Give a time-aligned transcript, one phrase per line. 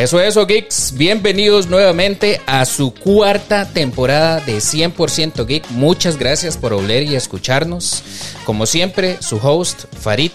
[0.00, 0.94] Eso, eso, geeks.
[0.96, 5.70] Bienvenidos nuevamente a su cuarta temporada de 100% Geek.
[5.72, 8.02] Muchas gracias por oler y escucharnos.
[8.46, 10.32] Como siempre, su host, Farid.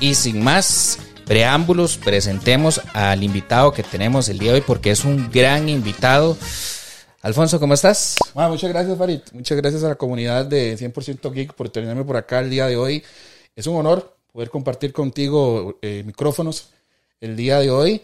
[0.00, 5.04] Y sin más preámbulos, presentemos al invitado que tenemos el día de hoy porque es
[5.04, 6.36] un gran invitado.
[7.22, 8.16] Alfonso, ¿cómo estás?
[8.34, 9.20] Bueno, muchas gracias, Farid.
[9.32, 12.76] Muchas gracias a la comunidad de 100% Geek por tenerme por acá el día de
[12.76, 13.04] hoy.
[13.54, 16.70] Es un honor poder compartir contigo eh, micrófonos
[17.20, 18.02] el día de hoy.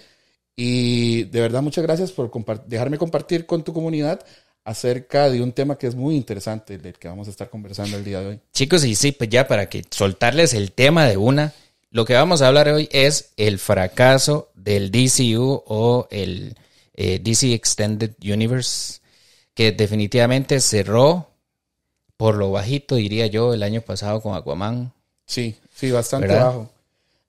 [0.54, 2.30] Y de verdad, muchas gracias por
[2.66, 4.24] dejarme compartir con tu comunidad
[4.64, 8.04] acerca de un tema que es muy interesante, del que vamos a estar conversando el
[8.04, 8.40] día de hoy.
[8.52, 11.52] Chicos, y sí, pues ya para que soltarles el tema de una,
[11.90, 16.56] lo que vamos a hablar hoy es el fracaso del DCU o el
[16.94, 19.00] eh, DC Extended Universe,
[19.54, 21.28] que definitivamente cerró
[22.16, 24.92] por lo bajito, diría yo, el año pasado con Aquaman.
[25.26, 26.70] Sí, sí, bastante bajo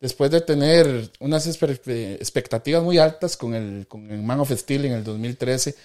[0.03, 4.91] después de tener unas expectativas muy altas con el, con el Man of Steel en
[4.91, 5.75] el 2013,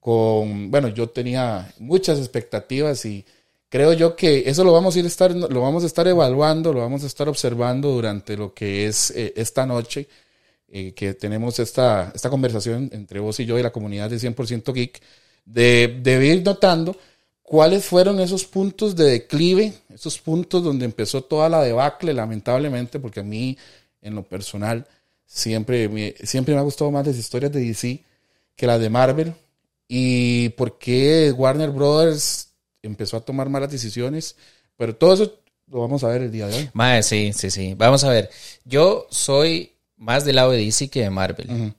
[0.00, 3.24] con, bueno, yo tenía muchas expectativas y
[3.68, 6.80] creo yo que eso lo vamos a ir estar, lo vamos a estar evaluando, lo
[6.80, 10.08] vamos a estar observando durante lo que es eh, esta noche,
[10.66, 14.72] eh, que tenemos esta, esta conversación entre vos y yo y la comunidad de 100%
[14.74, 15.00] Geek,
[15.44, 16.96] de, de ir notando
[17.52, 23.20] cuáles fueron esos puntos de declive, esos puntos donde empezó toda la debacle, lamentablemente, porque
[23.20, 23.58] a mí,
[24.00, 24.86] en lo personal,
[25.26, 28.02] siempre me, siempre me ha gustado más las historias de DC
[28.56, 29.34] que las de Marvel.
[29.86, 32.48] Y por qué Warner Brothers
[32.80, 34.34] empezó a tomar malas decisiones.
[34.78, 36.70] Pero todo eso lo vamos a ver el día de hoy.
[36.72, 37.74] Mae, sí, sí, sí.
[37.76, 38.30] Vamos a ver.
[38.64, 41.74] Yo soy más del lado de DC que de Marvel.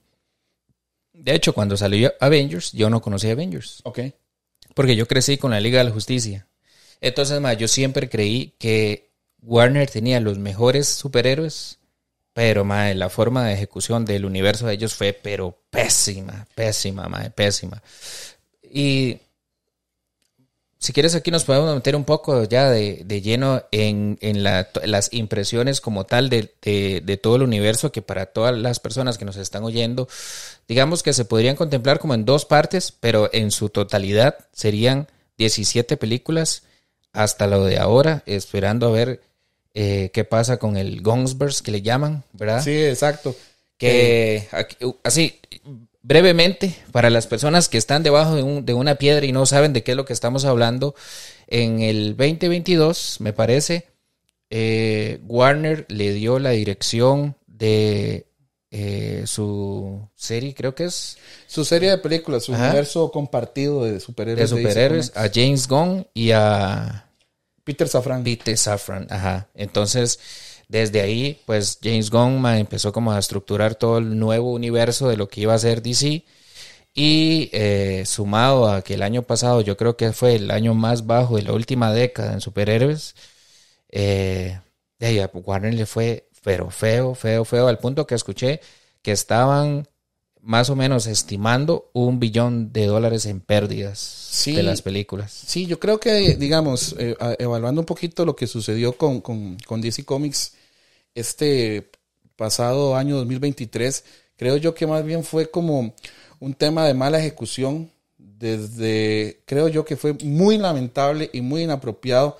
[1.14, 3.80] De hecho, cuando salió Avengers, yo no conocía Avengers.
[3.82, 3.98] Ok.
[4.74, 6.46] Porque yo crecí con la Liga de la Justicia.
[7.00, 9.10] Entonces, ma, yo siempre creí que
[9.42, 11.78] Warner tenía los mejores superhéroes,
[12.32, 17.30] pero ma, la forma de ejecución del universo de ellos fue pero pésima, pésima, ma,
[17.30, 17.82] pésima.
[18.62, 19.18] Y
[20.84, 26.04] si quieres aquí nos podemos meter un poco ya de, lleno en, las impresiones como
[26.04, 30.08] tal de, de, todo el universo que para todas las personas que nos están oyendo,
[30.68, 35.08] digamos que se podrían contemplar como en dos partes, pero en su totalidad serían
[35.38, 36.62] 17 películas
[37.12, 39.20] hasta lo de ahora, esperando a ver
[39.74, 42.62] eh, qué pasa con el Gunsburst que le llaman, ¿verdad?
[42.62, 43.34] Sí, exacto.
[43.76, 44.46] Que
[45.02, 45.40] así,
[46.02, 49.92] brevemente, para las personas que están debajo de, una piedra y no saben de qué
[49.92, 50.94] es lo que estamos hablando,
[51.46, 53.86] en el 2022, me parece,
[54.50, 58.26] eh, Warner le dio la dirección de
[58.76, 61.16] eh, su serie, creo que es.
[61.46, 64.50] Su serie de películas, su universo compartido de superhéroes.
[64.50, 67.08] De superhéroes, a James Gunn y a.
[67.62, 68.24] Peter Safran.
[68.24, 69.46] Peter Safran, ajá.
[69.54, 70.18] Entonces,
[70.66, 75.28] desde ahí, pues James Gunn empezó como a estructurar todo el nuevo universo de lo
[75.28, 76.24] que iba a ser DC.
[76.92, 81.06] Y eh, sumado a que el año pasado yo creo que fue el año más
[81.06, 83.14] bajo de la última década en superhéroes,
[83.88, 84.58] eh,
[85.00, 88.60] a Warner le fue pero feo, feo, feo, al punto que escuché
[89.00, 89.88] que estaban
[90.42, 95.32] más o menos estimando un billón de dólares en pérdidas de las películas.
[95.32, 100.04] Sí, yo creo que, digamos, eh, evaluando un poquito lo que sucedió con, con, DC
[100.04, 100.52] Comics
[101.14, 101.90] este
[102.36, 104.04] pasado año 2023,
[104.36, 105.94] creo yo que más bien fue como
[106.40, 107.90] un tema de mala ejecución.
[108.18, 112.38] Desde, creo yo que fue muy lamentable y muy inapropiado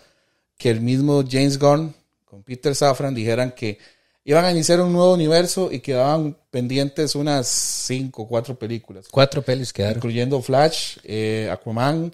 [0.59, 1.95] que el mismo James Gunn
[2.27, 3.79] con Peter Safran dijeran que
[4.25, 9.07] iban a iniciar un nuevo universo y quedaban pendientes unas cinco o cuatro películas.
[9.11, 9.99] Cuatro pelis quedaron.
[9.99, 12.13] Incluyendo Flash, eh, Aquaman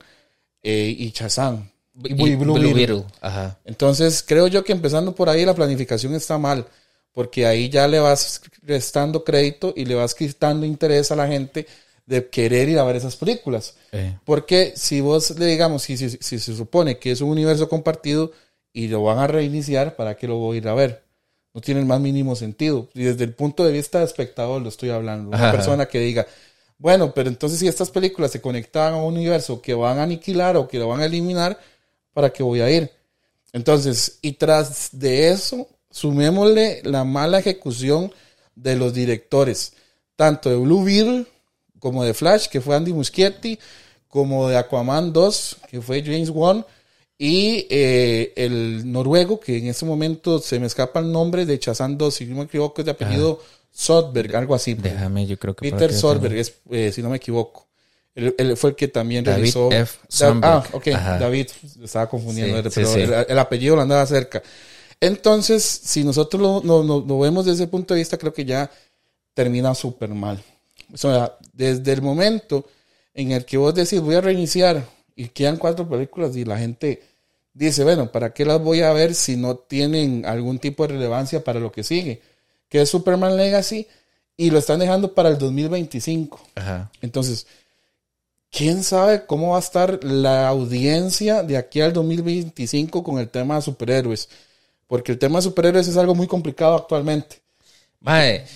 [0.63, 1.71] eh, y Shazam.
[2.03, 3.05] Y, Blue, Beetle.
[3.21, 3.59] Ajá.
[3.65, 6.67] Entonces, creo yo que empezando por ahí la planificación está mal,
[7.13, 11.67] porque ahí ya le vas restando crédito y le vas quitando interés a la gente
[12.07, 13.75] de querer ir a ver esas películas.
[14.25, 18.33] Porque si vos le digamos, si, si, si, se supone que es un universo compartido
[18.73, 21.10] y lo van a reiniciar, ¿para qué lo voy a ir a ver?
[21.61, 22.89] No tiene el más mínimo sentido.
[22.95, 25.29] Y desde el punto de vista de espectador lo estoy hablando.
[25.29, 26.27] Una persona que diga,
[26.79, 30.57] bueno, pero entonces si estas películas se conectan a un universo que van a aniquilar
[30.57, 31.61] o que lo van a eliminar,
[32.15, 32.91] ¿para qué voy a ir?
[33.53, 38.11] Entonces, y tras de eso, sumémosle la mala ejecución
[38.55, 39.75] de los directores,
[40.17, 41.27] tanto de Blue Beetle
[41.79, 43.59] como de Flash, que fue Andy Muschietti,
[44.09, 46.65] como de Aquaman 2, que fue James Wan,
[47.23, 52.11] y eh, el noruego, que en ese momento se me escapa el nombre de Chazando,
[52.11, 54.73] si no me equivoco, es de apellido Sodberg, algo así.
[54.73, 55.71] Déjame, yo creo que.
[55.71, 57.67] Peter Sodberg, es, eh, si no me equivoco.
[58.15, 59.71] Él, fue el que también David realizó.
[59.71, 59.99] F.
[60.41, 61.49] ah, ok, David,
[61.85, 64.43] estaba confundiendo, pero El, apellido lo andaba cerca.
[64.99, 68.71] Entonces, si nosotros lo, lo, vemos desde ese punto de vista, creo que ya
[69.35, 70.43] termina súper mal.
[70.91, 72.65] O sea, desde el momento
[73.13, 77.10] en el que vos decís voy a reiniciar y quedan cuatro películas y la gente
[77.67, 81.45] dice, bueno, ¿para qué las voy a ver si no tienen algún tipo de relevancia
[81.45, 82.23] para lo que sigue?
[82.69, 83.87] Que es Superman Legacy
[84.37, 86.41] y lo están dejando para el 2025.
[86.55, 86.91] Ajá.
[87.03, 87.47] Entonces,
[88.51, 93.57] quién sabe cómo va a estar la audiencia de aquí al 2025 con el tema
[93.57, 94.29] de superhéroes.
[94.87, 97.41] Porque el tema de superhéroes es algo muy complicado actualmente.
[98.01, 98.47] Mae,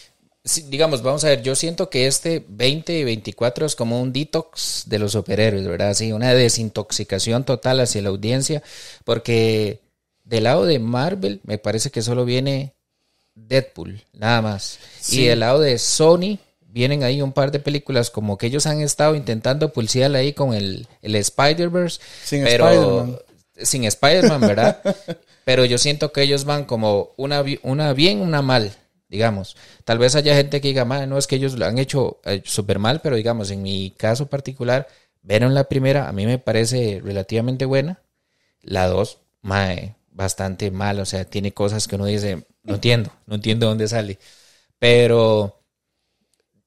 [0.67, 5.12] digamos, vamos a ver, yo siento que este 2024 es como un detox de los
[5.12, 5.94] superhéroes, ¿verdad?
[5.94, 8.62] Sí, una desintoxicación total hacia la audiencia,
[9.05, 9.81] porque
[10.23, 12.75] del lado de Marvel me parece que solo viene
[13.35, 14.79] Deadpool, nada más.
[15.08, 18.81] Y del lado de Sony vienen ahí un par de películas como que ellos han
[18.81, 22.00] estado intentando pulsear ahí con el, el Spider-Verse.
[22.23, 23.19] Sin Spider-Man.
[23.62, 24.82] Sin Spider-Man, ¿verdad?
[25.44, 28.73] pero yo siento que ellos van como una, una bien, una mal,
[29.14, 29.56] digamos.
[29.84, 32.81] Tal vez haya gente que diga, no es que ellos lo han hecho eh, súper
[32.81, 34.88] mal, pero digamos, en mi caso particular,
[35.22, 38.02] vieron la primera, a mí me parece relativamente buena.
[38.61, 43.37] La dos, mae, bastante mal, o sea, tiene cosas que uno dice, no entiendo, no
[43.37, 44.19] entiendo dónde sale.
[44.81, 45.60] Pero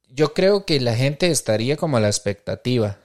[0.08, 2.98] yo creo que la gente estaría como a la expectativa,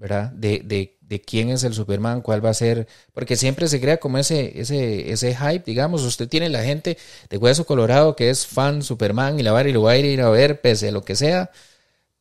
[0.00, 0.32] ¿verdad?
[0.32, 3.98] De, de, de, quién es el Superman, cuál va a ser, porque siempre se crea
[3.98, 6.96] como ese, ese, ese hype, digamos, usted tiene la gente
[7.28, 10.22] de Hueso Colorado que es fan Superman y la va y lo va a ir
[10.22, 11.50] a ver pese a lo que sea,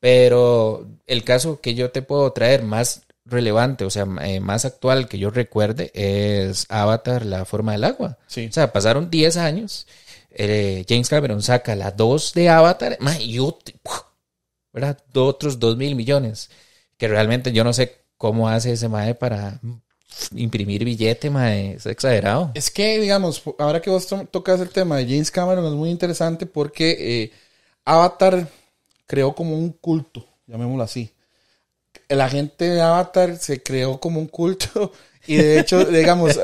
[0.01, 5.07] pero el caso que yo te puedo traer más relevante, o sea, eh, más actual
[5.07, 8.17] que yo recuerde es Avatar, la forma del agua.
[8.27, 8.47] Sí.
[8.47, 9.87] O sea, pasaron 10 años,
[10.31, 13.57] eh, James Cameron saca la 2 de Avatar, y yo...
[14.73, 14.97] ¿verdad?
[15.15, 16.49] otros dos mil millones.
[16.99, 19.59] Que realmente yo no sé cómo hace ese mae para
[20.35, 21.73] imprimir billete, mae.
[21.73, 22.51] Es exagerado.
[22.53, 26.45] Es que, digamos, ahora que vos tocas el tema de James Cameron es muy interesante
[26.45, 27.31] porque eh,
[27.85, 28.47] Avatar
[29.07, 31.11] creó como un culto, llamémoslo así.
[32.09, 34.91] La gente de Avatar se creó como un culto
[35.27, 36.39] y de hecho, digamos,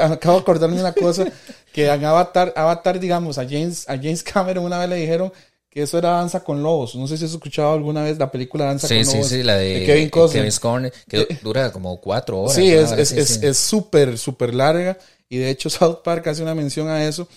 [0.00, 1.24] acabo de acordarme una cosa,
[1.72, 5.32] que en Avatar, Avatar, digamos, a James, a James Cameron una vez le dijeron
[5.76, 6.94] que eso era Danza con Lobos.
[6.94, 9.12] No sé si has escuchado alguna vez la película Danza con Lobos.
[9.12, 10.90] Sí, sí, la de, Kevin Costner.
[11.06, 12.54] que eh, dura como cuatro horas.
[12.54, 14.96] Sí, es súper, súper larga.
[15.28, 17.28] Y de hecho South Park hace una mención a eso,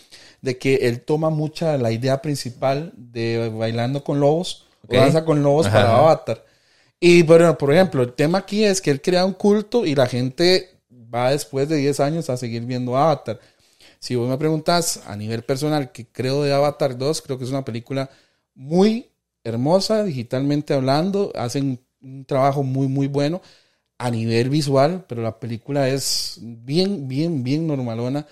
[0.41, 5.44] de que él toma mucha la idea principal de Bailando con Lobos, o Danza con
[5.44, 6.45] Lobos para Avatar.
[6.97, 10.07] Y bueno, por ejemplo, el tema aquí es que él crea un culto y la
[10.07, 10.77] gente
[11.13, 13.38] va después de 10 años a seguir viendo Avatar.
[14.00, 17.50] Si vos me preguntas a nivel personal, que creo de Avatar 2, creo que es
[17.50, 18.09] una película
[18.59, 19.09] muy
[19.45, 23.41] hermosa, digitalmente hablando, hacen un trabajo muy, muy bueno
[23.97, 28.27] a nivel visual, pero la película es bien, bien, bien normalona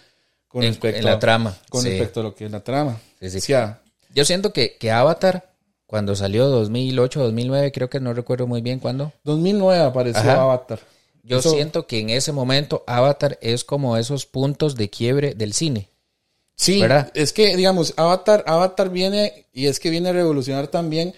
[0.50, 1.58] con respecto en la trama.
[1.70, 3.00] Con respecto a lo que es la trama.
[4.14, 5.54] Yo siento que, que Avatar,
[5.86, 9.14] cuando salió 2008, 2009, creo que no recuerdo muy bien cuándo.
[9.24, 10.82] 2009 apareció Avatar.
[11.24, 15.90] Yo siento que en ese momento Avatar es como esos puntos de quiebre del cine.
[16.58, 16.82] Sí,
[17.14, 21.14] es que, digamos, Avatar, Avatar viene y es que viene a revolucionar también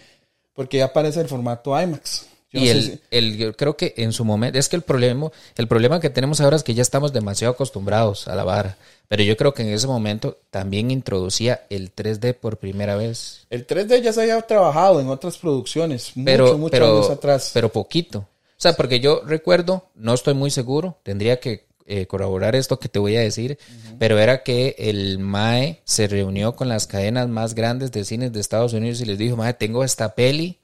[0.53, 2.27] porque ya aparece el formato IMAX.
[2.51, 6.09] y el, el, creo que en su momento, es que el problema, el problema que
[6.09, 8.77] tenemos ahora es que ya estamos demasiado acostumbrados a la vara.
[9.07, 13.47] Pero yo creo que en ese momento también introducía el 3D por primera vez.
[13.49, 17.51] El 3D ya se había trabajado en otras producciones, pero, mucho, años atrás.
[17.53, 18.19] Pero poquito.
[18.19, 22.87] O sea, porque yo recuerdo, no estoy muy seguro, tendría que eh, corroborar esto que
[22.87, 23.57] te voy a decir,
[23.97, 28.39] pero era que el MAE se reunió con las cadenas más grandes de cines de
[28.39, 30.59] Estados Unidos y les dijo, MAE, tengo esta peli,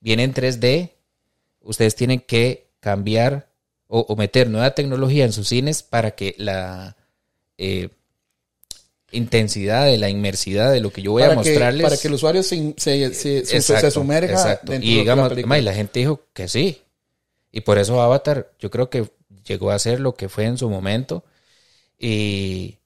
[0.00, 0.92] viene en 3D,
[1.60, 3.50] ustedes tienen que cambiar
[3.86, 6.96] o, meter nueva tecnología en sus cines para que la
[7.58, 7.90] eh,
[9.10, 11.82] intensidad de la inmersidad de lo que yo voy a mostrarles.
[11.82, 14.58] para que el usuario se, se, se, sumerja.
[14.80, 16.80] y digamos, la, y la gente dijo que sí.
[17.50, 19.06] Y por eso Avatar, yo creo que
[19.44, 21.24] llegó a ser lo que fue en su momento.
[21.98, 22.78] Y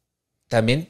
[0.48, 0.88] también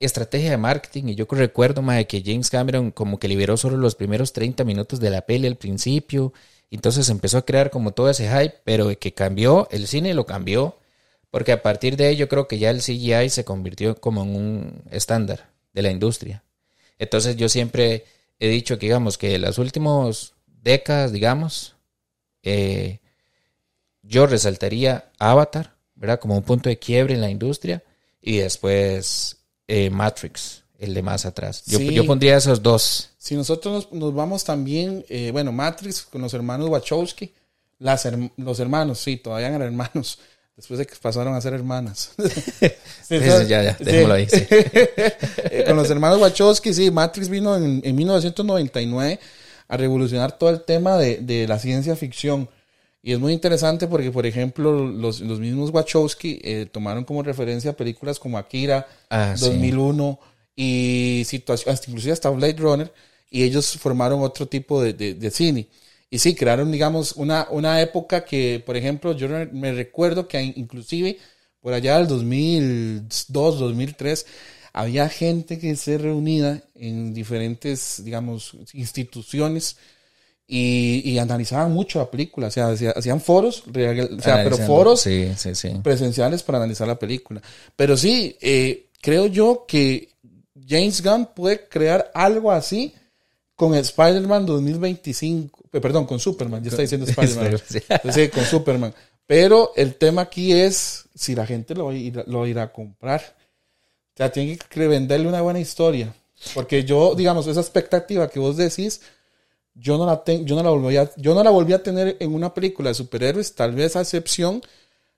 [0.00, 1.04] estrategia de marketing.
[1.08, 5.00] Y yo recuerdo más que James Cameron como que liberó solo los primeros 30 minutos
[5.00, 6.32] de la peli al principio.
[6.70, 10.76] Entonces empezó a crear como todo ese hype, pero que cambió, el cine lo cambió.
[11.30, 14.82] Porque a partir de yo creo que ya el CGI se convirtió como en un
[14.90, 16.42] estándar de la industria.
[16.98, 18.04] Entonces yo siempre
[18.38, 21.76] he dicho que digamos que las últimas décadas, digamos,
[22.42, 23.00] eh,
[24.08, 26.18] yo resaltaría Avatar, ¿verdad?
[26.18, 27.82] Como un punto de quiebre en la industria.
[28.20, 29.36] Y después
[29.68, 31.62] eh, Matrix, el de más atrás.
[31.66, 33.10] Yo, pondría esos dos.
[33.18, 37.32] Si nosotros nos, vamos también, eh, bueno, Matrix con los hermanos Wachowski,
[37.78, 40.18] las los hermanos, sí, todavía eran hermanos.
[40.56, 42.10] Después de que pasaron a ser hermanas.
[43.08, 44.26] ya, ya, déjalo ahí.
[45.66, 49.20] con los hermanos Wachowski, sí, Matrix vino en, en 1999
[49.68, 52.48] a revolucionar todo el tema de, de la ciencia ficción.
[53.02, 57.76] Y es muy interesante porque, por ejemplo, los, los mismos Wachowski eh, tomaron como referencia
[57.76, 60.26] películas como Akira, 2001 ah,
[60.56, 62.92] y situaciones, inclusive hasta Blade Runner,
[63.30, 65.68] y ellos formaron otro tipo de, de, de, cine.
[66.10, 71.18] Y sí, crearon, digamos, una, una época que, por ejemplo, yo me recuerdo que inclusive
[71.60, 74.26] por allá del 2002, 2003,
[74.72, 79.76] había gente que se reunía en diferentes, digamos, instituciones
[80.50, 82.46] y, analizaban mucho la película.
[82.46, 85.06] O sea, hacían foros, o sea, pero foros
[85.82, 87.42] presenciales para analizar la película.
[87.76, 90.08] Pero sí, eh, creo yo que
[90.66, 92.94] James Gunn puede crear algo así
[93.54, 97.60] con Spider-Man 2025, eh, perdón, con Superman, ya está diciendo Spider-Man.
[98.12, 98.94] sí, con Superman.
[99.26, 103.20] Pero el tema aquí es si la gente lo, lo irá a comprar.
[104.14, 106.14] O sea, tiene que venderle una buena historia.
[106.54, 109.02] Porque yo, digamos, esa expectativa que vos decís,
[109.78, 112.16] yo no la tengo, yo no la volví a, yo no la volví a tener
[112.20, 114.62] en una película de superhéroes, tal vez a excepción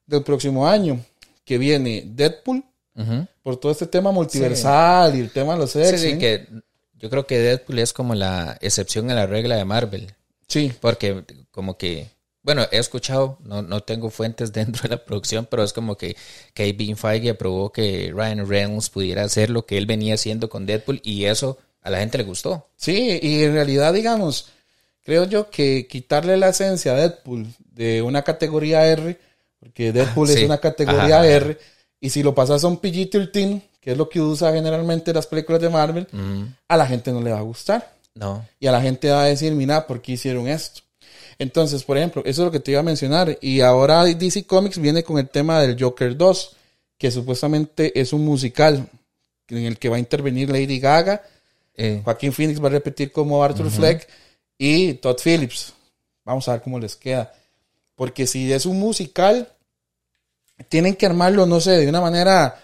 [0.06, 1.00] del próximo año,
[1.44, 2.64] que viene Deadpool,
[3.42, 5.70] por todo este tema multiversal y el tema de los.
[5.70, 6.46] Sí, sí, que
[6.94, 10.12] yo creo que Deadpool es como la excepción a la regla de Marvel.
[10.46, 10.70] Sí.
[10.80, 12.08] Porque como que
[12.42, 16.16] bueno, he escuchado, no, no tengo fuentes dentro de la producción, pero es como que
[16.54, 21.00] Kevin Feige aprobó que Ryan Reynolds pudiera hacer lo que él venía haciendo con Deadpool
[21.02, 22.68] y eso a la gente le gustó.
[22.76, 24.50] Sí, y en realidad, digamos,
[25.02, 29.18] creo yo que quitarle la esencia a Deadpool de una categoría R,
[29.58, 31.58] porque Deadpool es una categoría R,
[32.00, 35.60] y si lo pasas a un PG-13, que es lo que usa generalmente las películas
[35.60, 36.06] de Marvel,
[36.68, 37.94] a la gente no le va a gustar.
[38.14, 38.46] No.
[38.58, 40.82] Y a la gente va a decir, mira, ¿por qué hicieron esto?
[41.38, 43.38] Entonces, por ejemplo, eso es lo que te iba a mencionar.
[43.40, 46.56] Y ahora DC Comics viene con el tema del Joker 2,
[46.98, 48.86] que supuestamente es un musical
[49.48, 51.22] en el que va a intervenir Lady Gaga.
[51.82, 52.02] Eh.
[52.04, 54.06] Joaquín Phoenix va a repetir como Arthur Fleck
[54.58, 55.72] y Todd Phillips.
[56.26, 57.32] Vamos a ver cómo les queda.
[57.94, 59.48] Porque si es un musical,
[60.68, 62.62] tienen que armarlo, no sé, de una manera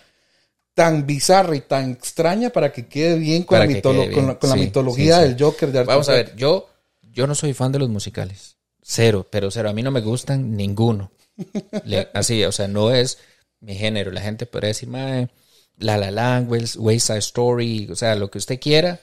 [0.75, 5.79] tan bizarra y tan extraña para que quede bien con, la, mitología del Joker de
[5.79, 6.69] Arthur Vamos a ver, yo,
[7.11, 8.57] yo no soy fan de los musicales.
[8.83, 9.71] Cero, pero cero.
[9.71, 11.11] A mí no me gustan ninguno.
[12.13, 13.17] así, o sea, no es
[13.61, 14.11] mi género.
[14.11, 15.31] La gente puede decir, mae,
[15.79, 19.01] La La Language, Wayside Side Story, o sea, lo que usted quiera.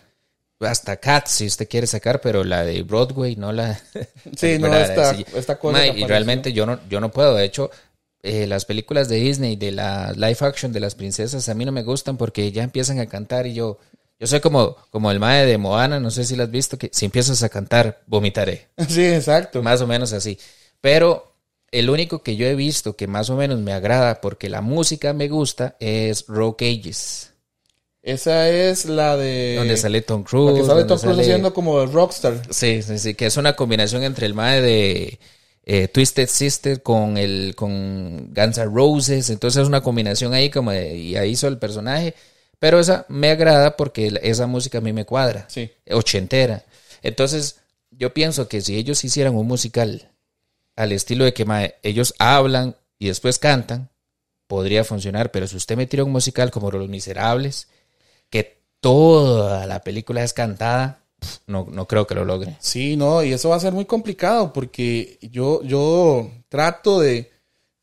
[0.66, 3.80] Hasta Cats, si usted quiere sacar, pero la de Broadway, no la.
[4.38, 5.88] Sí, no, esta, esta cosa.
[5.88, 7.36] y realmente yo no, yo no puedo.
[7.36, 7.70] De hecho,
[8.22, 11.74] eh, las películas de Disney, de la live action de las princesas, a mí no
[11.74, 13.80] me gustan porque ya empiezan a cantar y yo.
[14.20, 16.90] Yo soy como, como el mae de Moana, no sé si lo has visto, que
[16.94, 18.70] si empiezas a cantar, vomitaré.
[18.88, 19.62] Sí, exacto.
[19.62, 20.40] Más o menos así.
[20.80, 21.34] Pero
[21.72, 25.12] el único que yo he visto que más o menos me agrada porque la música
[25.12, 27.33] me gusta es Rock Ages.
[28.04, 29.56] Esa es la de.
[29.56, 30.60] Donde sale Tom Cruise.
[30.60, 32.42] que sale Tom Cruise haciendo como el rockstar.
[32.50, 35.20] Sí, sí, sí, que es una combinación entre el mae de
[35.64, 39.30] eh, Twisted Sister con el con Guns N' Roses.
[39.30, 40.98] Entonces es una combinación ahí como de.
[40.98, 42.14] Y ahí hizo el personaje.
[42.60, 45.46] Pero esa me agrada porque esa música a mí me cuadra.
[45.48, 45.72] Sí.
[45.90, 46.66] Ochentera.
[47.04, 50.12] Entonces, yo pienso que si ellos hicieran un musical
[50.76, 51.46] al estilo de que
[51.84, 53.90] ellos hablan y después cantan,
[54.48, 55.32] podría funcionar.
[55.32, 57.68] Pero si usted me tira un musical como Los Miserables,
[58.84, 61.00] toda la película es cantada,
[61.48, 62.58] no, no creo que lo logre.
[62.60, 67.32] Sí, no, y eso va a ser muy complicado porque yo, yo trato de,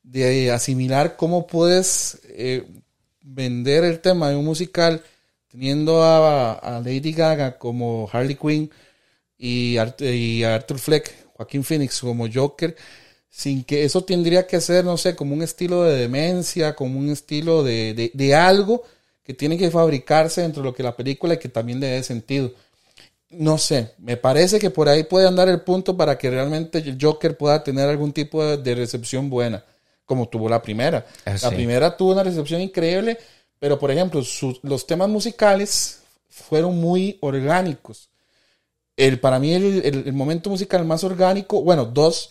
[0.02, 2.66] de asimilar cómo puedes eh,
[3.22, 5.02] vender el tema de un musical
[5.50, 8.70] teniendo a, Lady Gaga como Harley Quinn
[9.38, 9.82] y, a
[10.54, 12.76] Arthur Fleck, Joaquín Phoenix como Joker,
[13.30, 17.08] sin que eso tendría que ser, no sé, como un estilo de demencia, como un
[17.08, 18.82] estilo de, de, algo
[19.30, 22.02] que tiene que fabricarse dentro de lo que la película y que también le dé
[22.02, 22.52] sentido.
[23.28, 26.98] No sé, me parece que por ahí puede andar el punto para que realmente el
[27.00, 29.64] Joker pueda tener algún tipo de recepción buena
[30.10, 31.06] como tuvo la primera.
[31.24, 33.16] Ah, la primera tuvo una recepción increíble,
[33.60, 34.20] pero por ejemplo,
[34.62, 38.10] los temas musicales fueron muy orgánicos.
[38.96, 42.30] El, para mí el, momento musical más orgánico, bueno, dos,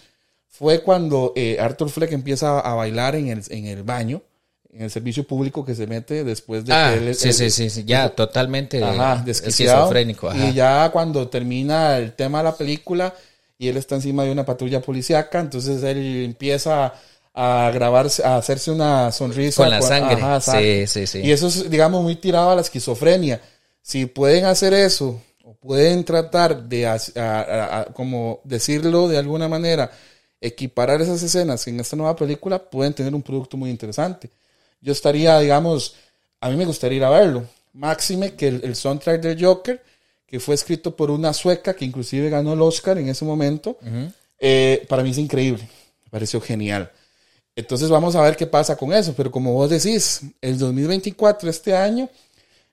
[0.49, 4.23] fue cuando eh, Arthur Fleck empieza a bailar en el, en el baño,
[4.73, 7.15] en el servicio público que se mete después de ah, que él...
[7.15, 10.33] Sí, sí, sí, ya totalmente ajá, esquizofrénico.
[10.33, 13.13] Y ya cuando termina el tema de la película
[13.57, 16.93] y él está encima de una patrulla policíaca, entonces él empieza
[17.33, 19.63] a grabarse, a hacerse una sonrisa.
[19.63, 20.21] Con la sangre.
[20.41, 21.19] sí, sí, sí.
[21.19, 23.41] Y eso es, digamos, muy tirado a la esquizofrenia.
[23.81, 26.87] Si pueden hacer eso, o pueden tratar de,
[27.93, 29.91] como decirlo de alguna manera,
[30.39, 34.29] equiparar esas escenas en esta nueva película, pueden tener un producto muy interesante.
[34.81, 35.95] Yo estaría, digamos,
[36.39, 37.45] a mí me gustaría ir a verlo.
[37.73, 39.81] Máxime que el, el soundtrack del Joker,
[40.25, 43.77] que fue escrito por una sueca que inclusive ganó el Oscar en ese momento.
[44.39, 45.67] Eh, para mí es increíble,
[46.03, 46.91] me pareció genial.
[47.55, 51.75] Entonces vamos a ver qué pasa con eso, pero como vos decís, el 2024, este
[51.75, 52.09] año,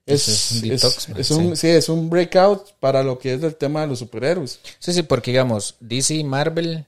[0.05, 1.67] es, es, un, sí.
[1.67, 4.61] es un breakout para lo que es el tema de los superhéroes.
[4.79, 6.85] Sí, sí, porque digamos, DC, Marvel,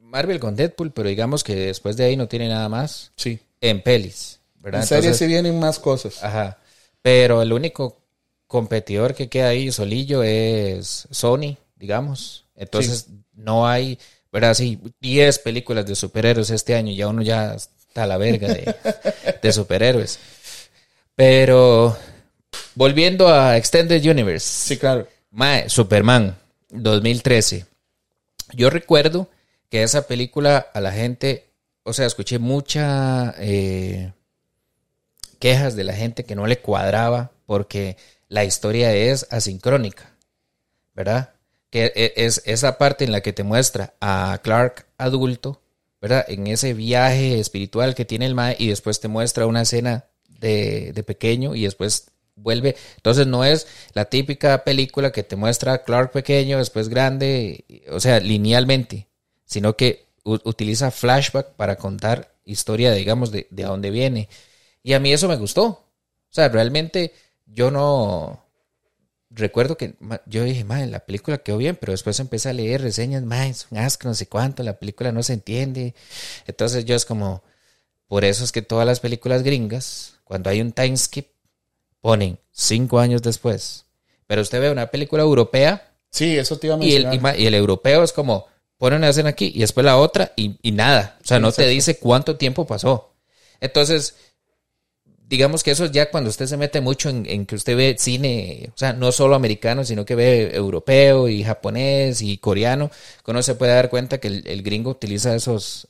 [0.00, 3.10] Marvel con Deadpool, pero digamos que después de ahí no tiene nada más.
[3.16, 3.40] Sí.
[3.60, 4.82] En pelis, ¿verdad?
[4.82, 6.22] En series sí vienen más cosas.
[6.22, 6.58] Ajá.
[7.02, 8.00] Pero el único
[8.46, 12.46] competidor que queda ahí solillo es Sony, digamos.
[12.54, 13.98] Entonces no hay,
[14.30, 14.54] ¿verdad?
[14.54, 18.74] Sí, 10 películas de superhéroes este año, ya uno ya está a la verga de,
[19.42, 20.18] de superhéroes.
[21.14, 21.96] Pero
[22.74, 24.46] volviendo a Extended Universe.
[24.46, 25.08] Sí, claro.
[25.30, 26.36] Mae, Superman,
[26.70, 27.66] 2013.
[28.54, 29.28] Yo recuerdo
[29.70, 31.46] que esa película a la gente,
[31.82, 34.12] o sea, escuché mucha eh,
[35.42, 37.96] quejas de la gente que no le cuadraba porque
[38.28, 40.16] la historia es asincrónica,
[40.94, 41.34] ¿verdad?
[41.68, 45.60] Que e, es esa parte en la que te muestra a Clark adulto,
[46.00, 46.24] ¿verdad?
[46.28, 50.92] En ese viaje espiritual que tiene el Mae y después te muestra una escena de,
[50.92, 52.76] de pequeño y después vuelve.
[52.98, 57.98] Entonces no es la típica película que te muestra a Clark pequeño, después grande, o
[57.98, 59.08] sea, linealmente,
[59.44, 64.28] sino que utiliza flashback para contar historia, digamos, de, de dónde viene.
[64.82, 65.64] Y a mí eso me gustó.
[65.64, 65.88] O
[66.30, 67.14] sea, realmente
[67.46, 68.42] yo no
[69.34, 69.94] recuerdo que
[70.26, 73.66] yo dije, madre, la película quedó bien, pero después empecé a leer reseñas, madre, es
[73.70, 75.94] un asco, no sé cuánto, la película no se entiende.
[76.46, 77.42] Entonces yo es como,
[78.06, 81.28] por eso es que todas las películas gringas, cuando hay un time skip,
[82.00, 83.86] ponen cinco años después.
[84.26, 85.94] Pero usted ve una película europea.
[86.10, 87.38] Sí, eso te iba a mencionar.
[87.38, 88.46] Y el, europeo es como,
[88.76, 91.18] pone una escena aquí y después la otra y, nada.
[91.22, 93.14] O sea, no te dice cuánto tiempo pasó.
[93.60, 94.16] Entonces,
[95.28, 98.70] digamos que eso es ya cuando usted se mete mucho en, que usted ve cine,
[98.74, 102.90] o sea, no solo americano, sino que ve europeo y japonés y coreano,
[103.24, 105.88] que uno se puede dar cuenta que el, el gringo utiliza esos,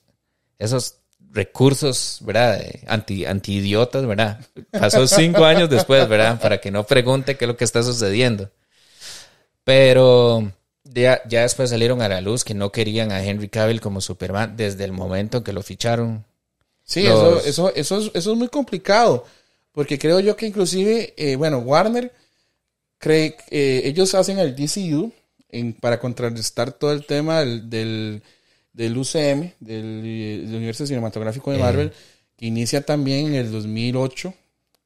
[0.59, 0.97] esos
[1.33, 2.63] recursos, ¿verdad?
[2.87, 4.41] Anti, anti idiotas, ¿verdad?
[4.71, 6.41] Pasó cinco años después, ¿verdad?
[6.41, 8.51] Para que no pregunte qué es lo que está sucediendo.
[9.65, 10.53] Pero
[10.85, 14.57] ya, ya después salieron a la luz que no querían a Henry Cavill como Superman
[14.57, 16.25] desde el momento que lo ficharon.
[16.85, 19.25] Sí, eso, eso, eso, es, eso es muy complicado,
[19.73, 22.13] porque creo yo que inclusive, eh, bueno, Warner,
[22.99, 25.13] cree, eh, ellos hacen el DCU
[25.49, 28.23] en, para contrarrestar todo el tema del
[28.73, 31.93] del UCM, del, Universo Cinematográfico de Marvel,
[32.37, 34.35] que inicia también en el 2008.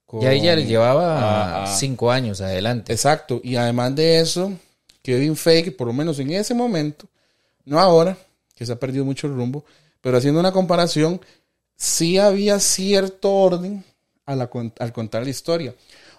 [0.04, 2.92] Con, ya ella llevaba cinco años adelante.
[2.92, 4.52] Exacto, y además de eso,
[5.02, 7.06] Kevin Feige, por lo menos en ese momento,
[7.64, 8.16] no ahora,
[8.54, 9.64] que se ha perdido mucho el rumbo,
[10.00, 11.20] pero haciendo una comparación,
[11.77, 13.85] sí había cierto orden
[14.25, 15.75] al contar la historia.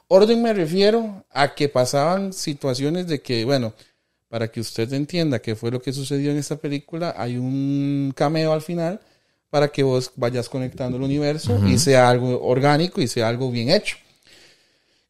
[0.07, 3.73] Orden me refiero a que pasaban situaciones de que, bueno,
[4.29, 8.53] para que usted entienda qué fue lo que sucedió en esta película, hay un cameo
[8.53, 9.01] al final
[9.49, 13.69] para que vos vayas conectando el universo y sea algo orgánico y sea algo bien
[13.69, 13.97] hecho.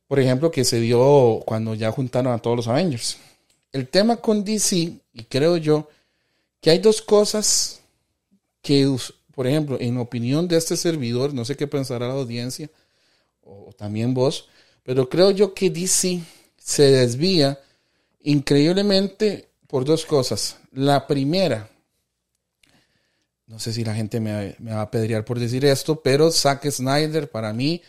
[0.07, 3.17] Por ejemplo, que se dio cuando ya juntaron a todos los Avengers.
[3.71, 5.89] El tema con DC, y creo yo,
[6.61, 7.81] que hay dos cosas
[8.61, 8.97] que,
[9.37, 12.71] por ejemplo, en opinión de este servidor, no sé qué pensará la audiencia,
[13.43, 14.49] o también vos,
[14.81, 16.21] pero creo yo que DC
[16.57, 17.61] se desvía
[18.21, 20.57] increíblemente por dos cosas.
[20.71, 21.69] La primera,
[23.45, 27.29] no sé si la gente me, va a pedrear por decir esto, pero Zack Snyder
[27.29, 27.83] para mí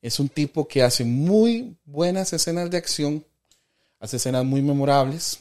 [0.00, 3.26] es un tipo que hace muy buenas escenas de acción,
[3.98, 5.40] hace escenas muy memorables,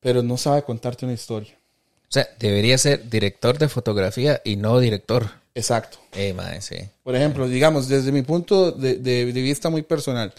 [0.00, 1.54] pero no sabe contarte una historia.
[2.08, 5.30] O sea, debería ser director de fotografía y no director.
[5.54, 5.98] Exacto.
[6.12, 6.34] Eh,
[7.02, 10.32] Por ejemplo, digamos, desde mi punto de, de, vista muy personal,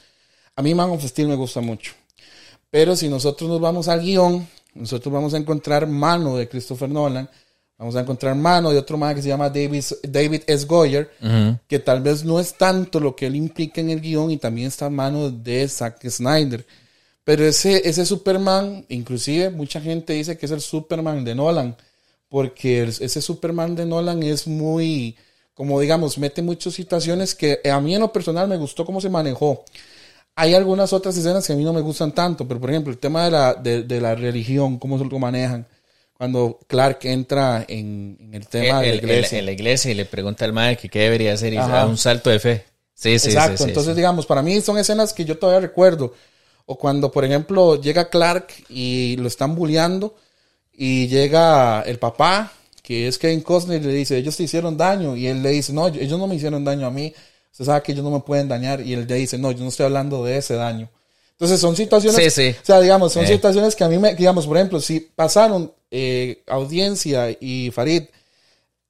[0.56, 1.94] a mí Man of Steel me gusta mucho.
[2.70, 7.30] Pero si nosotros nos vamos al guion, nosotros vamos a encontrar mano de Christopher Nolan,
[7.78, 10.66] vamos a encontrar mano de otro man que se llama David, David S.
[10.66, 11.10] Goyer,
[11.68, 14.68] que tal vez no es tanto lo que él implica en el guion y también
[14.68, 16.66] está mano de Zack Snyder.
[17.26, 21.76] Pero ese, ese Superman, inclusive mucha gente dice que es el Superman de Nolan,
[22.30, 25.18] porque ese Superman de Nolan es muy,
[25.56, 29.10] como digamos, mete muchas situaciones que a mí en lo personal me gustó cómo se
[29.10, 29.66] manejó.
[30.36, 33.00] Hay algunas otras escenas que a mí no me gustan tanto, pero por ejemplo, el
[33.00, 35.66] tema de la, de, la religión, cómo se lo manejan.
[36.14, 39.40] Cuando Clark entra en, el tema de la iglesia.
[39.40, 41.98] En la, iglesia y le pregunta al madre que qué debería hacer y da un
[41.98, 42.66] salto de fe.
[42.94, 43.64] Sí, sí, Exacto.
[43.64, 46.14] Sí, Entonces, digamos, para mí son escenas que yo todavía recuerdo.
[46.66, 50.16] O cuando, por ejemplo, llega Clark y lo están bulleando
[50.74, 52.52] y llega el papá,
[52.82, 55.16] que es Kevin Costner, y le dice, ellos te hicieron daño.
[55.16, 57.14] Y él le dice, no, ellos no me hicieron daño a mí.
[57.52, 58.82] Usted sabe que ellos no me pueden dañar.
[58.82, 60.90] Y él le dice, no, yo no estoy hablando de ese daño.
[61.32, 62.56] Entonces son situaciones, Sí, sí.
[62.62, 63.28] o sea, digamos, son Eh.
[63.28, 68.04] situaciones que a mí me, digamos, por ejemplo, si pasaron eh, audiencia y Farid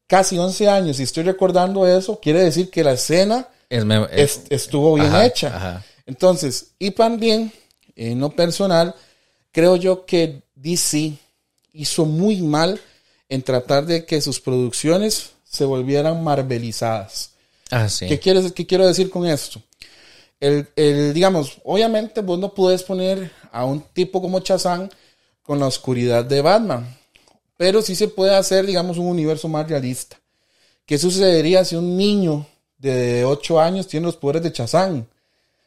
[0.08, 4.42] casi 11 años y estoy recordando eso, quiere decir que la escena Es me- es-
[4.50, 5.48] estuvo bien ajá, hecha.
[5.56, 5.86] ajá.
[6.06, 7.52] Entonces, y también,
[7.96, 8.96] en lo personal,
[9.52, 11.14] creo yo que DC
[11.74, 12.80] hizo muy mal
[13.30, 17.32] en tratar de que sus producciones se volvieran marvelizadas.
[17.72, 18.08] Ah, sí.
[18.08, 19.62] ¿Qué, quieres, ¿Qué quiero decir con esto?
[20.40, 24.90] El, el, digamos, obviamente vos no puedes poner a un tipo como Chazán
[25.42, 26.98] con la oscuridad de Batman,
[27.58, 30.20] pero sí se puede hacer, digamos, un universo más realista.
[30.86, 32.46] ¿Qué sucedería si un niño
[32.78, 35.08] de 8 años tiene los poderes de Chazán?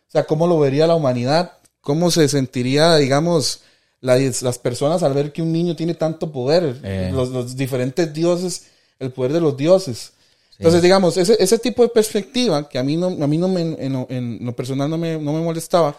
[0.09, 1.58] O sea, ¿cómo lo vería la humanidad?
[1.81, 3.61] ¿Cómo se sentiría, digamos,
[4.01, 6.79] la- las personas al ver que un niño tiene tanto poder?
[6.85, 7.11] Eh.
[7.13, 8.65] Los, los diferentes dioses,
[8.99, 10.13] el poder de los dioses.
[10.59, 13.61] Entonces, digamos, ese, ese tipo de perspectiva que a mí no, a mí no me,
[13.63, 15.97] en, lo- en lo personal no me, no me molestaba,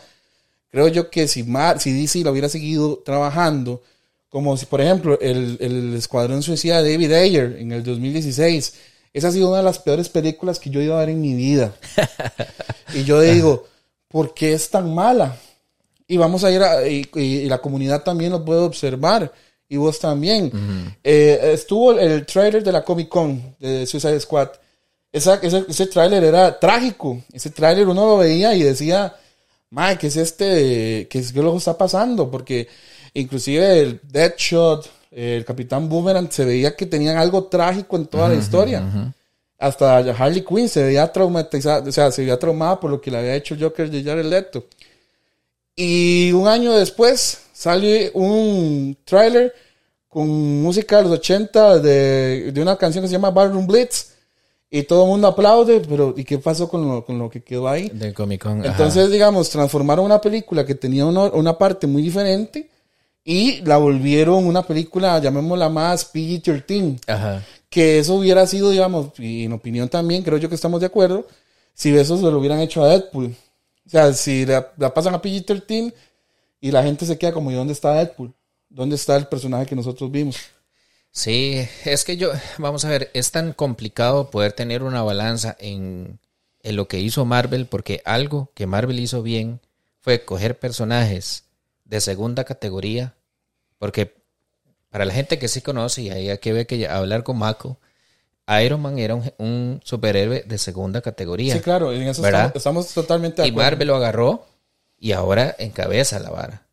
[0.70, 3.82] creo yo que si, Mar, si DC lo hubiera seguido trabajando,
[4.30, 8.74] como si, por ejemplo, el, el Escuadrón Suicida de David Ayer en el 2016,
[9.13, 11.22] esa ha sido una de las peores películas que yo he ido a ver en
[11.22, 11.74] mi vida.
[12.94, 13.65] y yo digo,
[14.08, 15.38] ¿por qué es tan mala?
[16.10, 19.32] Y vamos a ir a, y, y la comunidad también lo puede observar.
[19.69, 20.52] Y vos también.
[21.04, 24.50] Eh, estuvo el trailer de la Comic Con de Suicide Squad.
[25.12, 27.22] Esa, ese, ese trailer era trágico.
[27.32, 29.15] Ese trailer uno lo veía y decía,
[29.69, 31.08] Mike, ¿qué es este?
[31.08, 32.32] ¿Qué es qué lo está pasando?
[32.32, 32.67] Porque
[33.13, 38.36] inclusive el Deadshot, el Capitán Boomerang, se veía que tenían algo trágico en toda la
[38.36, 39.13] historia.
[39.60, 43.19] Hasta Harley Quinn se veía traumatizada, o sea, se veía traumada por lo que le
[43.19, 44.65] había hecho Joker de Jared Leto.
[45.82, 49.54] Y un año después sale un tráiler
[50.10, 50.28] con
[50.62, 54.08] música de los 80 de, de una canción que se llama Ballroom Blitz.
[54.70, 57.70] Y todo el mundo aplaude, pero ¿y qué pasó con lo, con lo que quedó
[57.70, 57.89] ahí?
[57.94, 58.60] Del Comic Con.
[58.60, 58.72] ajá.
[58.72, 62.70] Entonces, digamos, transformaron una película que tenía una, una parte muy diferente
[63.24, 67.42] y la volvieron una película, llamémosla más PG-13 Ajá.
[67.70, 71.26] que eso hubiera sido, digamos, y en opinión también, creo yo que estamos de acuerdo,
[71.74, 73.34] si eso se lo hubieran hecho a Deadpool.
[73.89, 75.91] O sea, si la, pasan a PG-13
[76.62, 78.36] y la gente se queda como, ¿y dónde está Deadpool?
[78.69, 80.38] ¿Dónde está el personaje que nosotros vimos?
[81.10, 86.19] Sí, es que yo, vamos a ver, es tan complicado poder tener una balanza en,
[86.62, 89.60] en lo que hizo Marvel, porque algo que Marvel hizo bien
[90.02, 91.45] fue coger personajes
[91.84, 93.15] de segunda categoría,
[93.80, 94.13] porque
[94.91, 97.80] para la gente que sí conoce, y ahí hay que ver que hablar con Mako,
[98.63, 101.53] Iron Man era un, un superhéroe de segunda categoría.
[101.53, 103.51] Sí, claro, en eso estamos, estamos totalmente de Y.
[103.51, 104.45] Marvel lo agarró
[104.97, 106.65] y ahora encabeza la vara.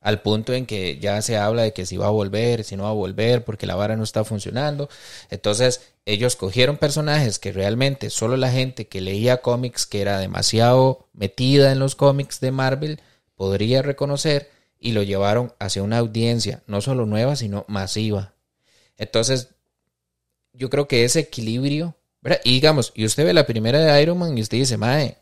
[0.00, 2.82] Al punto en que ya se habla de que si va a volver, si no
[2.82, 4.88] va a volver, porque la vara no está funcionando.
[5.30, 11.06] Entonces, ellos cogieron personajes que realmente solo la gente que leía cómics, que era demasiado
[11.12, 13.00] metida en los cómics de Marvel,
[13.36, 14.50] podría reconocer
[14.82, 18.34] y lo llevaron hacia una audiencia no solo nueva, sino masiva.
[18.96, 19.50] Entonces,
[20.52, 22.40] yo creo que ese equilibrio, ¿verdad?
[22.44, 25.18] Y digamos, y usted ve la primera de Iron Man y usted dice, Mae,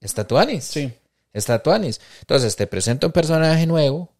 [0.00, 0.64] está Tuanis.
[0.64, 0.92] Sí,
[1.32, 2.00] Está Tuanis.
[2.20, 4.10] Entonces te presenta un personaje nuevo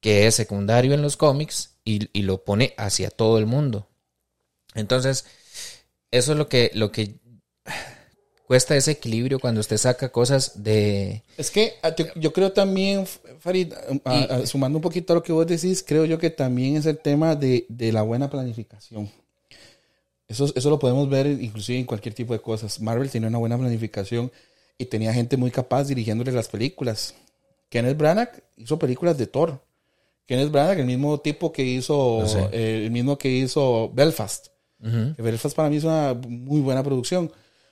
[0.00, 3.88] que es secundario en los cómics y, y lo pone hacia todo el mundo.
[4.74, 5.24] Entonces,
[6.10, 7.16] eso es lo que, lo que
[8.46, 11.22] cuesta ese equilibrio cuando usted saca cosas de...
[11.36, 13.06] es que ah, yo, yo creo también,
[13.40, 13.72] Farid,
[14.04, 16.76] ah, Y- ah, sumando un poquito a lo que vos decís, creo yo que también
[16.76, 19.10] es el tema de, de la buena planificación.
[20.28, 22.80] Eso, eso lo podemos ver inclusive en cualquier tipo de cosas.
[22.80, 24.30] Marvel tenía una buena planificación
[24.78, 27.14] y tenía gente muy capaz dirigiéndole las películas.
[27.68, 29.60] Kenneth Branagh hizo películas de Thor.
[30.26, 32.48] Kenneth Branagh, el mismo tipo que hizo, sé.
[32.52, 34.48] eh, el mismo que hizo Belfast.
[35.16, 37.30] Belfast para mí es una muy buena producción.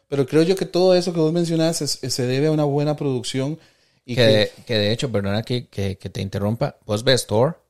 [0.08, 2.94] Pero creo yo que todo eso que vos mencionas es- se debe a una buena
[2.96, 3.58] producción.
[4.06, 7.60] Y Que, de, que de hecho, perdona que, que te interrumpa, vos ves Thor,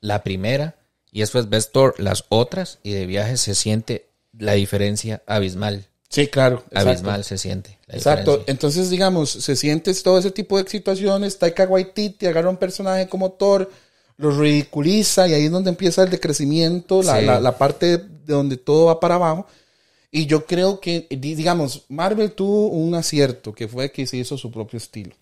[0.00, 0.76] la primera,
[1.12, 4.06] y después ves Thor, las otras, y de viaje se siente
[4.38, 5.86] la diferencia abismal.
[6.08, 6.62] sí, claro.
[6.70, 6.88] exacto.
[6.90, 7.78] Abismal se siente.
[7.88, 8.30] Exacto.
[8.32, 8.52] diferencia.
[8.52, 11.38] Entonces, digamos, se siente todo ese tipo de situaciones.
[11.38, 13.70] Taika Waititi agarra un personaje como Thor,
[14.16, 17.26] lo ridiculiza y ahí es donde empieza el decrecimiento, la, Sí.
[17.26, 19.46] la- la parte de donde todo va para abajo.
[20.12, 24.38] Y yo creo que, di- digamos, Marvel tuvo un acierto, que fue que se hizo
[24.38, 25.16] su propio estilo.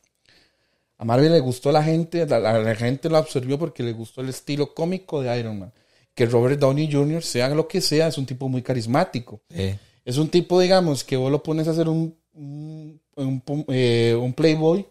[0.99, 3.93] A Marvel le gustó a la gente, la, la- la gente lo absorbió porque le
[3.93, 5.73] gustó el estilo cómico de Iron Man.
[6.15, 9.41] Que Robert Downey Jr., sea lo que sea, es un tipo muy carismático.
[9.51, 9.75] Sí.
[10.05, 14.33] Es un tipo, digamos, que vos lo pones a hacer un, un, un, eh, un
[14.33, 14.87] playboy,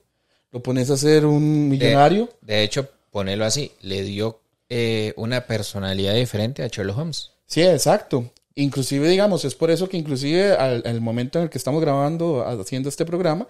[0.52, 2.30] lo pones a hacer un millonario.
[2.42, 7.32] De hecho, ponerlo así, le dio eh, una personalidad diferente a Sherlock Holmes.
[7.46, 8.32] Sí, exacto.
[8.56, 12.46] Inclusive, digamos, es por eso que inclusive al, al momento en el que estamos grabando,
[12.46, 13.48] haciendo este programa,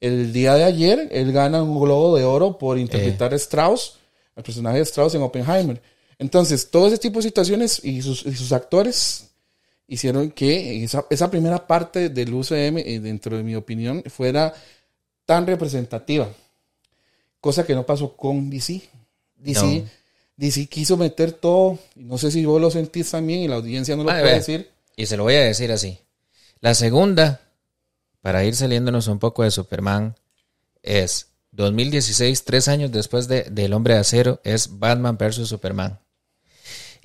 [0.00, 3.98] el día de ayer, él gana un globo de oro por interpretar a Strauss,
[4.36, 5.80] el personaje de Strauss en Oppenheimer.
[6.18, 9.28] Entonces, todo ese tipo de situaciones y sus, y sus actores
[9.86, 14.52] hicieron que esa, esa, primera parte del UCM, eh, dentro de mi opinión, fuera
[15.24, 16.28] tan representativa.
[17.40, 18.82] Cosa que no pasó con DC.
[19.36, 19.84] DC,
[20.36, 24.02] DC quiso meter todo, no sé si vos lo sentís también y la audiencia no
[24.02, 24.70] lo puede decir.
[24.96, 25.98] Y se lo voy a decir así.
[26.60, 27.40] La segunda,
[28.20, 30.16] para ir saliéndonos un poco de Superman,
[30.82, 35.48] es 2016, tres años después de, del Hombre de Acero, es Batman vs.
[35.48, 36.00] Superman.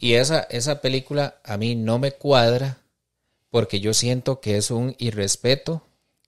[0.03, 2.77] Y esa, esa película a mí no me cuadra
[3.49, 5.81] porque yo siento que es un irrespeto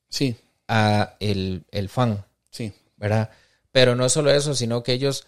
[0.07, 0.37] sí.
[0.69, 2.23] a el, el fan.
[2.49, 2.71] Sí.
[2.95, 3.31] ¿Verdad?
[3.73, 5.27] Pero no solo eso, sino que ellos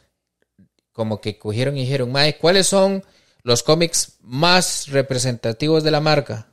[0.93, 3.03] como que cogieron y dijeron, Mae, ¿cuáles son
[3.43, 6.47] los cómics más representativos de la marca?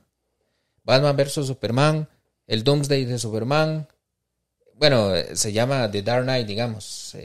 [0.83, 1.47] Batman vs.
[1.47, 2.09] Superman,
[2.45, 3.87] el Doomsday de Superman,
[4.77, 7.15] bueno, se llama The Dark Knight, digamos,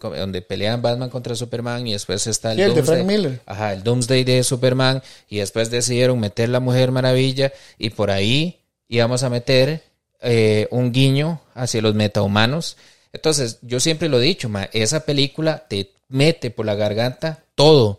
[0.00, 3.40] donde pelean Batman contra Superman y después está el, Doomsday, Miller.
[3.46, 8.60] Ajá, el Doomsday de Superman y después decidieron meter la Mujer Maravilla y por ahí
[8.88, 9.82] íbamos a meter
[10.20, 12.76] eh, un guiño hacia los metahumanos.
[13.12, 17.98] Entonces, yo siempre lo he dicho, esa película te mete por la garganta todo.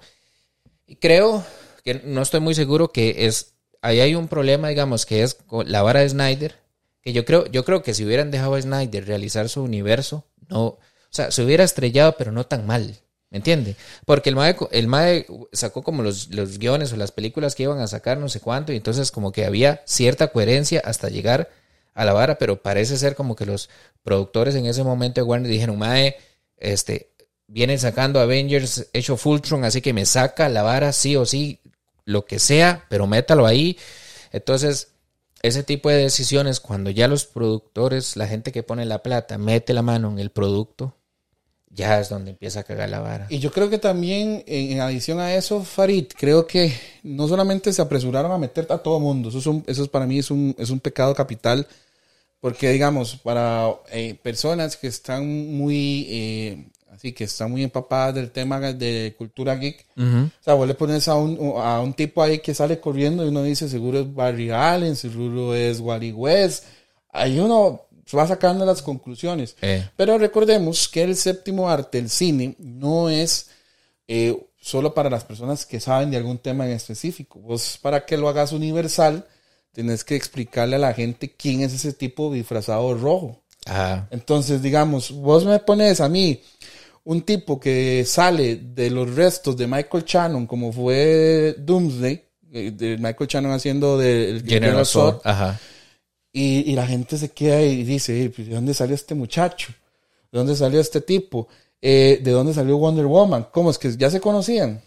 [0.87, 1.43] Y creo
[1.83, 5.81] que no estoy muy seguro que es, ahí hay un problema, digamos, que es la
[5.81, 6.60] vara de Snyder
[7.01, 10.63] que yo creo, yo creo que si hubieran dejado a Snyder realizar su universo, no,
[10.65, 12.95] o sea, se hubiera estrellado, pero no tan mal.
[13.29, 13.77] ¿Me entiende?
[14.05, 17.79] Porque el MAE, el MAE sacó como los, los guiones o las películas que iban
[17.79, 21.49] a sacar, no sé cuánto, y entonces como que había cierta coherencia hasta llegar
[21.93, 23.69] a la vara, pero parece ser como que los
[24.03, 26.17] productores en ese momento de Warner dijeron, MAE,
[26.57, 27.11] este,
[27.47, 31.61] vienen sacando Avengers hecho Fultron, así que me saca la vara sí o sí,
[32.03, 33.77] lo que sea, pero métalo ahí.
[34.31, 34.90] Entonces,
[35.41, 39.73] ese tipo de decisiones, cuando ya los productores, la gente que pone la plata, mete
[39.73, 40.95] la mano en el producto,
[41.69, 43.27] ya es donde empieza a cagar la vara.
[43.29, 46.73] Y yo creo que también, en, adición a eso, Farid, creo que
[47.03, 50.55] no solamente se apresuraron a meter a todo mundo, eso, es para mí es un,
[50.57, 51.67] es un pecado capital,
[52.39, 58.31] porque digamos, para eh, personas que están muy eh, así que está muy empapada del
[58.31, 59.85] tema de cultura geek.
[59.97, 63.29] O sea, vos le pones a un, a un tipo ahí que sale corriendo y
[63.29, 66.65] uno dice, seguro es Barry Allen, seguro es Wally West.
[67.11, 69.55] Ahí uno va sacando las conclusiones.
[69.61, 69.89] Eh.
[69.95, 73.49] Pero recordemos que el séptimo arte, el cine, no es
[74.07, 77.39] eh, solo para las personas que saben de algún tema en específico.
[77.39, 79.25] Vos, para que lo hagas universal,
[79.71, 83.41] tenés que explicarle a la gente quién es ese tipo disfrazado rojo.
[84.09, 86.41] Entonces, digamos, vos me pones a mí
[87.03, 92.97] un tipo que sale de los restos de Michael Shannon, como fue Doomsday, eh, de
[92.97, 95.21] Michael Shannon haciendo del General Zod,
[96.33, 99.73] Y, la gente se queda y dice, pues, ¿de dónde salió este muchacho?
[100.31, 101.47] ¿De dónde salió este tipo?
[101.81, 103.47] Eh, ¿De dónde salió Wonder Woman?
[103.51, 104.81] ¿Cómo es que ya se conocían?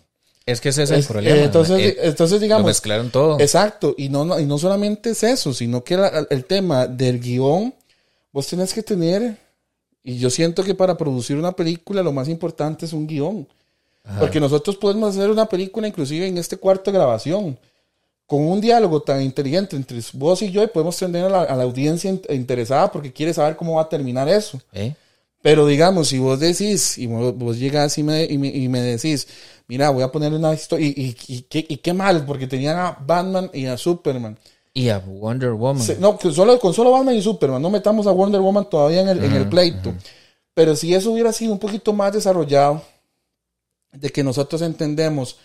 [0.47, 1.37] Es que ese es el problema.
[1.37, 2.63] Eh, entonces, entonces, digamos.
[2.63, 3.41] Lo mezclaron todo.
[3.41, 3.95] Exacto.
[3.97, 5.99] Y no, y no solamente es eso, sino que
[6.31, 7.75] el tema del guion,
[8.31, 9.39] vos tenés que tener
[10.05, 13.49] y yo siento que para producir una película lo más importante es un guion.
[14.21, 17.59] Porque nosotros podemos hacer una película inclusive en este cuarto de grabación.
[18.27, 22.15] Con un diálogo tan inteligente entre vos y yo y podemos tener a la, audiencia
[22.29, 24.61] interesada porque quiere saber cómo va a terminar eso.
[24.75, 24.95] ¿Eh?
[25.41, 29.27] Pero digamos, si vos decís, y vos, llegas y me, y, me, decís,
[29.69, 33.67] mira, voy a ponerle una historia, y, y, qué mal, porque tenían a Batman y
[33.67, 34.39] a Superman.
[34.77, 35.87] Y a Wonder Woman.
[36.01, 37.63] no, solo, con solo Batman y Superman.
[37.63, 39.95] No metamos a Wonder Woman todavía en el, en el pleito.
[40.53, 42.83] Pero si eso hubiera sido un poquito más desarrollado,
[43.93, 45.39] de que nosotros entendemos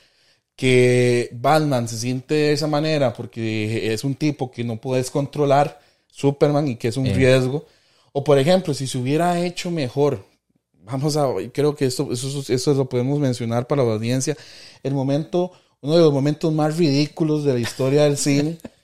[0.55, 5.79] que Batman se siente de esa manera porque es un tipo que no puedes controlar,
[6.11, 7.65] Superman, y que es un riesgo.
[8.11, 10.25] O por ejemplo, si se hubiera hecho mejor,
[10.83, 14.35] vamos a, creo que esto, eso, eso lo podemos mencionar para la audiencia,
[14.81, 18.57] el momento, uno de los momentos más ridículos de la historia del cine.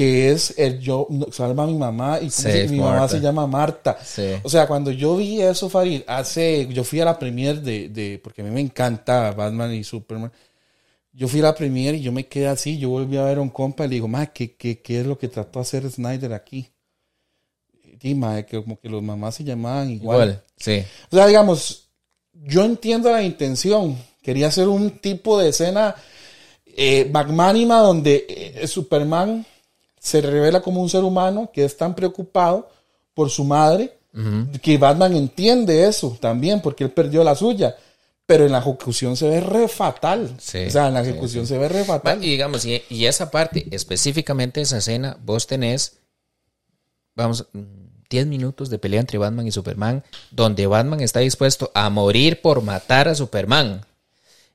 [0.00, 2.30] que es el yo salva a mi mamá y
[2.70, 3.98] mi mamá se llama Marta.
[4.42, 8.18] O sea, cuando yo vi eso, Farid, hace, yo fui a la premier de, de,
[8.24, 10.32] porque a mí me encanta Batman y Superman.
[11.12, 13.40] Yo fui a la premier y yo me quedé así, yo volví a ver a
[13.42, 15.90] un compa y le digo, ma, ¿qué, qué, qué es lo que trató de hacer
[15.90, 16.70] Snyder aquí?
[18.00, 20.42] Y ma, que como que los mamás se llamaban igual.
[20.56, 20.82] sí.
[21.10, 21.90] O sea, digamos,
[22.32, 23.98] yo entiendo la intención.
[24.22, 25.94] Quería hacer un tipo de escena
[26.64, 29.44] eh, magnánima donde eh, Superman
[30.00, 32.68] se revela como un ser humano que es tan preocupado
[33.14, 33.92] por su madre,
[34.62, 37.76] que Batman entiende eso también, porque él perdió la suya.
[38.26, 40.34] Pero en la ejecución se ve re fatal.
[40.36, 42.24] o sea, en la ejecución se ve re fatal.
[42.24, 45.98] Y digamos, y, y, esa parte, específicamente esa escena, vos tenés,
[47.14, 47.46] vamos,
[48.08, 52.62] 10 minutos de pelea entre Batman y Superman, donde Batman está dispuesto a morir por
[52.62, 53.84] matar a Superman.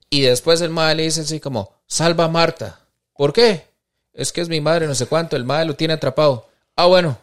[0.10, 2.80] Y después el madre le dice así como, salva a Marta.
[3.14, 3.75] ¿Por qué?
[4.16, 6.48] Es que es mi madre, no sé cuánto, el madre lo tiene atrapado.
[6.76, 7.18] Ah, bueno,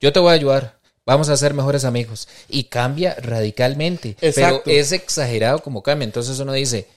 [0.00, 0.78] yo te voy a ayudar.
[1.06, 2.28] Vamos a ser mejores amigos.
[2.48, 4.16] Y cambia radicalmente.
[4.20, 6.04] Pero es exagerado como cambia.
[6.04, 6.88] Entonces uno dice,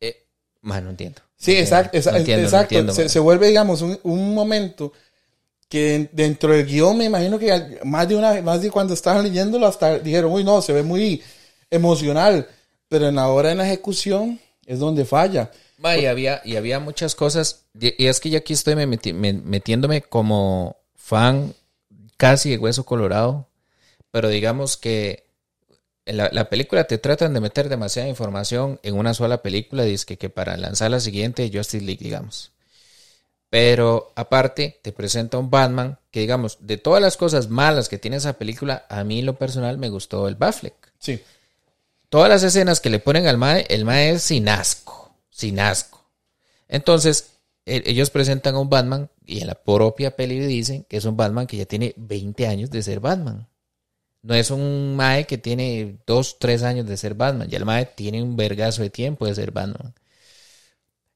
[0.00, 0.24] eh,
[0.62, 1.20] no entiendo.
[1.36, 1.96] Sí, exacto.
[1.96, 3.08] exacto.
[3.08, 4.92] se, vuelve, digamos, un, momento
[5.68, 9.66] que dentro del guion me imagino que más de una más de cuando estaban leyéndolo
[9.66, 11.22] hasta dijeron, uy, no, se ve muy
[11.68, 12.46] emocional.
[12.88, 15.50] Pero en la hora de la ejecución es donde falla.
[15.98, 17.64] Y, había, y había muchas cosas.
[17.78, 21.54] Y es que ya aquí estoy metiéndome como fan
[22.16, 23.48] casi de hueso colorado.
[24.10, 25.24] Pero digamos que
[26.04, 30.30] en la, película te tratan de meter demasiada información en una sola película, dice que,
[30.30, 32.50] para lanzar la siguiente Justice League, digamos.
[33.50, 38.16] Pero aparte te presenta un Batman que, digamos, de todas las cosas malas que tiene
[38.16, 40.74] esa película, a mí lo personal me gustó el Batfleck.
[40.98, 41.22] Sí.
[42.08, 45.01] Todas las escenas que le ponen al Mae, el Mae es sin asco,
[45.32, 46.04] sin asco.
[46.68, 51.04] Entonces, e, ellos presentan a un Batman y en la propia peli dicen que es
[51.04, 53.48] un Batman que ya tiene 20 años de ser Batman.
[54.22, 57.48] No es un Mae que tiene dos, tres años de ser Batman.
[57.48, 59.94] Ya el Mae tiene un vergazo de tiempo de ser Batman.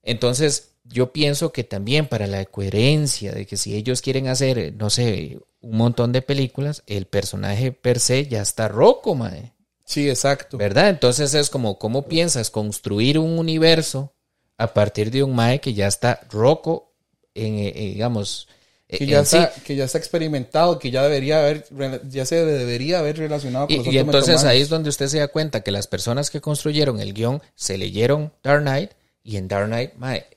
[0.03, 4.91] Entonces, yo pienso que también para la coherencia de que si ellos quieren hacer, no
[4.91, 9.56] sé, un montón de películas, el personaje per se ya está roco, Mae.
[9.87, 10.59] Sí, exacto.
[10.59, 10.91] ¿Verdad?
[10.91, 14.13] Entonces es como, ¿cómo piensas construir un universo
[14.59, 16.93] a partir de un Mae que ya está roco,
[17.35, 18.49] en, eh, eh, digamos,
[18.89, 21.67] que ya, está, que ya está experimentado, que ya debería haber,
[22.09, 25.19] ya se debería haber relacionado con y, los Y entonces ahí es donde usted se
[25.19, 28.93] da cuenta que las personas que construyeron el guion se leyeron Dark Knight
[29.25, 29.93] y en Dark Knight,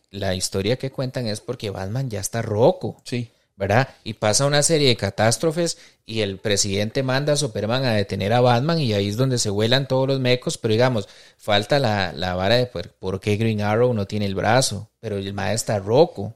[0.09, 2.97] la historia que cuentan es porque Batman ya está roco.
[3.03, 3.29] Sí.
[3.59, 3.89] ¿Verdad?
[4.05, 8.39] Y pasa una serie de catástrofes y el presidente manda a Superman a detener a
[8.39, 12.35] Batman y ahí es donde se vuelan todos los mecos, pero digamos, falta la, la
[12.35, 16.35] vara de por, qué Green Arrow no tiene el brazo, pero el maestro está roco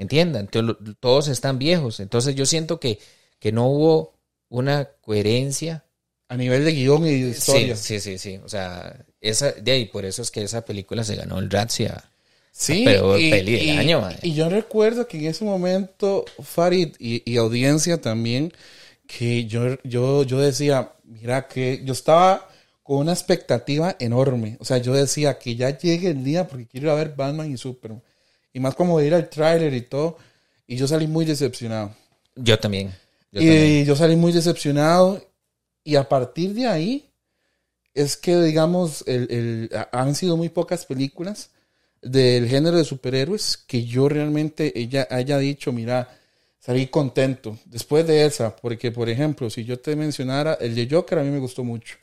[0.00, 0.48] entiendan?
[0.98, 2.00] Todos están viejos.
[2.00, 2.98] Entonces yo siento que,
[3.38, 4.14] que no hubo
[4.48, 5.84] una coherencia.
[6.28, 7.76] A nivel de guion y de historia.
[7.76, 11.16] Sí, sí, sí, O sea, esa, de ahí, por eso es que esa película se
[11.16, 11.90] ganó el Razzie.
[12.52, 17.36] Sí, pero y, peli del año, Y yo recuerdo que en ese momento, Farid y,
[17.36, 18.52] audiencia también,
[19.06, 22.48] que yo, yo, yo decía, mira que yo estaba
[22.82, 24.56] con una expectativa enorme.
[24.60, 27.50] O sea, yo decía que ya llegue el día porque quiero ir a ver Batman
[27.50, 28.02] y Superman.
[28.52, 30.18] Y más como ir al tráiler y todo.
[30.66, 31.94] Y yo salí muy decepcionado.
[32.34, 32.92] Yo también.
[33.32, 35.24] y yo salí muy decepcionado.
[35.84, 37.10] Y a partir de ahí,
[37.94, 41.50] es que, digamos, el, han sido muy pocas películas
[42.02, 46.08] del género de superhéroes que yo realmente ella haya dicho, mira,
[46.58, 51.18] salí contento después de esa, porque por ejemplo, si yo te mencionara el de Joker,
[51.18, 51.96] a mí me gustó mucho.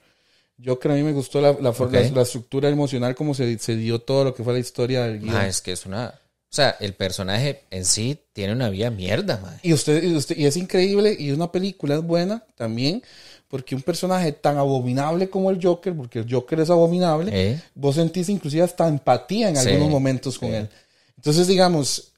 [0.64, 1.74] Joker a mí me gustó la, la,
[2.14, 5.36] la, estructura emocional, como se, se, dio todo lo que fue la historia del guion.
[5.36, 9.38] Ah, es que es una o sea, el personaje en sí tiene una vida mierda,
[9.38, 9.60] madre.
[9.64, 13.04] Y usted, y usted, y es increíble, y una película es buena también,
[13.48, 17.62] porque un personaje tan abominable como el Joker, porque el Joker es abominable, ¿Eh?
[17.76, 20.70] vos sentís inclusive hasta empatía en algunos momentos con él.
[21.16, 22.12] Entonces, digamos,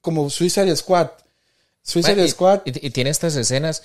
[0.00, 1.10] como Suicide Squad.
[1.82, 2.62] Suicide Squad.
[2.64, 3.82] Y, tiene estas escenas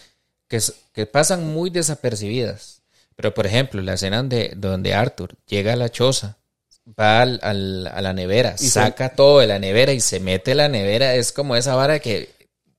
[0.47, 0.59] que,
[0.93, 2.81] que pasan muy desapercibidas.
[3.15, 6.37] Pero, por ejemplo, la escena donde, donde Arthur llega a la choza
[6.97, 10.69] va al, a la nevera, y saca todo de la nevera y se mete la
[10.69, 11.15] nevera.
[11.15, 12.29] Es como esa vara que.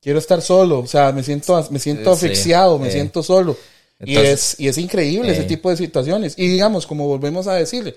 [0.01, 3.57] Quiero estar solo, o sea, me siento, me siento asfixiado, me siento solo.
[4.05, 6.35] Y, es, y es increíble ese tipo de situaciones.
[6.37, 7.95] Y digamos, como volvemos a decirle,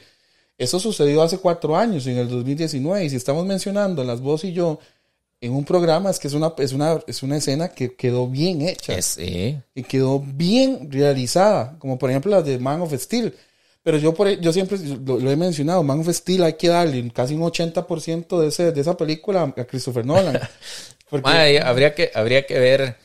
[0.57, 3.05] eso sucedió hace cuatro años, en el 2019.
[3.05, 4.79] Y si estamos mencionando las vos y yo
[5.39, 8.61] en un programa, es que es una, es una, es una escena que quedó bien
[8.61, 8.97] hecha.
[9.75, 11.77] Y quedó bien realizada.
[11.79, 13.33] Como por ejemplo la de Man of Steel
[13.83, 17.33] pero yo, por, yo siempre lo, he mencionado, Man of Steel hay que darle casi
[17.33, 20.39] un 80% de, ese, de esa película a Christopher Nolan.
[21.11, 22.97] habría, que, habría que ver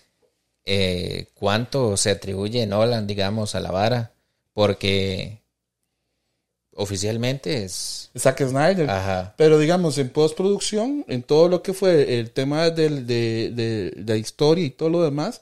[0.66, 4.12] eh, cuánto se atribuye Nolan, digamos, a la vara,
[4.52, 5.40] porque
[6.74, 8.10] oficialmente es...
[8.18, 8.90] Zack Snyder.
[8.90, 9.34] Ajá.
[9.38, 14.12] Pero digamos, en postproducción, en todo lo que fue el tema del, de, de, de
[14.12, 15.40] la historia y todo lo demás,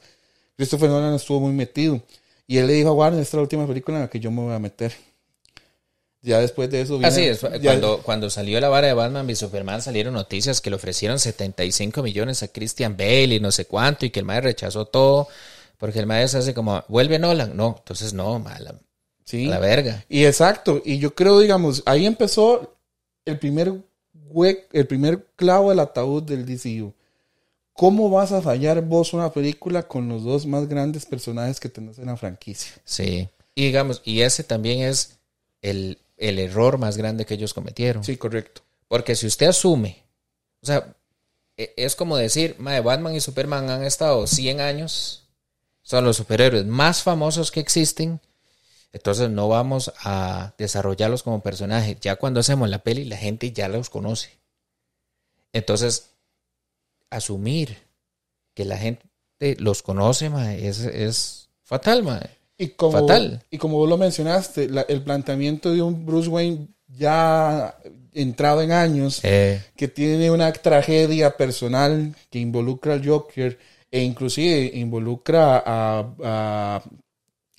[0.56, 2.00] Christopher Nolan estuvo muy metido.
[2.46, 4.30] Y él le dijo a Warner, esta es la última película en la que yo
[4.30, 4.92] me voy a meter.
[6.24, 6.98] Ya después de eso.
[7.02, 10.76] Así es, cuando, cuando salió la vara de Batman y Superman salieron noticias que le
[10.76, 14.86] ofrecieron 75 millones a Christian Bale y no sé cuánto y que el maestro rechazó
[14.86, 15.28] todo
[15.78, 17.54] porque el maestro se hace como, vuelve Nolan.
[17.54, 18.74] No, entonces no, mala.
[19.24, 19.46] Sí.
[19.46, 20.04] la verga.
[20.08, 20.82] Y exacto.
[20.84, 22.74] Y yo creo, digamos, ahí empezó
[23.24, 23.72] el primer
[24.72, 26.92] el primer clavo del ataúd del DCU.
[27.74, 31.98] ¿cómo vas a fallar vos una película con los dos más grandes personajes que tenés
[31.98, 32.72] en la franquicia?
[32.84, 33.28] Sí.
[33.54, 35.18] Y digamos, y ese también es
[35.60, 38.04] el, el error más grande que ellos cometieron.
[38.04, 38.62] Sí, correcto.
[38.88, 40.04] Porque si usted asume,
[40.62, 40.94] o sea,
[41.56, 45.28] e, es como decir, madre, Batman y Superman han estado 100 años,
[45.82, 48.20] son los superhéroes más famosos que existen,
[48.92, 51.98] entonces no vamos a desarrollarlos como personajes.
[52.00, 54.38] Ya cuando hacemos la peli, la gente ya los conoce.
[55.52, 56.10] Entonces,
[57.10, 57.76] asumir
[58.54, 59.04] que la gente
[59.58, 60.30] los conoce,
[60.66, 62.30] es, es fatal, mae.
[62.56, 63.42] Y como, fatal.
[63.50, 67.76] Y como vos lo mencionaste, el planteamiento de un Bruce Wayne ya
[68.12, 69.60] entrado en años, eh.
[69.76, 73.58] que tiene una tragedia personal que involucra al Joker
[73.90, 76.82] e inclusive involucra a, a,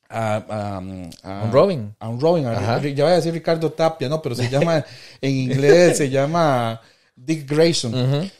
[0.09, 0.77] a,
[1.23, 1.95] a, un Robin.
[1.99, 2.43] A un Robin.
[2.43, 4.83] Ya voy a decir Ricardo Tapia, no, pero se llama,
[5.21, 6.81] en inglés se llama
[7.15, 8.31] Dick Grayson.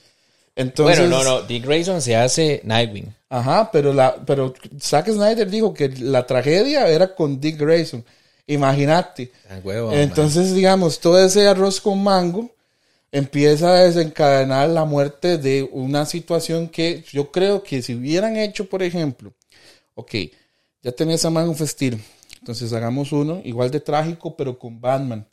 [0.56, 3.14] Entonces, bueno, no, no, Dick Grayson se hace Nightwing.
[3.30, 8.06] Ajá, pero, la, pero Zack Snyder dijo que la tragedia era con Dick Grayson.
[8.48, 9.32] Imagínate.
[9.92, 12.52] Entonces, digamos, todo ese arroz con mango
[13.12, 18.70] empieza a desencadenar la muerte de una situación que yo creo que si hubieran hecho,
[18.70, 19.34] por ejemplo,
[19.96, 20.16] ok,
[20.84, 22.00] ya tenés a Man Steel,
[22.40, 25.28] entonces hagamos uno igual de trágico, pero con Batman.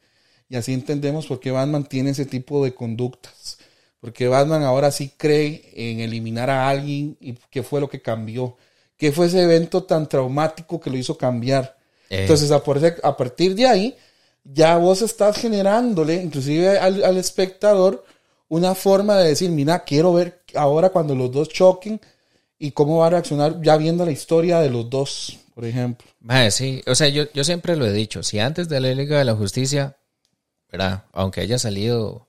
[0.49, 3.59] Y así entendemos por qué Batman tiene ese tipo de conductas.
[4.03, 8.57] Porque Batman ahora sí cree en eliminar a alguien y qué fue lo que cambió.
[8.96, 11.78] ¿Qué fue ese evento tan traumático que lo hizo cambiar?
[12.11, 12.22] Eh.
[12.22, 13.96] Entonces, a, partir de ahí,
[14.42, 18.05] ya vos estás generándole, inclusive al, espectador,
[18.48, 22.00] una forma de decir, mira, quiero ver ahora cuando los dos choquen
[22.59, 26.09] y cómo va a reaccionar ya viendo la historia de los dos, por ejemplo.
[26.50, 29.26] sí, o sea, yo, yo siempre lo he dicho, si antes de la Liga de
[29.26, 29.96] la Justicia,
[30.72, 31.05] ¿verdad?
[31.12, 32.26] Aunque haya salido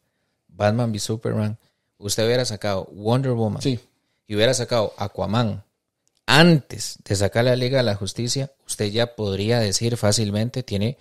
[0.54, 1.58] Batman v Superman,
[1.98, 3.80] usted hubiera sacado Wonder Woman sí.
[4.28, 5.64] y hubiera sacado Aquaman
[6.26, 10.98] antes de sacar la Liga de la Justicia, usted ya podría decir fácilmente tiene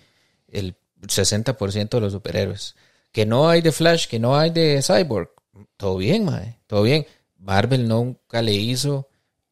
[0.49, 2.75] el 60% de los superhéroes.
[3.13, 5.31] Que no hay de Flash, que no hay de Cyborg.
[5.77, 6.59] Todo bien, mae.
[6.67, 7.07] Todo bien.
[7.39, 9.09] Marvel nunca le hizo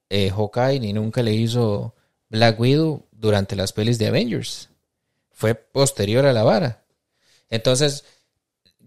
[0.08, 1.94] eh, Hawkeye ni nunca le hizo
[2.28, 4.70] Black Widow durante las pelis de Avengers.
[5.30, 6.84] Fue posterior a la vara.
[7.48, 8.04] Entonces,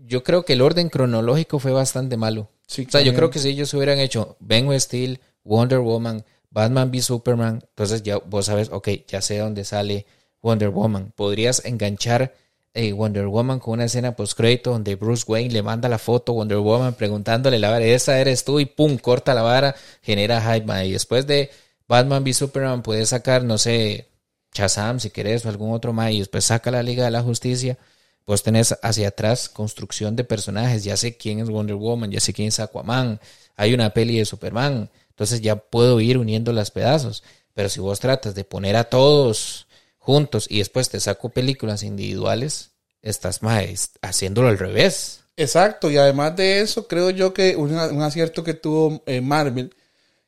[0.05, 2.49] yo creo que el orden cronológico fue bastante malo.
[2.67, 7.01] o sea, yo creo que si ellos hubieran hecho Ben Steel, Wonder Woman, Batman v
[7.01, 10.05] Superman, entonces ya vos sabes, ok, ya sé dónde sale
[10.41, 11.13] Wonder Woman.
[11.15, 12.33] Podrías enganchar
[12.73, 16.35] eh, Wonder Woman con una escena post-crédito donde Bruce Wayne le manda la foto a
[16.35, 20.85] Wonder Woman preguntándole la vara, esa eres tú y pum, corta la vara, genera hype.
[20.85, 21.49] Y después de
[21.87, 24.09] Batman v Superman puedes sacar, no sé,
[24.53, 27.77] Shazam si querés o algún otro más y después saca la Liga de la Justicia
[28.25, 30.83] Vos tenés hacia atrás construcción de personajes.
[30.83, 33.19] Ya sé quién es Wonder Woman, ya sé quién es Aquaman.
[33.55, 34.89] Hay una peli de Superman.
[35.09, 37.23] Entonces ya puedo ir uniendo las pedazos.
[37.53, 39.67] Pero si vos tratas de poner a todos
[39.97, 42.71] juntos y después te saco películas individuales,
[43.01, 45.21] estás más haciéndolo al revés.
[45.35, 45.91] Exacto.
[45.91, 49.75] Y además de eso, creo yo que un, acierto que tuvo eh, Marvel,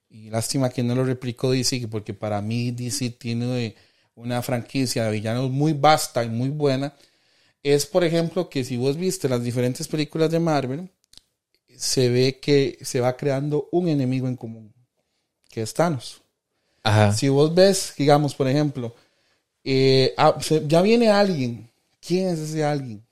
[0.09, 3.75] y lástima que no lo replicó DC, porque para mí DC tiene
[4.15, 6.93] una franquicia de villanos muy vasta y muy buena
[7.65, 10.87] es, por ejemplo, que si vos viste las diferentes películas de Marvel,
[11.75, 14.73] se ve que se va creando un enemigo en común,
[15.49, 16.21] que es Thanos.
[17.15, 18.95] Si vos ves, digamos, por ejemplo,
[19.63, 20.37] eh, ah,
[20.67, 21.67] ya viene alguien,
[21.99, 23.03] ¿quién es ese alguien?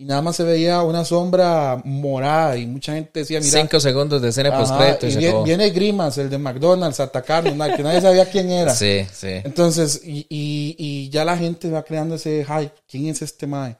[0.00, 3.60] Y nada más se veía una sombra morada y mucha gente decía, mira.
[3.60, 7.82] Cinco segundos de escena post y, viene, viene, Grimas, el de McDonald's, a atacarnos, que
[7.82, 8.72] nadie sabía quién era.
[8.72, 9.26] Sí, sí.
[9.42, 12.72] Entonces, y, y, y, ya la gente va creando ese hype.
[12.88, 13.76] ¿Quién es este mae?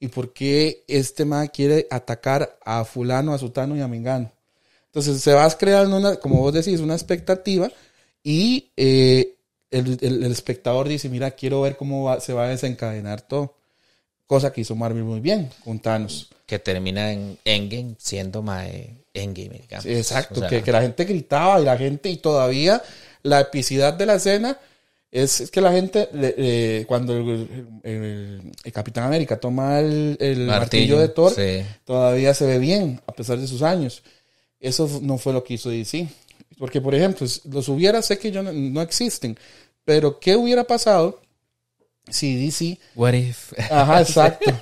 [0.00, 4.32] ¿Y por qué este mae quiere atacar a fulano, a sutano y a mengano?
[4.86, 7.70] Entonces se va creando una, como vos decís, una expectativa
[8.24, 9.36] y eh,
[9.70, 13.61] el, el, espectador dice, mira, quiero ver cómo se va a desencadenar todo
[14.32, 16.30] cosa que hizo Marvel muy bien con Thanos.
[16.46, 18.66] Que termina en Endgame siendo más
[19.12, 19.84] Endgame, digamos.
[19.84, 22.82] exacto, que, la gente gritaba y la gente, y todavía
[23.22, 24.58] la epicidad de la escena
[25.10, 26.08] es, que la gente,
[26.88, 28.40] cuando el,
[28.72, 31.34] Capitán América toma el, martillo, de Thor,
[31.84, 34.02] todavía se ve bien, a pesar de sus años.
[34.60, 36.08] Eso no fue lo que hizo DC.
[36.58, 39.36] Porque, por ejemplo, los hubiera, sé que yo no existen,
[39.84, 41.20] pero ¿qué hubiera pasado
[42.08, 42.78] si DC.
[42.94, 43.52] What if?
[43.70, 44.52] Ajá, exacto.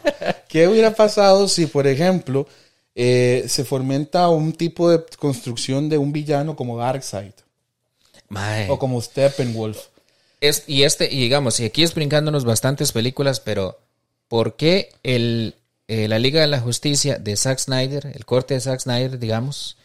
[0.48, 2.46] ¿Qué hubiera pasado si, por ejemplo,
[2.94, 7.32] eh, se fomenta un tipo de construcción de un villano como Darkseid?
[8.68, 9.78] O como Steppenwolf.
[10.40, 13.78] Es, y este, y digamos, y aquí es brincándonos bastantes películas, pero
[14.28, 15.54] ¿por qué el,
[15.88, 19.76] eh, la Liga de la Justicia de Zack Snyder, el corte de Zack Snyder, digamos,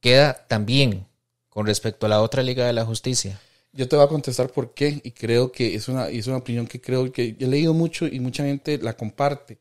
[0.00, 1.06] queda tan bien
[1.48, 3.40] con respecto a la otra Liga de la Justicia?
[3.72, 6.66] Yo te voy a contestar por qué y creo que es una, es una opinión
[6.66, 9.58] que creo que he leído mucho y mucha gente la comparte,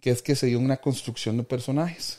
[0.00, 2.18] que es que se dio una construcción de personajes.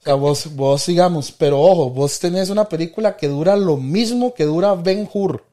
[0.00, 4.32] O sea, vos, vos digamos, pero ojo, vos tenés una película que dura lo mismo
[4.32, 5.44] que dura Ben Hur.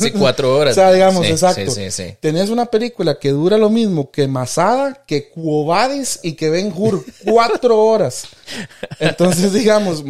[0.00, 0.72] Sí, cuatro horas.
[0.76, 1.70] o sea, digamos, exacto.
[1.70, 6.50] Sí, sí, Tenés una película que dura lo mismo que Masada, que Cuobades y que
[6.50, 7.04] Ben Hur.
[7.24, 8.28] cuatro horas.
[8.98, 10.04] Entonces, digamos,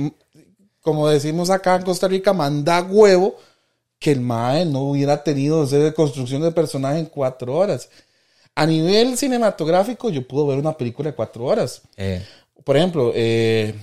[0.80, 3.36] como decimos acá en Costa Rica, manda huevo
[3.98, 7.88] que el MAE no hubiera tenido esa construcción de personaje en cuatro horas.
[8.54, 11.82] A nivel cinematográfico, yo puedo ver una película de cuatro horas.
[11.96, 12.24] Eh.
[12.64, 13.74] Por ejemplo, eh,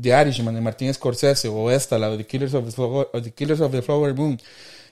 [0.00, 3.72] The Irishman de Martin Scorsese o esta, la de The Killers of the, Killers of
[3.72, 4.38] the Flower Moon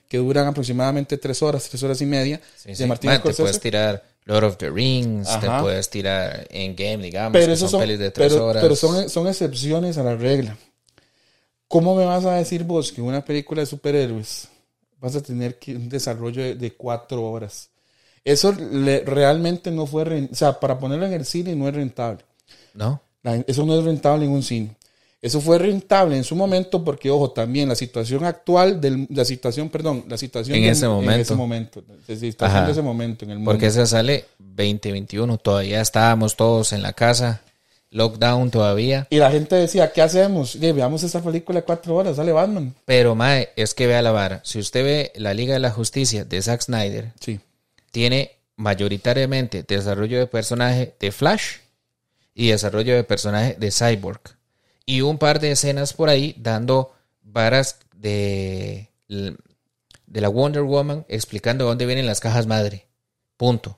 [0.07, 2.41] que duran aproximadamente tres horas, tres horas y media.
[2.65, 7.33] de Martín Te puedes tirar Lord of the Rings, te puedes tirar en game, digamos,
[7.33, 8.61] pero son, pelis de tres horas.
[8.61, 10.57] Pero son, son excepciones a la regla.
[11.69, 14.49] ¿Cómo me vas a decir vos que una película de superhéroes
[14.99, 17.69] vas a tener que, un desarrollo de, cuatro horas?
[18.25, 22.25] Eso realmente no fue, o sea, para ponerlo en el cine no es rentable.
[22.73, 22.99] No.
[23.45, 24.75] eso no es rentable en un cine.
[25.21, 29.69] Eso fue rentable en su momento porque, ojo, también la situación actual, de la situación,
[29.69, 31.13] perdón, la situación en, ese, momento.
[31.13, 31.83] en ese momento.
[32.07, 33.51] La situación de ese momento en el mundo.
[33.51, 37.43] Porque esa sale 2021, todavía estábamos todos en la casa,
[37.91, 39.07] lockdown todavía.
[39.09, 40.59] Y la gente decía, ¿qué hacemos?
[40.59, 42.73] veamos esta película de cuatro horas, sale Batman.
[42.85, 44.41] Pero, Mae, es que vea la vara.
[44.43, 47.39] Si usted ve la Liga de la Justicia de Zack Snyder, sí.
[47.91, 51.57] tiene mayoritariamente desarrollo de personaje de Flash
[52.33, 54.39] y desarrollo de personaje de Cyborg
[54.85, 61.65] y un par de escenas por ahí dando varas de, de la Wonder Woman explicando
[61.65, 62.87] dónde vienen las cajas madre.
[63.37, 63.77] Punto.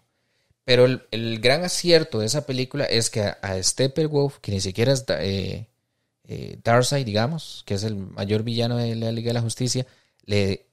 [0.64, 5.06] Pero el, gran acierto de esa película es que a, Steppenwolf, que ni siquiera es
[5.10, 5.68] eh,
[6.28, 9.88] eh, digamos, que es el mayor villano de la Liga de la Justicia,
[10.24, 10.68] le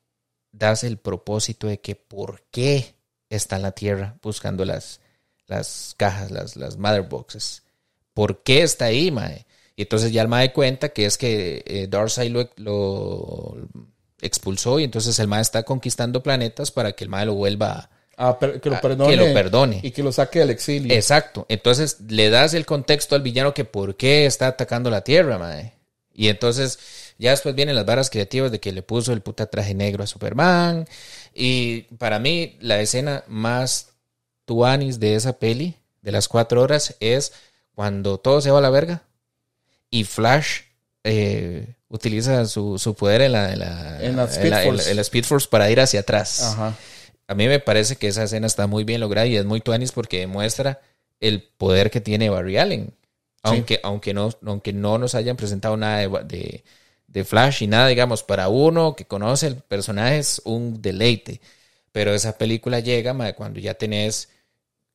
[0.52, 2.94] das el propósito de que por qué
[3.30, 5.00] está en la Tierra buscando las,
[5.46, 7.62] las cajas, las, las Mother Boxes.
[8.14, 9.46] ¿Por qué está ahí, mae?
[9.78, 13.56] Y entonces ya el MAE cuenta que es que eh, Darkseid lo,
[14.20, 17.88] expulsó y entonces el MAE está conquistando planetas para que el MAE lo vuelva
[18.18, 20.92] a, que, lo perdone, Y que lo saque del exilio.
[20.92, 21.46] Exacto.
[21.48, 25.72] Entonces le das el contexto al villano que por qué está atacando la Tierra, MAE.
[26.12, 26.80] Y entonces
[27.16, 30.08] ya después vienen las varas creativas de que le puso el puta traje negro a
[30.08, 30.88] Superman.
[31.32, 33.90] Y para mí la escena más
[34.44, 37.32] tuanis de esa peli, de las cuatro horas, es
[37.76, 39.04] cuando todo se va a la verga
[39.90, 40.62] y Flash
[41.04, 43.52] eh, utiliza su, poder en la,
[44.02, 45.48] en la, Speed, Force.
[45.48, 46.56] para ir hacia atrás.
[47.28, 49.92] A mí me parece que esa escena está muy bien lograda y es muy tuanis
[49.92, 50.80] porque demuestra
[51.20, 52.94] el poder que tiene Barry Allen.
[53.42, 56.64] Aunque, aunque, no, aunque no nos hayan presentado nada de,
[57.06, 61.40] de, Flash y nada, digamos, para uno que conoce el personaje es un deleite.
[61.92, 64.30] Pero esa película llega cuando ya tenés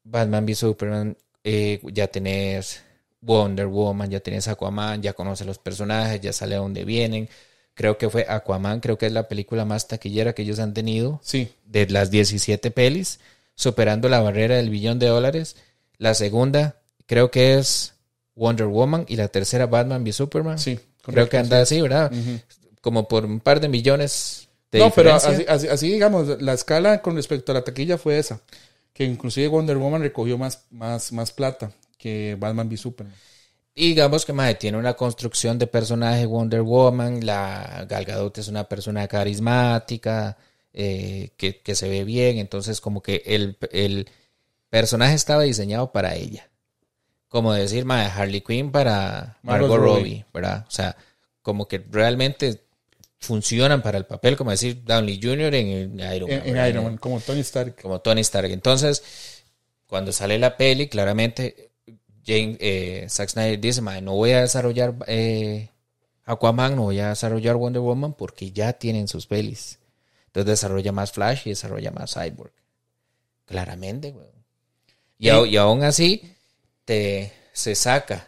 [0.03, 2.83] Batman v Superman, eh, ya tenés
[3.21, 7.29] Wonder Woman, ya tienes Aquaman, ya conoces los personajes, ya sale a dónde vienen.
[7.75, 11.19] Creo que fue Aquaman, creo que es la película más taquillera que ellos han tenido.
[11.23, 11.51] Sí.
[11.65, 13.19] De las 17 pelis,
[13.55, 15.55] superando la barrera del billón de dólares.
[15.97, 17.93] La segunda, creo que es
[18.35, 20.59] Wonder Woman y la tercera Batman v Superman.
[20.59, 20.79] Sí.
[21.01, 22.11] creo que anda así, ¿verdad?
[22.81, 27.15] Como por un par de millones de No, pero así, así, digamos, la escala con
[27.15, 28.41] respecto a la taquilla fue esa.
[28.93, 33.15] Que inclusive Wonder Woman recogió más, más, más plata que Batman v Superman.
[33.75, 39.07] Digamos que tiene una construcción de personaje Wonder Woman, la Gal Gadot es una persona
[39.07, 40.37] carismática,
[40.73, 44.09] eh, que, se ve bien, entonces como que el, el,
[44.69, 46.49] personaje estaba diseñado para ella.
[47.29, 50.65] Como decir, mae, Harley Quinn para Margot, Robbie, ¿verdad?
[50.67, 50.95] O sea,
[51.41, 52.61] como que realmente
[53.19, 55.53] funcionan para el papel, como decir Downey Jr.
[55.55, 56.41] en, Iron Man.
[56.45, 57.81] En, Iron Man, como Tony Stark.
[57.81, 58.51] Como Tony Stark.
[58.51, 59.03] Entonces,
[59.87, 61.72] cuando sale la peli, claramente
[62.25, 65.69] Jane, eh, Zack Snyder dice, no voy a desarrollar eh,
[66.25, 69.79] Aquaman, no voy a desarrollar Wonder Woman porque ya tienen sus pelis.
[70.27, 72.53] Entonces desarrolla más Flash y desarrolla más Cyborg.
[73.45, 74.27] Claramente, güey.
[75.19, 76.35] Y, y, aún así,
[76.85, 78.27] te, se saca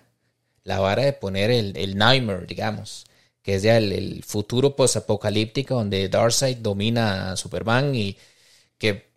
[0.64, 3.06] la vara de poner el, el Nightmare, digamos,
[3.42, 8.18] que es ya el, futuro post-apocalíptico donde Darkseid domina a Superman y
[8.78, 9.08] que,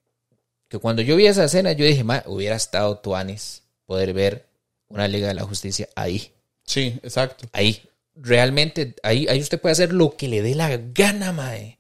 [0.69, 4.48] que cuando yo vi esa escena yo dije, hubiera estado Tuanis poder ver
[4.89, 6.33] una Liga de la Justicia ahí.
[6.65, 7.47] Sí, exacto.
[7.53, 7.83] Ahí.
[8.15, 11.79] Realmente, ahí, ahí usted puede hacer lo que le dé la gana, mae.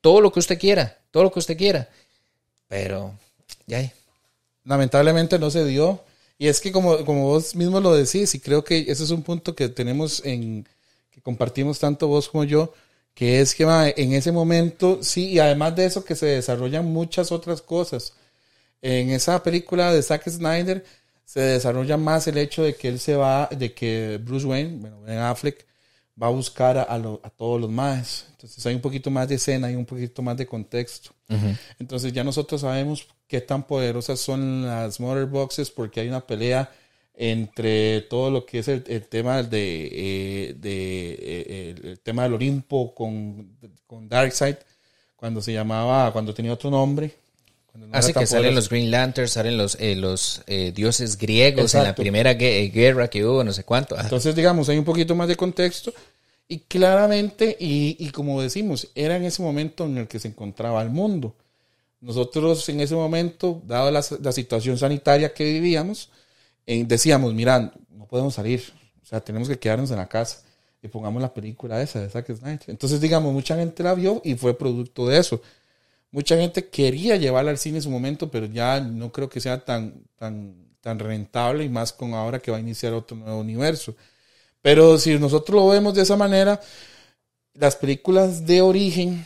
[0.00, 1.88] Todo lo que usted quiera, todo lo que usted quiera.
[2.68, 3.14] Pero,
[3.66, 3.92] ya.
[4.64, 6.02] Lamentablemente no se dio.
[6.38, 9.22] Y es que como, como vos mismo lo decís, y creo que ese es un
[9.22, 10.66] punto que tenemos en,
[11.10, 12.72] que compartimos tanto vos como yo,
[13.14, 17.32] que es que en ese momento, sí, y además de eso que se desarrollan muchas
[17.32, 18.14] otras cosas.
[18.80, 20.84] En esa película de Zack Snyder
[21.30, 25.02] se desarrolla más el hecho de que él se va, de que Bruce Wayne, bueno,
[25.02, 25.64] Ben Affleck,
[26.20, 28.26] va a buscar a, a todos los más.
[28.32, 31.12] Entonces hay un poquito más de escena y un poquito más de contexto.
[31.78, 36.68] Entonces ya nosotros sabemos qué tan poderosas son las Mother Boxes porque hay una pelea
[37.14, 42.92] entre todo lo que es el, tema de, eh, de eh, el, tema del Olimpo
[42.92, 43.56] con,
[43.86, 44.56] con Darkseid
[45.14, 47.19] cuando se llamaba cuando tenía otro nombre
[47.92, 50.42] Así que salen los Green Lanterns, salen los, eh, los
[50.74, 53.98] dioses griegos en la primera guerra que hubo, no sé cuánto.
[53.98, 55.92] Entonces, digamos, hay un poquito más de contexto
[56.50, 60.82] y claramente, y, y, como decimos, era en ese momento en el que se encontraba
[60.82, 61.36] el mundo.
[62.00, 66.10] Nosotros en ese momento, dado la, la situación sanitaria que vivíamos,
[66.66, 68.64] eh, decíamos, mira, no podemos salir,
[69.00, 70.42] o sea, tenemos que quedarnos en la casa
[70.82, 72.64] y pongamos la película esa de Zack Snyder.
[72.66, 75.40] Entonces, digamos, mucha gente la vio y fue producto de eso.
[76.12, 79.64] Mucha gente quería llevarla al cine en su momento, pero ya no creo que sea
[79.64, 83.94] tan, tan, tan rentable y más con ahora que va a iniciar otro nuevo universo.
[84.60, 86.60] Pero si nosotros lo vemos de esa manera,
[87.54, 89.24] las películas de origen,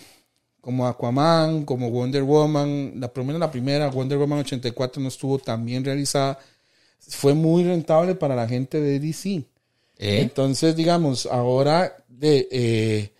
[0.60, 5.64] como Aquaman, como Wonder Woman, la, primera la primera, Wonder Woman 84, no estuvo tan
[5.64, 6.38] bien realizada,
[7.00, 9.44] fue muy rentable para la gente de DC.
[9.98, 10.20] ¿Eh?
[10.20, 12.48] Entonces, digamos, ahora de...
[12.50, 13.13] Eh,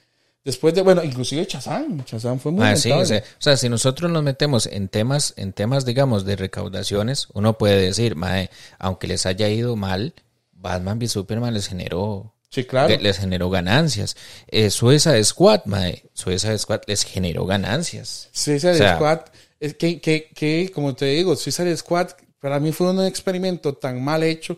[0.45, 4.67] después de, bueno, inclusive Chazán, Chazán fue muy ah, o, sea, si nosotros nos metemos
[4.67, 9.77] en temas, en temas, digamos, de recaudaciones, uno puede decir, mae, aunque les haya ido
[9.77, 10.15] mal,
[10.53, 12.97] Batman v Superman les generó Sí, claro.
[13.01, 14.17] Les generó ganancias.
[14.47, 16.05] Eh, Suiza Squad, mae.
[16.13, 18.29] Suiza Squad les generó ganancias.
[18.31, 19.23] Suiza Squad,
[19.59, 24.05] es que, que, que, como te digo, Suiza Squad para mí fue un experimento tan
[24.05, 24.57] mal hecho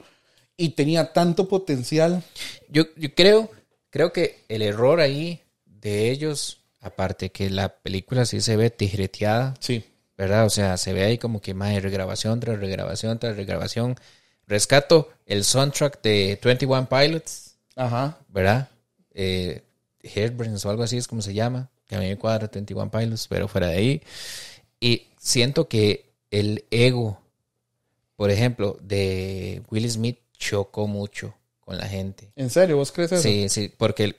[0.59, 2.23] y tenía tanto potencial.
[2.69, 3.51] Yo, yo creo,
[3.89, 5.41] creo que el error ahí
[5.81, 9.55] de ellos, aparte que la película sí se ve tijereteada.
[9.61, 9.85] Sí.
[10.17, 10.47] ¿Verdad?
[10.47, 13.97] O sea, se ve ahí como que más regrabación tras regrabación tras regrabación
[14.47, 17.57] rescato el soundtrack de 21 Pilots.
[17.75, 18.19] Ajá.
[18.29, 18.69] ¿Verdad?
[19.13, 19.63] Eh,
[20.65, 21.71] o algo así es como se llama.
[21.87, 24.03] Que a mí me cuadra 21 Pilots, pero fuera de ahí.
[24.81, 27.21] Y siento que el ego,
[28.17, 32.31] por ejemplo, de Will Smith chocó mucho con la gente.
[32.37, 32.77] ¿En serio?
[32.77, 33.23] ¿Vos crees eso?
[33.23, 34.17] Sí, sí, porque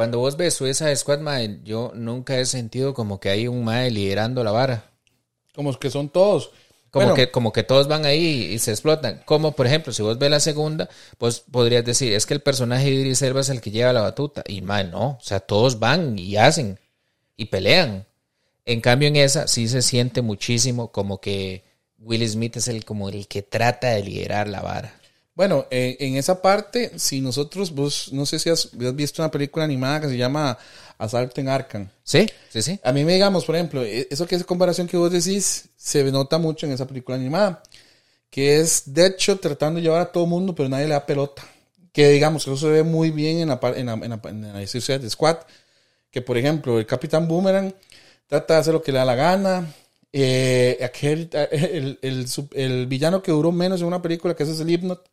[0.00, 3.90] cuando vos ves esa Squad, mae, yo nunca he sentido como que hay un mae
[3.90, 4.90] liderando la vara.
[5.54, 6.52] Como que son todos.
[6.90, 9.20] Como, que, como que todos van ahí y se explotan.
[9.26, 10.88] Como, por ejemplo, si vos ves la segunda,
[11.18, 14.00] pues podrías decir, es que el personaje de Idris Elba es el que lleva la
[14.00, 14.42] batuta.
[14.46, 15.06] Y mal, no.
[15.06, 16.80] O sea, todos van y hacen
[17.36, 18.06] y pelean.
[18.64, 21.62] En cambio, en esa sí se siente muchísimo como que
[21.98, 24.98] Will Smith es el, como el que trata de liderar la vara.
[25.40, 30.02] Bueno, en esa parte, si nosotros, vos, no sé si has, visto una película animada
[30.02, 30.58] que se llama
[30.98, 31.88] Asalto en Arkham.
[32.04, 32.78] Sí, sí, sí.
[32.84, 36.04] A mí me digamos, por ejemplo, e, eso que es comparación que vos decís, se
[36.12, 37.62] nota mucho en esa película animada,
[38.28, 41.42] que es de hecho tratando de llevar a todo mundo, pero nadie le da pelota.
[41.90, 44.58] Que digamos, eso se ve muy bien en la, en la, en la, en la
[44.58, 45.38] de Squad,
[46.10, 47.74] que por ejemplo, el Capitán Boomerang
[48.26, 49.74] trata de hacer lo que le da la gana.
[50.12, 54.68] Eh, aquel, el, el, el, villano que duró menos en una película, que es el
[54.68, 55.08] Hypnot,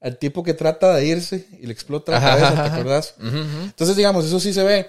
[0.00, 3.14] el tipo que trata de irse y le explota la cabeza, ¿te acordás?
[3.20, 4.86] Entonces, digamos, eso sí se ve.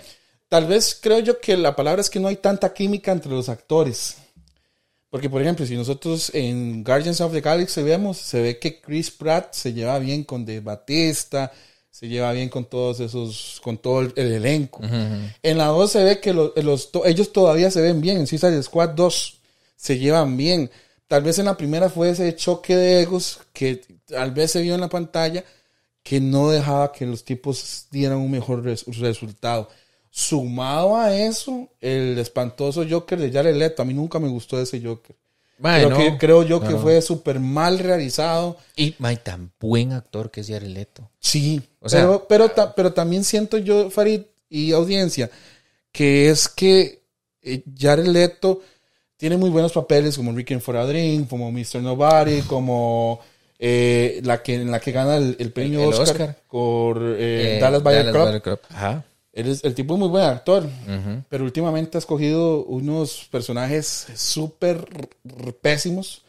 [0.48, 3.50] Tal vez creo yo que la palabra es que no hay tanta química entre los
[3.50, 4.18] actores.
[5.10, 9.10] Porque, por ejemplo, si nosotros en Guardians of the Galaxy vemos, se ve que Chris
[9.10, 11.52] Pratt se lleva bien con De Batista,
[11.90, 14.82] se lleva bien con todos esos, con todo el, elenco.
[15.44, 16.54] En la 2 se ve que los,
[17.06, 18.18] ellos todavía se ven bien.
[18.18, 19.40] En Suicide Squad 2
[19.76, 20.70] se llevan bien.
[21.10, 24.76] Tal vez en la primera fue ese choque de egos que tal vez se vio
[24.76, 25.44] en la pantalla
[26.04, 29.70] que no dejaba que los tipos dieran un mejor resultado.
[30.12, 33.82] Sumado a eso, el espantoso Joker de Jared Leto.
[33.82, 35.16] A mí nunca me gustó ese Joker.
[35.60, 38.58] Creo, que, creo yo que fue súper mal realizado.
[38.76, 41.10] Y may, tan buen actor que es Jared Leto.
[41.20, 45.32] Sí, o sea, pero, pero, pero, también siento yo, Farid y audiencia,
[45.92, 47.02] que es que
[47.42, 48.62] eh, Jared Leto
[49.20, 51.82] tiene muy buenos papeles como Ricky for a Dream, como Mr.
[51.82, 53.20] Nobody, como
[53.60, 58.60] eh, la que en la que gana el, premio Oscar, por eh, Dallas Buyer Club.
[58.70, 59.04] Ajá.
[59.34, 60.70] el tipo es muy buen actor,
[61.28, 64.88] pero últimamente ha escogido unos personajes súper
[65.62, 66.24] pésimos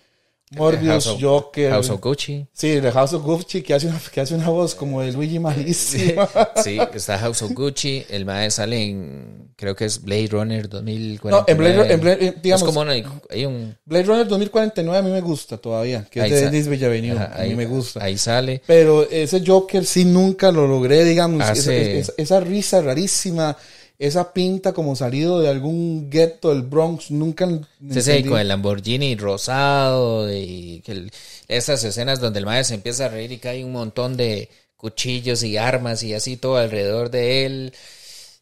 [0.51, 1.71] Morbius, Joker.
[1.71, 2.45] House of Gucci.
[2.53, 5.39] Sí, The House of Gucci, que hace una, que hace una voz como de Luigi
[5.39, 6.29] malísima.
[6.65, 8.05] Sí, está House of Gucci.
[8.11, 11.31] El mae sale en, creo que es Blade Runner 2049.
[11.31, 13.77] No, en Blade, en Blade, eh, digamos, es como una, hay un...
[13.85, 17.55] Blade Runner 2049 a mí me gusta todavía, que es de Denis Villeneuve, a mí
[17.55, 18.03] me gusta.
[18.03, 18.61] Ahí sale.
[18.67, 21.73] Pero ese Joker sí nunca lo logré, digamos, esa,
[22.17, 23.57] esa risa rarísima
[24.01, 27.47] esa pinta como salido de algún gueto del Bronx, nunca...
[27.91, 31.11] Sí, sí, con el Lamborghini rosado y que
[31.49, 34.49] esas escenas donde el maestro se empieza a reír y cae un montón de
[34.79, 37.75] cuchillos y armas y así todo alrededor de él,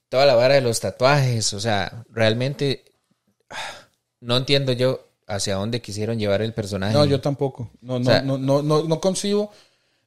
[0.09, 2.85] toda la vara de los tatuajes, o sea, realmente
[4.21, 6.95] no entiendo yo hacia dónde quisieron llevar el personaje.
[6.95, 9.51] No, yo tampoco, no, no, no, no, no, no concibo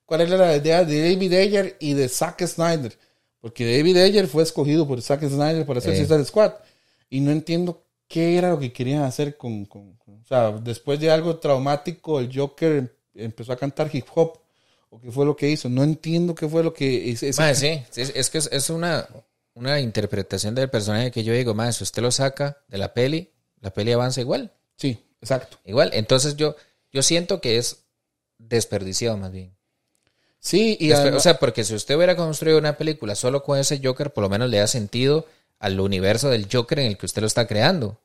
[0.06, 2.98] cuál era la idea de David Ayer y de Zack Snyder
[3.42, 6.54] porque David Ayer fue escogido por Zack Snyder para hacer Suicide Squad.
[7.10, 11.38] Y no entiendo qué era lo que querían hacer con, O sea, después de algo
[11.38, 14.40] traumático, el Joker empezó a cantar hip hop.
[14.90, 15.70] ¿O qué fue lo que hizo?
[15.70, 17.12] No entiendo qué fue lo que...
[17.12, 19.08] Es, sí, es, que es, una,
[19.54, 23.32] una interpretación del personaje que yo digo, más si usted lo saca de la peli,
[23.62, 24.52] la peli avanza igual.
[24.76, 25.58] Sí, exacto.
[25.66, 25.92] Igual.
[25.94, 26.58] Entonces yo,
[26.92, 27.86] yo siento que es
[28.38, 29.56] desperdiciado más bien.
[30.42, 34.12] Sí, y o sea, porque si usted hubiera construido una película solo con ese Joker,
[34.12, 35.28] por lo menos le da sentido
[35.60, 38.00] al universo del Joker en el que usted lo está creando.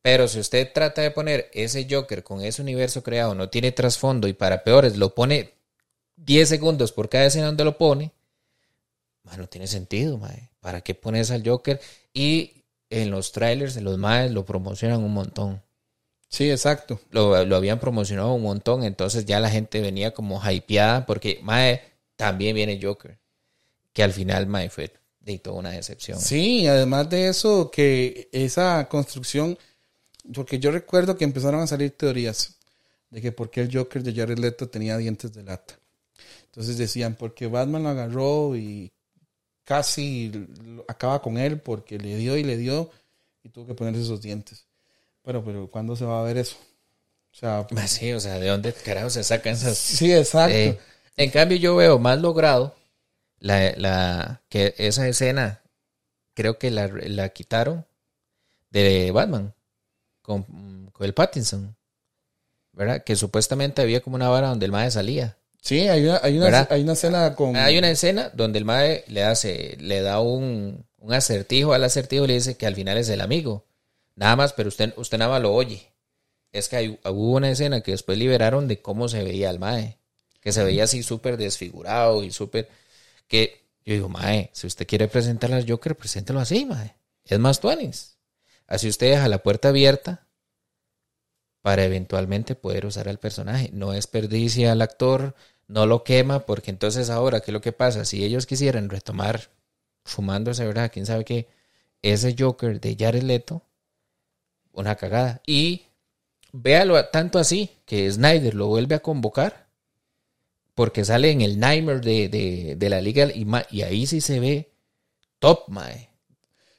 [0.00, 4.26] Pero si usted trata de poner ese Joker con ese universo creado, no tiene trasfondo
[4.26, 5.52] y para peores lo pone
[6.16, 8.10] 10 segundos por cada escena donde lo pone,
[9.36, 10.48] no tiene sentido, mae.
[10.60, 11.78] ¿Para qué pones al Joker?
[12.14, 15.60] Y en los trailers, en los maes, lo promocionan un montón.
[16.28, 17.00] Sí, exacto.
[17.10, 21.80] Lo, habían promocionado un montón, entonces ya la gente venía como hypeada porque, mae,
[22.16, 23.18] también viene Joker.
[23.92, 26.20] Que al final, mae, fue de toda una decepción.
[26.20, 29.56] Sí, además de eso, que esa construcción,
[30.34, 32.56] porque yo recuerdo que empezaron a salir teorías
[33.10, 35.78] de que por qué el Joker de Jared Leto tenía dientes de lata.
[36.46, 38.92] Entonces decían, porque Batman lo agarró y
[39.64, 40.32] casi
[40.88, 42.90] acaba con él porque le dio y le dio
[43.42, 44.65] y tuvo que ponerse esos dientes.
[45.26, 46.56] Bueno, pero ¿cuándo se va a ver eso?
[47.32, 49.76] O sea, pues, sí, o sea, ¿de dónde carajo se sacan esas?
[49.76, 50.56] Sí, exacto.
[50.56, 50.78] Eh,
[51.16, 52.76] en cambio, yo veo más logrado
[53.40, 55.62] la, la que esa escena,
[56.32, 57.84] creo que la, la quitaron
[58.70, 59.52] de Batman
[60.22, 60.44] con,
[60.92, 61.76] con, el Pattinson,
[62.72, 63.02] ¿verdad?
[63.02, 65.38] Que supuestamente había como una vara donde el mae salía.
[65.60, 67.56] Sí, hay una, hay una, hay una escena con...
[67.56, 72.26] Hay una escena donde el mae le hace, le da un, un acertijo al acertijo
[72.26, 73.66] y le dice que al final es el amigo.
[74.16, 75.92] Nada más, pero usted, usted nada más lo oye.
[76.50, 79.98] Es que hubo una escena que después liberaron de cómo se veía el Mae.
[80.40, 82.68] Que se veía así súper desfigurado y súper...
[83.28, 86.96] Que yo digo, Mae, si usted quiere presentar al Joker, preséntelo así, Mae.
[87.24, 88.16] Es más tuanis.
[88.66, 90.26] Así usted deja la puerta abierta
[91.60, 93.70] para eventualmente poder usar al personaje.
[93.72, 95.34] No desperdicia al actor,
[95.68, 98.04] no lo quema, porque entonces ahora, ¿qué es lo que pasa?
[98.04, 99.50] Si ellos quisieran retomar
[100.04, 100.90] fumándose, ¿verdad?
[100.92, 101.48] ¿Quién sabe qué?
[102.02, 103.62] Ese Joker de Jared Leto,
[104.76, 105.42] una cagada.
[105.46, 105.82] Y
[106.52, 109.66] véalo tanto así que Snyder lo vuelve a convocar
[110.74, 114.70] porque sale en el Nightmare de, la liga y, y, ahí sí se ve
[115.38, 116.10] top, mae.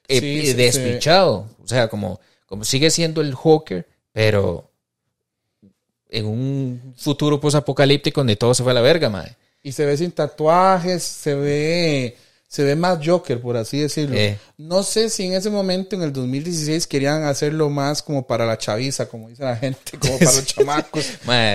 [0.08, 1.50] Eh, despichado.
[1.64, 4.72] O sea, como, como sigue siendo el Hawker, pero
[6.10, 9.36] en un futuro posapocalíptico donde todo se fue a la verga, mae.
[9.64, 12.18] Y se ve sin tatuajes, se ve
[12.48, 14.16] se ve más Joker, por así decirlo.
[14.16, 14.40] Eh.
[14.58, 18.58] No sé si en ese momento, en el 2016, querían hacerlo más como para la
[18.58, 21.06] chaviza, como dice la gente, como para los chamacos.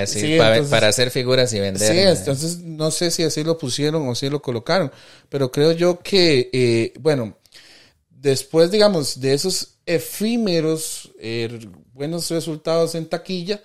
[0.07, 1.91] sí, para, hacer figuras y vender.
[1.91, 4.93] Sí, entonces no sé si así lo pusieron o si lo colocaron,
[5.31, 7.39] pero creo yo que, eh, bueno,
[8.11, 11.59] después, digamos, de esos efímeros eh,
[11.95, 13.63] buenos resultados en taquilla,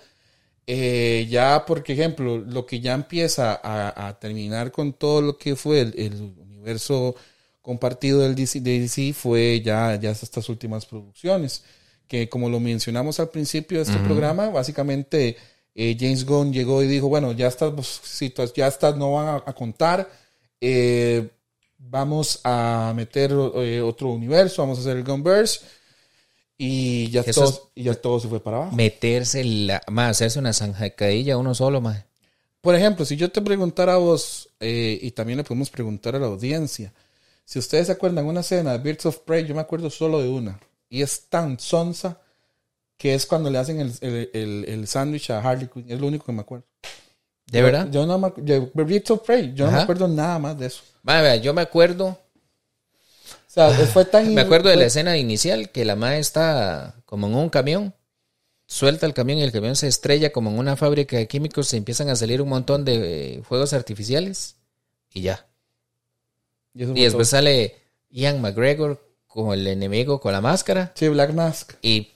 [0.66, 6.34] ya, por ejemplo, lo que ya empieza a, terminar con todo lo que fue el
[6.68, 7.14] universo
[7.62, 11.62] compartido del DC, de DC fue ya, ya estas últimas producciones,
[12.06, 15.36] que como lo mencionamos al principio de este programa, básicamente
[15.74, 17.72] eh, James Gunn llegó y dijo, bueno, ya estas,
[18.54, 20.10] ya estas no van a, contar,
[20.60, 21.28] eh,
[21.76, 25.60] vamos a meter eh, otro universo, vamos a hacer el Gunverse.
[26.60, 28.74] Y ya, todo, y ya todo se fue para abajo.
[28.74, 32.07] Meterse, la, más hacerse una zanjacadilla uno solo, más.
[32.60, 36.18] Por ejemplo, si yo te preguntara a vos, eh, y también le podemos preguntar a
[36.18, 36.92] la audiencia,
[37.44, 40.28] si ustedes se acuerdan una escena de Birds of Prey, yo me acuerdo solo de
[40.28, 42.20] una, y es tan sonsa
[42.96, 44.30] que es cuando le hacen el,
[44.66, 46.66] el, sándwich a Harley Quinn, es lo único que me acuerdo.
[47.46, 47.88] ¿De verdad?
[47.90, 48.30] Yo no me
[48.84, 50.82] Birds of Prey, yo no me acuerdo nada más de eso.
[51.02, 52.08] Vale, yo me acuerdo.
[52.08, 54.34] O sea, fue tan.
[54.34, 57.94] Me acuerdo de la escena inicial que la madre está como en un camión
[58.68, 61.78] suelta el camión y el camión se estrella como en una fábrica de químicos, se
[61.78, 64.56] empiezan a salir un montón de eh, fuegos artificiales
[65.12, 65.46] y ya.
[66.74, 67.74] Y, después sale
[68.10, 70.92] Ian McGregor como el enemigo con la máscara.
[70.94, 71.72] Sí, Black Mask.
[71.82, 72.12] Y,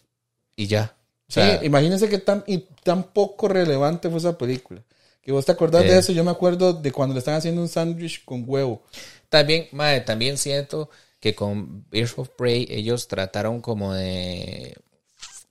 [0.55, 0.94] y ya.
[1.26, 4.82] sí, imagínense que tan, y tan poco relevante fue esa película.
[5.22, 7.68] Que vos te acordás de eso, yo me acuerdo de cuando le están haciendo un
[7.68, 8.82] sándwich con huevo.
[9.28, 14.76] También, madre, también siento que con Birds of Prey ellos trataron como de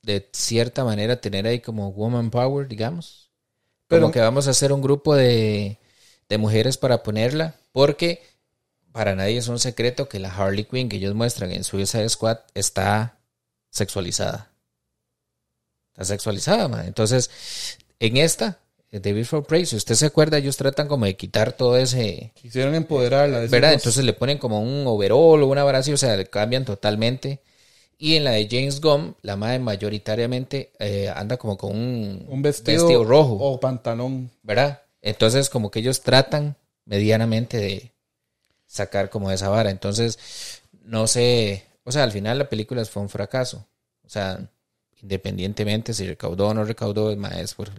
[0.02, 3.30] de cierta manera tener ahí como woman power, digamos.
[3.86, 5.78] Pero como que vamos a hacer un grupo de,
[6.28, 8.22] de mujeres para ponerla, porque
[8.92, 12.38] para nadie es un secreto que la Harley Quinn que ellos muestran en Suicide Squad
[12.54, 13.18] está
[13.70, 14.52] sexualizada.
[15.92, 16.86] Está sexualizada, man.
[16.86, 18.58] Entonces, en esta,
[18.90, 22.32] David for Prey, si usted se acuerda, ellos tratan como de quitar todo ese...
[22.34, 23.40] Quisieron empoderarla.
[23.40, 23.72] ¿Verdad?
[23.72, 27.40] Entonces le ponen como un overall o una brazo, o sea, le cambian totalmente.
[28.02, 33.04] Y en la de James Gunn, la madre mayoritariamente eh, anda como con un, vestido,
[33.04, 33.34] rojo.
[33.34, 34.28] O pantalón.
[34.42, 34.82] ¿Verdad?
[35.00, 37.92] Entonces como que ellos tratan medianamente de
[38.66, 39.70] sacar como esa vara.
[39.70, 40.18] Entonces,
[40.82, 43.68] no sé, o sea, al final la película fue un fracaso.
[44.04, 44.50] O sea,
[45.00, 47.70] independientemente si recaudó o no recaudó, es por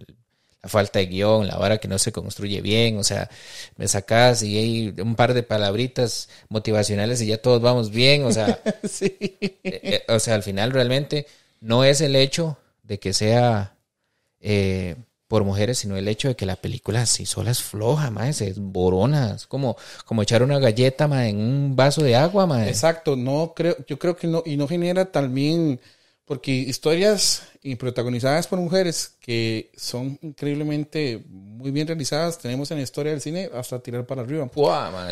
[0.64, 3.28] la falta de guion, la vara que no se construye bien, o sea,
[3.76, 8.32] me sacas y hay un par de palabritas motivacionales y ya todos vamos bien, o
[8.32, 9.14] sea, sí.
[9.20, 11.26] Eh, eh, o sea, al final realmente
[11.60, 13.76] no es el hecho de que sea
[14.40, 14.96] eh,
[15.28, 18.58] por mujeres, sino el hecho de que la película sí sola es floja, más es
[18.58, 22.68] borona, es como, como echar una galleta en un vaso de agua, más.
[22.68, 25.78] Exacto, no creo, yo creo que no, y no genera también
[26.24, 32.82] porque historias y protagonizadas por mujeres que son increíblemente muy bien realizadas, tenemos en la
[32.82, 34.50] historia del cine hasta tirar para arriba.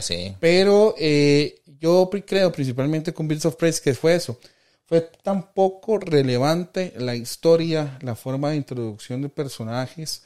[0.00, 0.34] sí.
[0.40, 4.38] Pero eh, yo creo principalmente con Bills of Prey que fue eso.
[4.86, 10.22] Fue tan poco relevante la historia, la forma de introducción de personajes,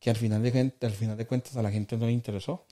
[0.00, 2.64] que al final de, gente, al final de cuentas a la gente no le interesó.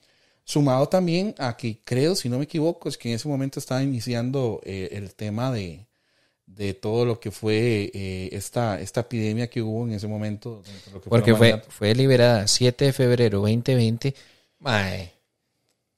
[0.45, 3.83] Sumado también a que creo, si no me equivoco, es que en ese momento estaba
[3.83, 5.88] iniciando eh, el tema de,
[6.55, 10.63] de todo lo que fue eh, esta, esta epidemia que hubo en ese momento.
[11.09, 14.15] Porque fue, fue liberada 7 de febrero 2020.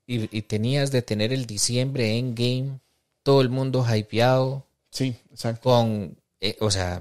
[0.06, 2.80] y, y, tenías de tener el diciembre en game,
[3.22, 4.66] todo el mundo hypeado.
[4.90, 5.70] Sí, exacto.
[5.70, 7.00] Con, eh, o sea,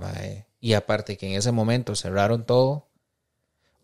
[0.59, 2.88] y aparte que en ese momento cerraron todo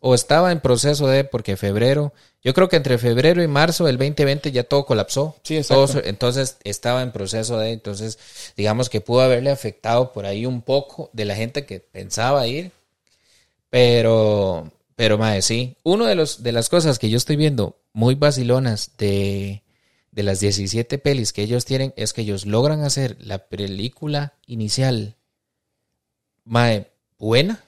[0.08, 3.98] o estaba en proceso de, porque febrero, yo creo que entre febrero y marzo del
[3.98, 5.34] 2020 ya todo colapsó.
[5.42, 6.00] Sí, exacto.
[6.04, 8.16] entonces estaba en proceso de, entonces
[8.56, 12.70] digamos que pudo haberle afectado por ahí un poco de la gente que pensaba ir,
[13.68, 18.14] pero, pero más sí, uno de los de las cosas que yo estoy viendo muy
[18.14, 19.64] vacilonas de,
[20.12, 25.16] de las 17 pelis que ellos tienen es que ellos logran hacer la película inicial
[26.44, 26.82] más
[27.18, 27.64] buena,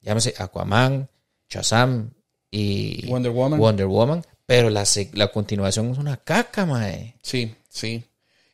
[0.00, 1.10] llámese Aquaman,
[1.48, 2.10] Shazam
[2.50, 3.58] y Wonder Woman.
[3.60, 7.16] Wonder Woman pero la, la continuación es una caca, mae.
[7.20, 8.04] Sí, sí.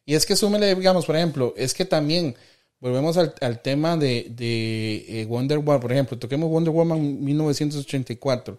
[0.07, 2.35] Y es que súmele, digamos, por ejemplo, es que también
[2.81, 8.59] volvemos al, tema de, de eh, Wonder Woman, por ejemplo, toquemos Wonder Woman 1984.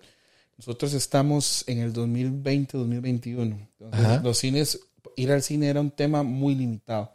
[0.58, 3.58] Nosotros estamos en el 2020, 2021.
[4.22, 4.80] los cines,
[5.16, 7.12] ir al cine era un tema muy limitado.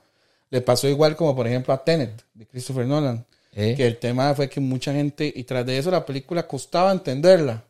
[0.51, 3.25] Le pasó igual como, por ejemplo, a Tenet, de Christopher Nolan.
[3.53, 3.75] ¿Eh?
[3.77, 7.65] Que el tema fue que mucha gente, y tras de eso la película costaba entenderla.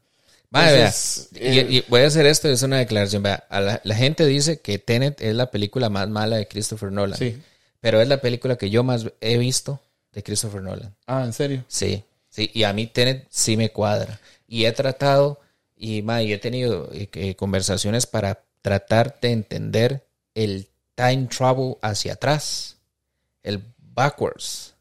[0.51, 0.93] vea,
[1.35, 3.23] y, voy a hacer esto, es una declaración.
[3.23, 3.45] Vea,
[3.83, 7.19] la, gente dice que Tenet es la película más mala de Christopher Nolan.
[7.19, 7.41] Sí.
[7.81, 9.81] Pero es la película que yo más he visto
[10.13, 10.95] de Christopher Nolan.
[11.07, 11.65] Ah, ¿en serio?
[11.69, 12.51] Sí, sí.
[12.53, 14.21] Y a mí Tenet sí me cuadra.
[14.47, 15.41] Y he tratado,
[15.77, 20.05] y, ma, he tenido eh, eh, conversaciones para tratar de entender
[20.35, 22.77] el time travel hacia atrás.
[23.43, 24.75] El backwards.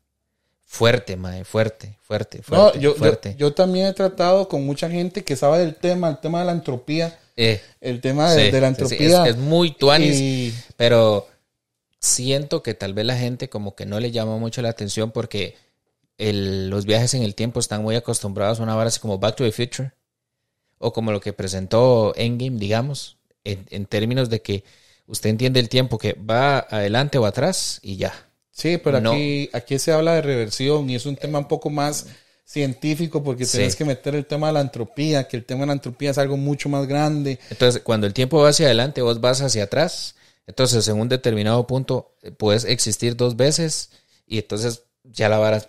[0.70, 2.80] Fuerte, mae, fuerte, fuerte, fuerte.
[2.80, 3.36] yo, fuerte.
[3.38, 6.52] Yo, también he tratado con mucha gente que sabe del tema, el tema de la
[6.52, 7.18] entropía.
[7.38, 9.26] Eh, el tema de, la entropía.
[9.28, 11.26] es, muy tuanis, pero
[12.02, 15.56] siento que tal vez la gente como que no le llama mucho la atención porque
[16.18, 19.46] los viajes en el tiempo están muy acostumbrados a una vara así como Back to
[19.46, 19.94] the Future
[20.80, 24.66] o como lo que presentó Endgame, digamos, en, en términos de que
[25.06, 28.27] usted entiende el tiempo que va adelante o atrás y ya
[28.58, 32.08] Sí, pero aquí, aquí se habla de reversión y es un tema un poco más
[32.44, 35.74] científico porque tienes que meter el tema de la entropía, que el tema de la
[35.74, 37.38] entropía es algo mucho más grande.
[37.52, 40.16] Entonces, cuando el tiempo va hacia adelante, vos vas hacia atrás,
[40.48, 43.92] entonces en un determinado punto eh, puedes existir dos veces
[44.26, 45.64] y entonces ya la vara...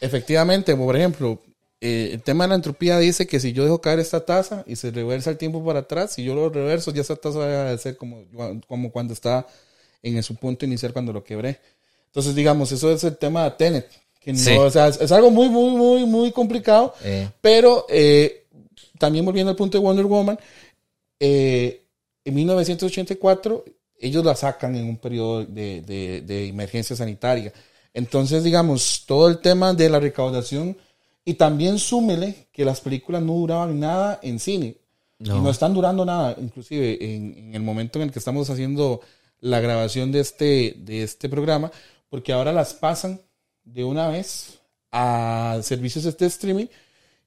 [0.00, 1.42] Efectivamente, por ejemplo,
[1.82, 4.76] eh, el tema de la entropía dice que si yo dejo caer esta taza y
[4.76, 7.76] se reversa el tiempo para atrás, si yo lo reverso, ya esa taza va a
[7.76, 8.24] ser como,
[8.66, 9.46] como cuando está
[10.02, 11.60] en su punto inicial cuando lo quebré.
[12.10, 13.88] Entonces, digamos, eso es el tema de Tenet.
[14.20, 16.94] Que no, o sea, es, algo muy, muy, muy, muy complicado.
[17.04, 17.28] Eh.
[17.40, 18.46] Pero eh,
[18.98, 20.38] también volviendo al punto de Wonder Woman,
[21.18, 21.84] eh,
[22.24, 23.64] en 1984
[23.98, 27.52] ellos la sacan en un periodo de, de, de, emergencia sanitaria.
[27.94, 30.76] Entonces, digamos, todo el tema de la recaudación
[31.24, 34.76] y también súmele que las películas no duraban nada en cine.
[35.18, 35.36] No.
[35.36, 39.02] Y no están durando nada, inclusive en, en, el momento en el que estamos haciendo
[39.40, 41.70] la grabación de este, de este programa,
[42.10, 43.20] porque ahora las pasan
[43.64, 44.58] de una vez
[44.92, 46.66] a servicios de streaming.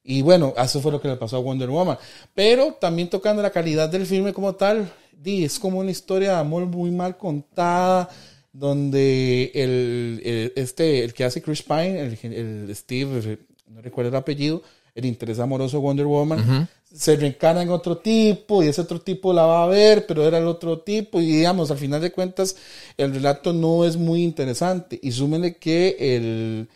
[0.04, 1.98] Y bueno, eso fue lo que le pasó a Wonder Woman.
[2.34, 4.92] Pero también tocando la calidad del filme como tal,
[5.24, 8.10] es como una historia de amor muy mal contada,
[8.52, 14.62] donde el, este, el que hace Chris Pine, el, Steve, no recuerdo el apellido,
[14.94, 19.32] el interés amoroso de Wonder Woman, se reencarna en otro tipo y ese otro tipo
[19.32, 22.56] la va a ver, pero era el otro tipo y digamos, al final de cuentas,
[22.96, 26.68] el relato no es muy interesante y súmenle que el,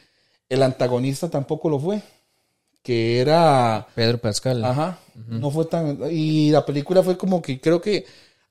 [0.49, 2.03] el antagonista tampoco lo fue,
[2.83, 3.87] que era...
[3.95, 4.65] Pedro Pascal.
[4.65, 4.99] Ajá,
[5.29, 5.99] no fue tan...
[6.11, 8.05] Y la película fue como que creo que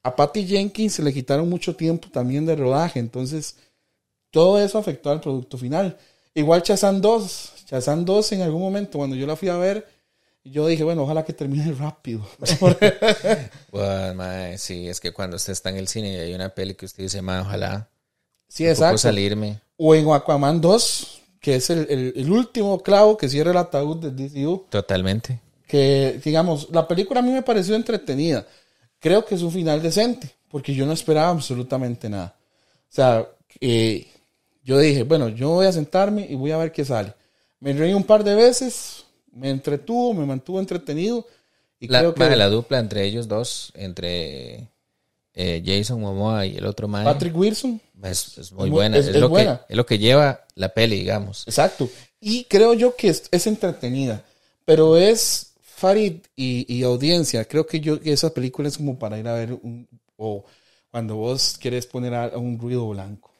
[0.03, 3.57] a Patty Jenkins se le quitaron mucho tiempo también de rodaje, entonces
[4.31, 5.97] todo eso afectó al producto final.
[6.33, 9.87] Igual Chazán 2, Chazán 2 en algún momento cuando yo la fui a ver,
[10.43, 12.25] yo dije, bueno, ojalá que termine rápido.
[13.71, 14.23] bueno,
[14.57, 17.03] sí, es que cuando usted está en el cine y hay una peli que usted
[17.03, 17.89] dice, ma, ojalá.
[18.47, 18.97] Sí, exacto.
[18.97, 19.59] salirme.
[19.75, 24.15] O en Aquaman 2, que es el, el, último clavo que cierra el ataúd del
[24.15, 24.65] DCU.
[24.69, 25.41] Totalmente.
[25.67, 28.47] Que, digamos, la película a mí me pareció entretenida
[28.99, 32.35] creo que es un final decente, porque yo no esperaba absolutamente nada.
[32.89, 33.27] O sea,
[33.59, 34.07] eh,
[34.63, 37.13] yo dije, bueno, yo voy a sentarme y voy a ver qué sale.
[37.59, 41.25] Me reí un par de veces, me entretuvo, me mantuvo entretenido.
[41.79, 42.35] Y la, creo que...
[42.35, 44.67] la dupla entre ellos dos, entre
[45.33, 47.03] eh, Jason Momoa y el otro man.
[47.03, 47.79] Patrick Wilson.
[48.03, 48.97] Es, muy buena.
[48.97, 51.47] Es, lo Que, es lo que lleva la peli, digamos.
[51.47, 51.89] Exacto.
[52.19, 54.23] Y creo yo que es, es entretenida,
[54.65, 59.35] pero es Farid y, audiencia, creo que yo esa película es como para ir a
[59.35, 60.43] ver un, o
[60.89, 63.31] cuando vos quieres poner a, un ruido blanco.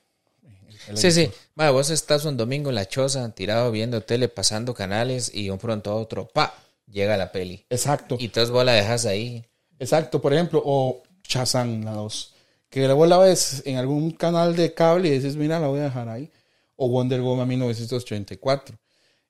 [0.95, 1.29] Sí, sí.
[1.55, 5.91] vos estás un domingo en la choza, tirado viendo tele, pasando canales y un pronto
[5.91, 6.53] a otro, pa,
[6.89, 7.65] llega la peli.
[7.69, 8.17] Exacto.
[8.19, 9.45] Y entonces vos la dejas ahí.
[9.79, 12.33] Exacto, por ejemplo, o Chazán, la dos.
[12.69, 15.83] Que vos la ves en algún canal de cable y dices, mira, la voy a
[15.83, 16.29] dejar ahí.
[16.75, 18.77] O Wonder Woman 1984.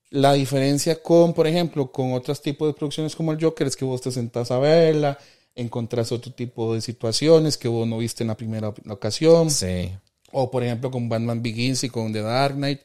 [0.09, 3.85] La diferencia con, por ejemplo, con otros tipos de producciones como el Joker es que
[3.85, 5.17] vos te sentás a verla,
[5.53, 9.51] encontrás otro tipo de situaciones que vos no viste en la primera ocasión.
[9.51, 9.91] Sí.
[10.31, 12.81] O, por ejemplo, con Batman Begins y con The Dark Knight.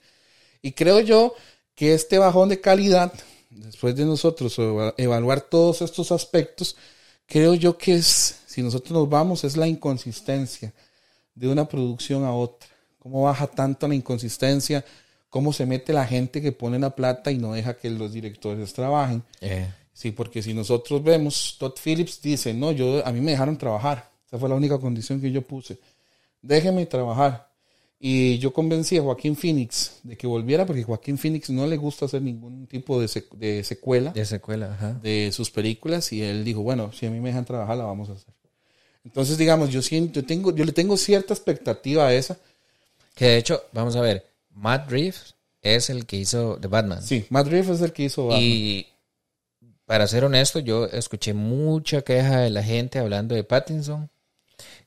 [0.62, 1.34] Y creo yo
[1.74, 3.12] que este bajón de calidad,
[3.50, 4.56] después de nosotros
[4.96, 6.76] evaluar todos estos aspectos,
[7.26, 10.72] creo yo que es, si nosotros nos vamos, es la inconsistencia
[11.34, 12.68] de una producción a otra.
[12.98, 14.84] ¿Cómo baja tanto la inconsistencia?
[15.32, 18.70] cómo se mete la gente que pone la plata y no deja que los directores
[18.74, 19.22] trabajen.
[19.40, 19.66] Eh.
[19.94, 24.10] Sí, porque si nosotros vemos, Todd Phillips dice, no, yo, a mí me dejaron trabajar.
[24.26, 25.78] Esa fue la única condición que yo puse.
[26.42, 27.50] Déjeme trabajar.
[28.04, 32.06] Y yo convencí a Joaquín Phoenix de que volviera porque Joaquín Phoenix no le gusta
[32.06, 34.10] hacer ningún tipo de, secuela.
[34.10, 34.94] De secuela, ajá.
[34.94, 36.12] De sus películas.
[36.12, 38.34] Y él dijo, bueno, si a mí me dejan trabajar, la vamos a hacer.
[39.04, 42.38] Entonces, digamos, yo siento, yo tengo, yo le tengo cierta expectativa a esa.
[43.14, 47.02] Que de hecho, vamos a ver, Matt Reeves es el que hizo The Batman.
[47.02, 48.42] Sí, Matt Reeves es el que hizo Batman.
[48.42, 48.86] Y
[49.86, 54.10] para ser honesto, yo escuché mucha queja de la gente hablando de Pattinson,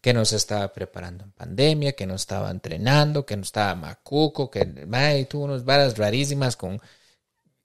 [0.06, 4.52] que no se estaba preparando en pandemia, que no estaba entrenando, que no estaba macuco,
[4.52, 4.64] que
[5.28, 6.80] tuvo unas varas rarísimas con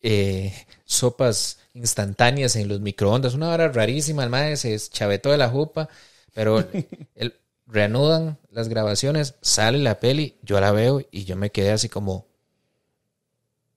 [0.01, 0.51] eh,
[0.87, 5.91] sopas instantáneas en los microondas, una vara rarísima, el madre se chavetó de la jupa,
[6.33, 6.67] pero
[7.15, 7.35] el,
[7.67, 12.27] reanudan las grabaciones, sale la peli, yo la veo y yo me quedé así como,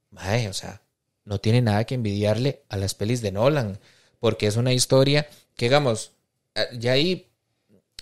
[0.10, 0.84] mae, o sea,
[1.26, 3.78] no tiene nada que envidiarle a las pelis de Nolan,
[4.22, 6.14] porque es una historia que, digamos,
[6.56, 7.33] eh, ya ahí,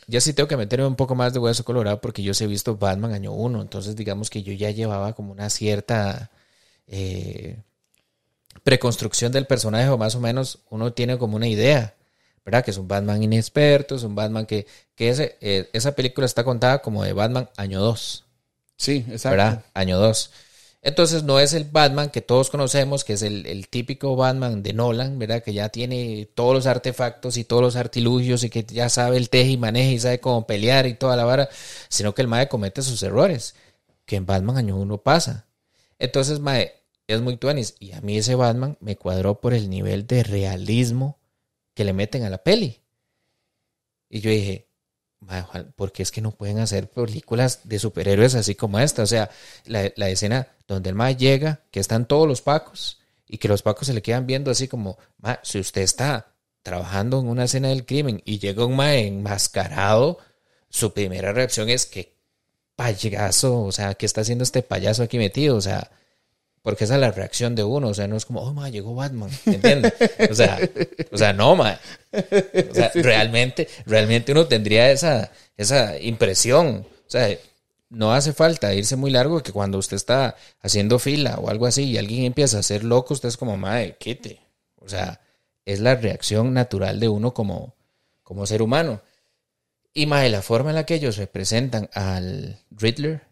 [0.08, 2.48] ya sí tengo que meterme un poco más de hueso colorado porque yo sí he
[2.48, 6.32] visto Batman año 1, entonces digamos que yo ya llevaba como una cierta
[6.88, 7.58] eh,
[8.64, 11.96] preconstrucción del personaje o más o menos uno tiene como una idea.
[12.44, 12.66] ¿verdad?
[12.66, 16.44] Que es un Batman inexperto, es un Batman que, que ese, eh, esa película está
[16.44, 18.26] contada como de Batman año 2.
[18.78, 19.38] Sí, exacto.
[19.38, 19.64] ¿Verdad?
[19.74, 20.32] Año 2.
[20.84, 25.20] Entonces no es el Batman que todos conocemos, que es el, típico Batman de Nolan,
[25.20, 25.44] ¿verdad?
[25.44, 29.30] Que ya tiene todos los artefactos y todos los artilugios y que ya sabe el
[29.30, 31.50] teje y maneja y sabe cómo pelear y toda la vara,
[31.90, 33.56] sino que el Mae comete sus errores,
[34.06, 35.48] que en Batman año 1 pasa.
[36.00, 36.74] Entonces, Mae,
[37.08, 37.76] es muy tuanis.
[37.80, 41.20] Y a mí ese Batman me cuadró por el nivel de realismo
[41.74, 42.82] que le meten a la peli.
[44.10, 44.68] Y yo dije,
[45.76, 49.04] ¿por qué es que no pueden hacer películas de superhéroes así como esta?
[49.04, 49.30] O sea,
[49.66, 53.88] la, escena, donde el mae llega, que están todos los pacos, y que los pacos
[53.88, 57.86] se le quedan viendo así como, mae, si usted está trabajando en una escena del
[57.86, 60.20] crimen y llega un mae enmascarado,
[60.70, 62.16] su primera reacción es que
[62.76, 65.56] payaso, o sea, ¿qué está haciendo este payaso aquí metido?
[65.56, 65.92] O sea,
[66.62, 68.94] porque esa es la reacción de uno, o sea, no es como, oh, ma, llegó
[68.94, 69.94] Batman, ¿entiendes?
[70.30, 70.60] O sea,
[71.12, 71.80] o sea, no, ma.
[72.12, 76.86] O sea, realmente, realmente uno tendría esa, esa impresión.
[77.08, 77.36] O sea,
[77.92, 81.84] no hace falta irse muy largo que cuando usted está haciendo fila o algo así
[81.84, 84.40] y alguien empieza a ser loco, usted es como, madre, quite.
[84.78, 85.20] O sea,
[85.66, 87.76] es la reacción natural de uno como,
[88.24, 89.02] como ser humano.
[89.94, 93.24] Y más la forma en la que ellos representan al Riddler,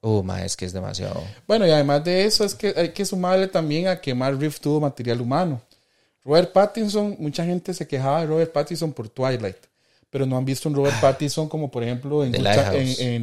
[0.00, 1.22] oh, ma, es que es demasiado.
[1.46, 4.60] Bueno, y además de eso, es que hay que sumarle también a que Matt Reeves
[4.60, 5.60] tuvo material humano.
[6.24, 9.58] Robert Pattinson, mucha gente se quejaba de Robert Pattinson por Twilight,
[10.14, 11.00] pero no han visto un Robert.
[11.00, 12.44] Pattinson como, por ejemplo, en, The en,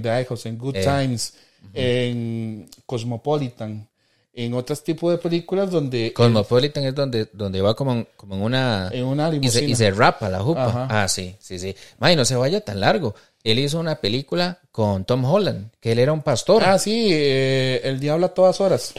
[0.04, 0.84] Lighthouse, en Good eh.
[0.84, 1.36] Times,
[1.74, 3.88] en Cosmopolitan
[4.34, 6.12] en otros tipos de películas donde...
[6.12, 8.90] Cosmopolitan es donde, donde va como en, como en una...
[8.92, 10.88] En una y se, y se, rapa la jupa.
[10.90, 11.74] Ah, sí, sí, sí.
[12.00, 13.16] May, no se vaya tan largo.
[13.42, 16.62] Él hizo una película con Tom Holland, que él era un pastor.
[16.66, 18.94] Ah, sí, eh, El Diablo a todas horas.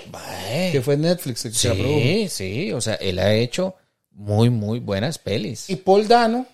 [0.73, 1.41] Que fue Netflix.
[1.41, 3.75] sí, sí, o sea, él ha hecho
[4.13, 5.69] muy, muy buenas pelis.
[5.69, 6.47] Y Paul Dano,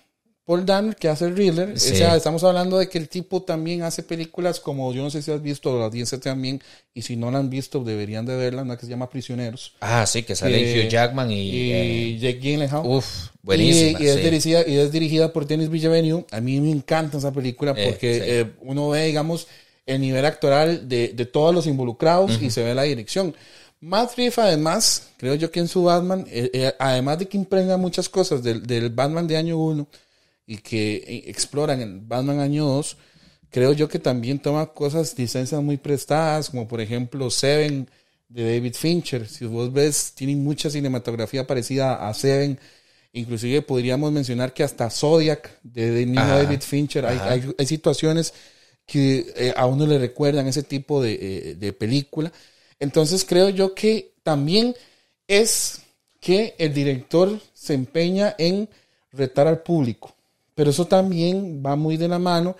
[0.49, 1.73] Paul Dano, que hace el Riddler.
[1.73, 5.21] O sea, estamos hablando de que el tipo también hace películas como, yo no sé
[5.21, 6.59] si has visto, la audiencia también,
[6.91, 9.75] y si no la han visto, deberían de verla, una que se llama Prisioneros.
[9.79, 11.35] Ah, sí, que sale Hugh Jackman y...
[11.35, 12.83] y eh, Jake Gyllenhaal.
[12.83, 14.01] Uf, buenísima.
[14.01, 16.25] Y, es dirigida, y es dirigida por Dennis Villeneuve.
[16.31, 19.45] A mí me encanta esa película eh, porque eh, uno ve, digamos,
[19.85, 23.35] el nivel actoral de, de todos los involucrados y se ve la dirección.
[23.81, 26.25] Matt Reeves, además, creo yo que en su Batman,
[26.79, 29.87] además de que impregna muchas cosas del, del Batman de año 1,
[30.49, 32.97] y que exploran el Batman año 2,
[33.51, 37.87] creo yo que también toma cosas, licencias muy prestadas, como por ejemplo Seven
[38.29, 39.29] de David Fincher.
[39.29, 42.59] Si vos ves, tiene mucha cinematografía parecida a Seven.
[43.13, 47.05] Inclusive podríamos mencionar que hasta Zodiac de, David Fincher.
[47.05, 48.33] Hay, hay, situaciones
[48.87, 52.31] que eh, a uno le recuerdan ese tipo de, eh, de película.
[52.79, 54.73] Entonces creo yo que también
[55.27, 55.81] es
[56.19, 58.67] que el director se empeña en
[59.11, 60.15] retar al público.
[60.59, 62.57] Pero eso también va muy de la mano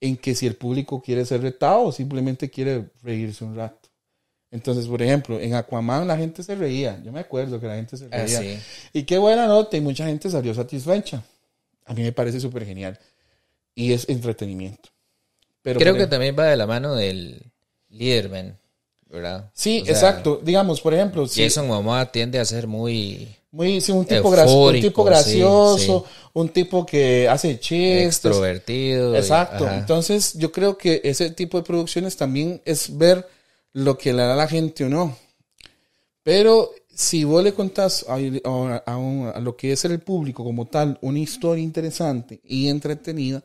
[0.00, 3.88] en que si el público quiere ser retado o simplemente quiere reírse un rato.
[4.52, 7.02] Entonces, por ejemplo, en Aquaman la gente se reía.
[7.02, 8.62] Yo me acuerdo que la gente se ah, reía.
[8.92, 11.24] Y qué buena nota y mucha gente salió satisfecha.
[11.86, 12.96] A mí me parece súper genial.
[13.74, 14.90] Y es entretenimiento.
[15.60, 17.50] Pero Creo que también va de la mano del
[17.88, 18.56] Liderman,
[19.08, 19.50] ¿verdad?
[19.54, 20.40] Sí, exacto.
[20.40, 21.26] Digamos, por ejemplo...
[21.26, 26.86] Jason Momoa tiende a ser muy muy, sí, un tipo, un tipo gracioso, un tipo
[26.86, 28.06] que hace chistes.
[28.06, 29.16] Extrovertido.
[29.16, 29.68] Exacto.
[29.68, 33.28] Entonces, yo creo que ese tipo de producciones también es ver
[33.72, 35.16] lo que le da la gente o no.
[36.22, 41.18] Pero si vos le contás a, a, lo que es el público como tal una
[41.18, 43.42] historia interesante y entretenida,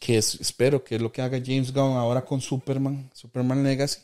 [0.00, 4.00] que es, espero que es lo que haga James Gunn ahora con Superman, Superman Legacy,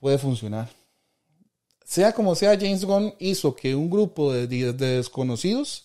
[0.00, 0.68] puede funcionar
[1.84, 5.84] sea como sea, James Gunn hizo que un grupo de, desconocidos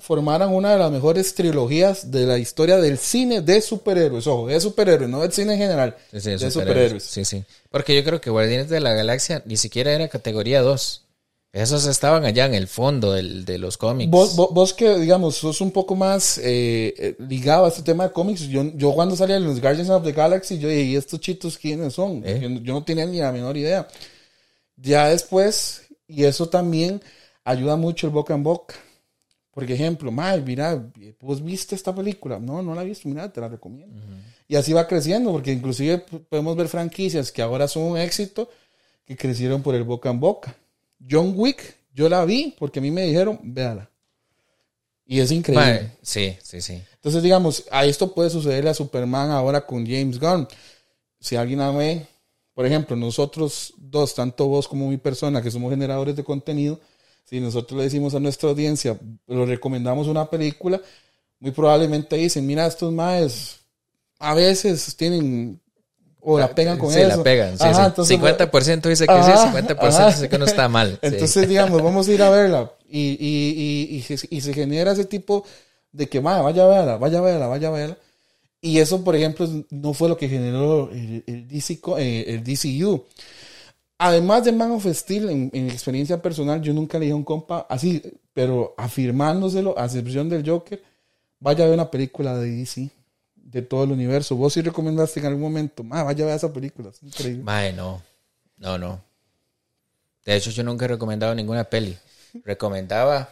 [0.00, 4.26] formaran, una de las mejores trilogías de la historia del cine de superhéroes.
[4.26, 5.96] Ojo, de superhéroes, no del cine en general.
[6.12, 7.02] de superhéroes.
[7.02, 7.44] Sí, sí.
[7.70, 11.00] Porque yo creo que Guardianes de la Galaxia ni siquiera era categoría 2.
[11.52, 14.10] Esos estaban allá en el fondo de los cómics.
[14.10, 18.40] Vos, que, digamos, sos un poco más eh, eh, ligado a este tema de cómics.
[18.48, 21.56] Yo, yo cuando salía en los Guardians of the Galaxy, yo dije, ¿y estos chitos
[21.56, 22.22] quiénes son?
[22.24, 22.60] ¿Eh?
[22.60, 23.86] yo, no tenía ni la menor idea.
[24.76, 27.00] Ya después, y eso también
[27.44, 28.74] ayuda mucho el boca en boca.
[29.50, 30.90] Por ejemplo, mal, mira,
[31.20, 32.40] vos viste esta película.
[32.40, 34.02] No, no la he visto, mira, te la recomiendo.
[34.48, 38.50] Y así va creciendo, porque inclusive podemos ver franquicias que ahora son un éxito,
[39.04, 40.56] que crecieron por el boca en boca.
[41.08, 43.88] John Wick, yo la vi porque a mí me dijeron, véala.
[45.06, 45.92] Y es increíble.
[46.02, 46.82] sí, sí, sí.
[46.94, 50.48] Entonces, digamos, a esto puede sucederle a Superman ahora con James Gunn.
[51.20, 52.06] Si alguien ve
[52.54, 56.80] por ejemplo, nosotros dos, tanto vos como mi persona, que somos generadores de contenido,
[57.24, 60.80] si nosotros le decimos a nuestra audiencia, lo recomendamos una película,
[61.40, 63.58] muy probablemente dicen, mira, estos maes
[64.18, 65.60] a veces tienen
[66.20, 66.98] o la pegan con eso.
[66.98, 67.64] Se la pegan, sí,
[68.04, 68.16] sí.
[68.16, 70.98] 50% dice que sí, 50% dice que no está mal.
[71.02, 75.44] Entonces, digamos, vamos a ir a verla y, y, y, y, se genera ese tipo
[75.92, 77.98] de que, vaya a verla, vaya a verla, vaya a verla.
[78.64, 81.46] Y eso, por ejemplo, no fue lo que generó el, el,
[81.98, 83.04] eh, el DCU.
[83.98, 87.66] Además de Man of Steel, en, experiencia personal, yo nunca le dije a un compa
[87.68, 90.82] así, pero afirmándoselo, a excepción del Joker,
[91.40, 92.88] vaya a ver una película de DC.
[93.36, 94.34] de todo el universo.
[94.34, 97.44] Vos sí recomendaste en algún momento, vaya a ver esa película, es increíble.
[97.44, 98.02] Mae, no,
[98.56, 98.98] no, no.
[100.24, 101.94] De hecho, yo nunca he recomendado ninguna peli.
[102.46, 103.28] Recomendaba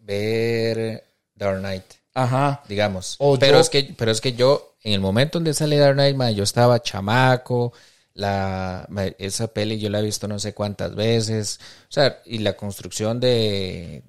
[0.00, 1.04] ver
[1.36, 1.84] Dark Knight.
[2.16, 2.62] Ajá.
[2.68, 3.16] Digamos.
[3.18, 5.94] O pero, yo- es que, pero es que yo, en el momento donde sale Dark
[5.96, 7.72] Knight, yo estaba chamaco.
[8.14, 8.88] La,
[9.18, 11.60] esa peli yo la he visto no sé cuántas veces.
[11.82, 14.02] O sea, y la construcción de,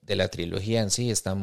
[0.00, 1.36] de la trilogía en sí está,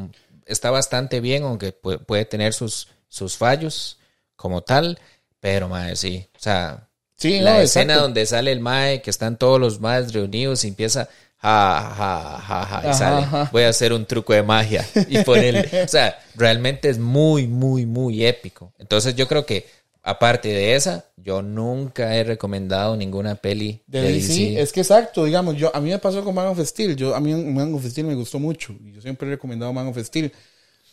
[0.45, 3.97] está bastante bien, aunque puede, puede tener sus, sus fallos
[4.35, 4.99] como tal.
[5.39, 6.27] Pero, mae, sí.
[6.35, 8.01] O sea, Sí, la no, escena exacto.
[8.03, 11.07] donde sale el mae, que están todos los maes reunidos y empieza
[11.45, 13.49] ja, ja, ja, ja, y sale, ajá.
[13.51, 17.85] voy a hacer un truco de magia y ponerle, o sea, realmente es muy, muy,
[17.85, 18.73] muy épico.
[18.79, 19.65] Entonces yo creo que,
[20.01, 24.61] aparte de esa, yo nunca he recomendado ninguna peli De de, DC, DC.
[24.61, 27.19] es que exacto, digamos, yo a mí me pasó con Man of Steel, yo a
[27.19, 30.31] mí Man of Steel me gustó mucho yo siempre he recomendado Man of Steel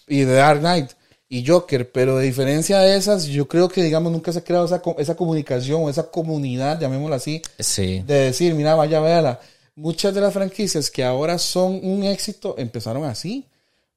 [0.08, 0.90] y The Dark Knight
[1.28, 4.66] y Joker, pero de diferencia de esas, yo creo que digamos nunca se ha creado
[4.66, 9.40] esa, esa comunicación o esa comunidad, llamémosla así, Sí, de decir, mira, vaya, véala.
[9.74, 13.46] Muchas de las franquicias que ahora son un éxito empezaron así.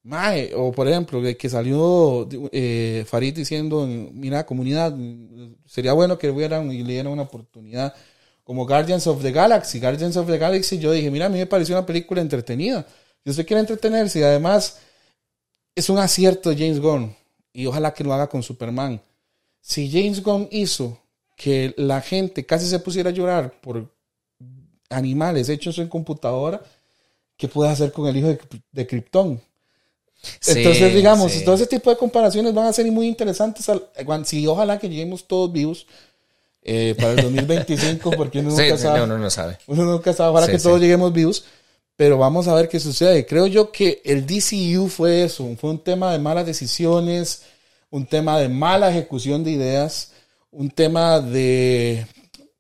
[0.03, 4.95] Mae, o por ejemplo, que salió eh, Farid diciendo, mira, comunidad,
[5.65, 7.93] sería bueno que hubieran y le dieran una oportunidad.
[8.43, 9.79] Como Guardians of the Galaxy.
[9.79, 12.85] Guardians of the Galaxy, yo dije, mira, a mí me pareció una película entretenida.
[13.23, 14.77] Si usted quiere entretenerse y además
[15.73, 17.15] es un acierto de James Gunn.
[17.51, 19.01] Y ojalá que lo haga con Superman.
[19.59, 20.99] Si James Gunn hizo
[21.35, 23.91] que la gente casi se pusiera a llorar por
[24.89, 26.61] animales hechos en computadora,
[27.37, 28.39] ¿qué puede hacer con el hijo de,
[28.71, 29.41] de Krypton?
[30.39, 31.43] Sí, Entonces, digamos, sí.
[31.43, 33.65] todo ese tipo de comparaciones van a ser muy interesantes.
[34.05, 35.85] cuan- Si ojalá que lleguemos todos vivos
[36.63, 38.99] eh, para el 2025, porque uno nunca sabe.
[38.99, 39.57] no, no, no sabe.
[39.67, 41.45] Uno nunca sabe, ojalá que todos lleguemos vivos.
[41.97, 43.25] Pero vamos a ver qué sucede.
[43.25, 45.47] Creo yo que el DCU fue eso.
[45.57, 47.43] Fue un tema de malas decisiones,
[47.89, 50.11] un tema de mala ejecución de ideas,
[50.51, 52.05] un tema de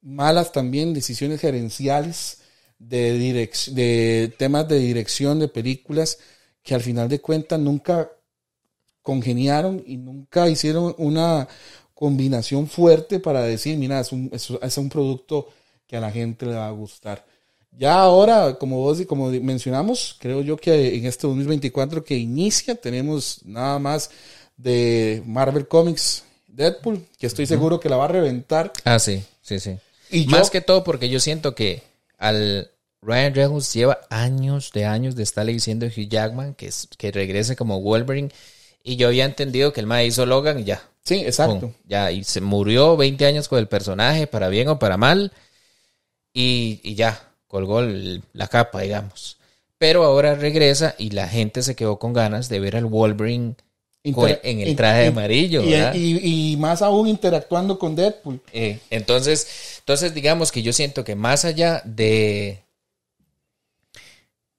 [0.05, 2.39] malas también decisiones gerenciales,
[2.79, 6.19] de, direc- de temas de dirección de películas
[6.63, 8.09] que al final de cuentas nunca
[9.01, 11.47] congeniaron y nunca hicieron una
[11.93, 15.47] combinación fuerte para decir, mira, es un, es, es un producto
[15.87, 17.25] que a la gente le va a gustar.
[17.77, 22.75] Ya ahora, como vos y como mencionamos, creo yo que en este 2024 que inicia
[22.75, 24.09] tenemos nada más
[24.57, 28.71] de Marvel Comics Deadpool, que estoy seguro que la va a reventar.
[28.85, 29.77] Ah, sí, sí, sí.
[30.15, 31.83] Y yo- Más que todo porque yo siento que
[32.17, 32.71] al
[33.01, 37.11] Ryan Reynolds lleva años de años de estarle diciendo a Hugh Jackman que, es- que
[37.11, 38.29] regrese como Wolverine.
[38.83, 40.81] Y yo había entendido que el mae hizo Logan y ya.
[41.03, 41.59] Sí, exacto.
[41.61, 45.31] Pum, ya, y se murió 20 años con el personaje, para bien o para mal.
[46.33, 49.37] Y, y ya, colgó el- la capa, digamos.
[49.77, 53.55] Pero ahora regresa y la gente se quedó con ganas de ver al Wolverine
[54.09, 55.61] Inter- en el traje in- amarillo.
[55.63, 55.93] y, ¿verdad?
[55.95, 58.39] y- y más aún interactuando con Deadpool.
[58.53, 59.47] Eh, entonces,
[59.79, 62.59] entonces, digamos que yo siento que más allá de,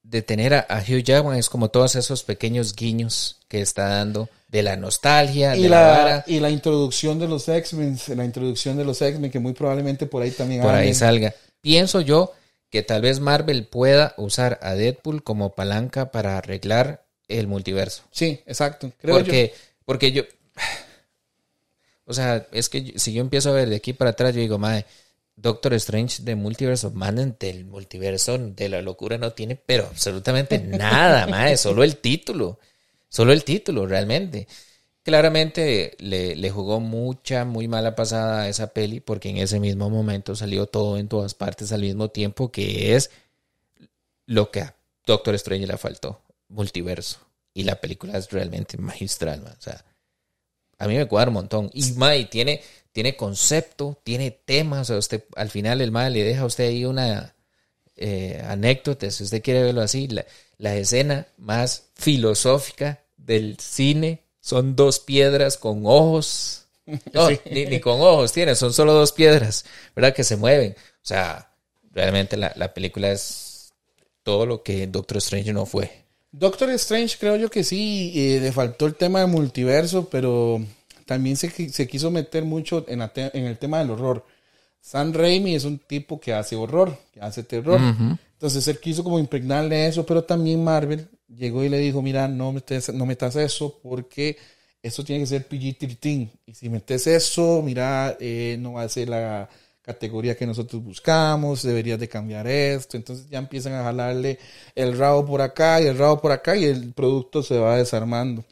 [0.03, 4.29] de tener a, a Hugh Jackman, es como todos esos pequeños guiños que está dando
[4.49, 8.25] de la nostalgia, Y de la, la, vara, y la introducción de los X-Men, la
[8.25, 11.35] introducción de los X-Men, que muy probablemente por ahí también por ahí salga.
[11.61, 12.33] Pienso yo
[12.71, 18.05] que tal vez Marvel pueda usar a Deadpool como palanca para arreglar el multiverso.
[18.11, 18.93] Sí, exacto.
[19.01, 19.25] Creo yo.
[19.25, 19.55] Porque,
[19.85, 20.23] porque yo,
[22.05, 24.59] o sea, es que si yo empiezo a ver de aquí para atrás, yo digo,
[24.59, 24.87] madre,
[25.37, 31.27] Doctor Strange de Multiverso, man, del multiverso de la locura no tiene, pero absolutamente nada,
[31.27, 32.59] madre, solo el título,
[33.09, 34.49] solo el título, realmente.
[35.03, 39.89] Claramente le, le jugó mucha, muy mala pasada a esa peli, porque en ese mismo
[39.91, 43.11] momento salió todo en todas partes al mismo tiempo, que es
[44.25, 44.75] lo que a
[45.05, 47.19] Doctor Strange le faltó, multiverso.
[47.55, 49.55] Y la película es realmente magistral, man.
[49.59, 49.85] O sea,
[50.79, 51.71] a mí me cuadra un montón.
[51.73, 52.63] Y Mae tiene,
[52.93, 54.83] tiene concepto, tiene temas.
[54.83, 57.35] O sea, usted, al final el Mae le deja a usted ahí una
[57.97, 60.07] eh, anécdota, si usted quiere verlo así.
[60.09, 60.27] La,
[60.59, 66.63] la escena más filosófica del cine son dos piedras con ojos.
[67.13, 67.41] No, Sí.
[67.51, 69.65] ni, ni con ojos tiene, son solo dos piedras,
[69.97, 70.15] ¿verdad?
[70.15, 70.77] Que se mueven.
[70.79, 71.51] O sea,
[71.91, 73.73] realmente la, la película es
[74.23, 76.05] todo lo que Doctor Strange no fue.
[76.39, 80.61] Doctor Strange creo yo que sí, eh, le faltó el tema de multiverso, pero
[81.07, 84.25] también se, se quiso meter mucho en, en el tema del horror.
[84.79, 87.81] Sam Raimi es un tipo que hace horror, que hace terror.
[87.81, 92.53] Entonces él quiso como impregnarle eso, pero también Marvel llegó y le dijo, mira, no
[92.53, 94.37] metes, no metas eso porque
[94.83, 96.29] eso tiene que ser PG-13.
[96.45, 99.49] Y si metes eso, mira, eh, no va a ser la
[99.87, 102.97] categoría que nosotros buscamos, deberías de cambiar esto.
[102.97, 104.39] Entonces ya empiezan a jalarle
[104.75, 108.45] el rabo por acá y el rabo por acá y el producto se va desarmando.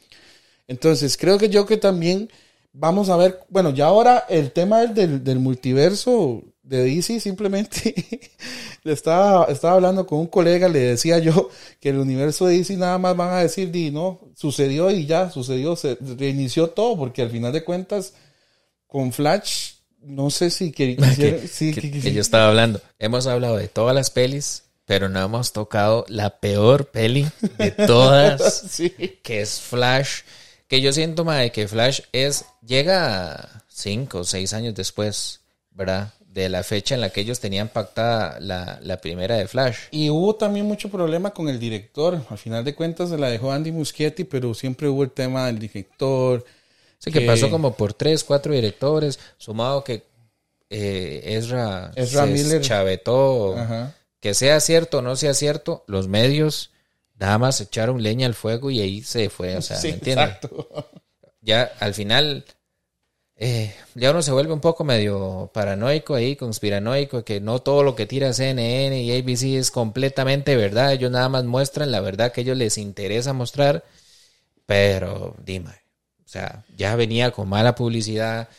[0.67, 2.29] Entonces creo que yo que también
[2.73, 7.93] vamos a ver, bueno, ya ahora el tema del, del multiverso de DC simplemente
[8.83, 11.49] le estaba, estaba hablando con un colega, le decía yo
[11.79, 15.29] que el universo de DC nada más van a decir, di, no, sucedió y ya,
[15.29, 18.13] sucedió, se reinició todo, porque al final de cuentas,
[18.87, 19.74] con Flash,
[20.05, 20.97] no sé si que,
[21.51, 26.05] sí, que, yo estaba hablando, hemos hablado de todas las pelis, pero no hemos tocado
[26.07, 27.27] la peor peli
[27.57, 28.65] de todas,
[29.23, 30.21] que es Flash,
[30.67, 35.41] que yo siento, de que Flash es, llega cinco o seis años después,
[35.71, 36.13] ¿verdad?
[36.35, 39.77] de la fecha en la que ellos tenían pactada la, primera de Flash.
[39.89, 42.21] Y hubo también mucho problema con el director.
[42.29, 45.59] Al final de cuentas se la dejó Andy Muschietti, pero siempre hubo el tema del
[45.59, 46.43] director.
[47.05, 50.03] Sí, que, pasó como por tres, cuatro directores, sumado que
[50.71, 53.55] eh, Ezra, Ezra Miller chavetó.
[54.19, 56.71] Que sea cierto o no sea cierto, los medios
[57.19, 59.55] nada más echaron leña al fuego y ahí se fue.
[59.55, 60.25] O sea, ¿me entiendes?
[60.25, 60.67] Exacto.
[61.41, 62.43] Ya al final
[63.37, 67.95] eh, ya uno se vuelve un poco medio paranoico ahí, conspiranoico, que no todo lo
[67.95, 70.93] que tira CNN y ABC es completamente verdad.
[70.93, 73.83] Ellos nada más muestran la verdad que a ellos les interesa mostrar.
[74.65, 75.84] Pero, dime,
[76.25, 78.49] o sea, ya venía con mala publicidad.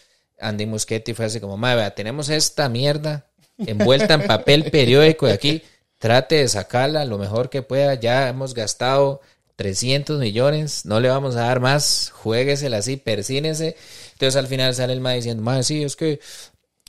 [0.40, 3.26] Andy Muschietti fue así como, madre, tenemos esta mierda
[3.58, 5.62] envuelta en papel periódico de aquí.
[5.98, 7.94] Trate de sacarla lo mejor que pueda.
[7.94, 9.20] Ya hemos gastado
[9.56, 12.10] 300 millones, no le vamos a dar más.
[12.14, 13.76] Jueguesela así, persínese
[14.16, 16.20] entonces al final sale el ma diciendo, ma, sí, es que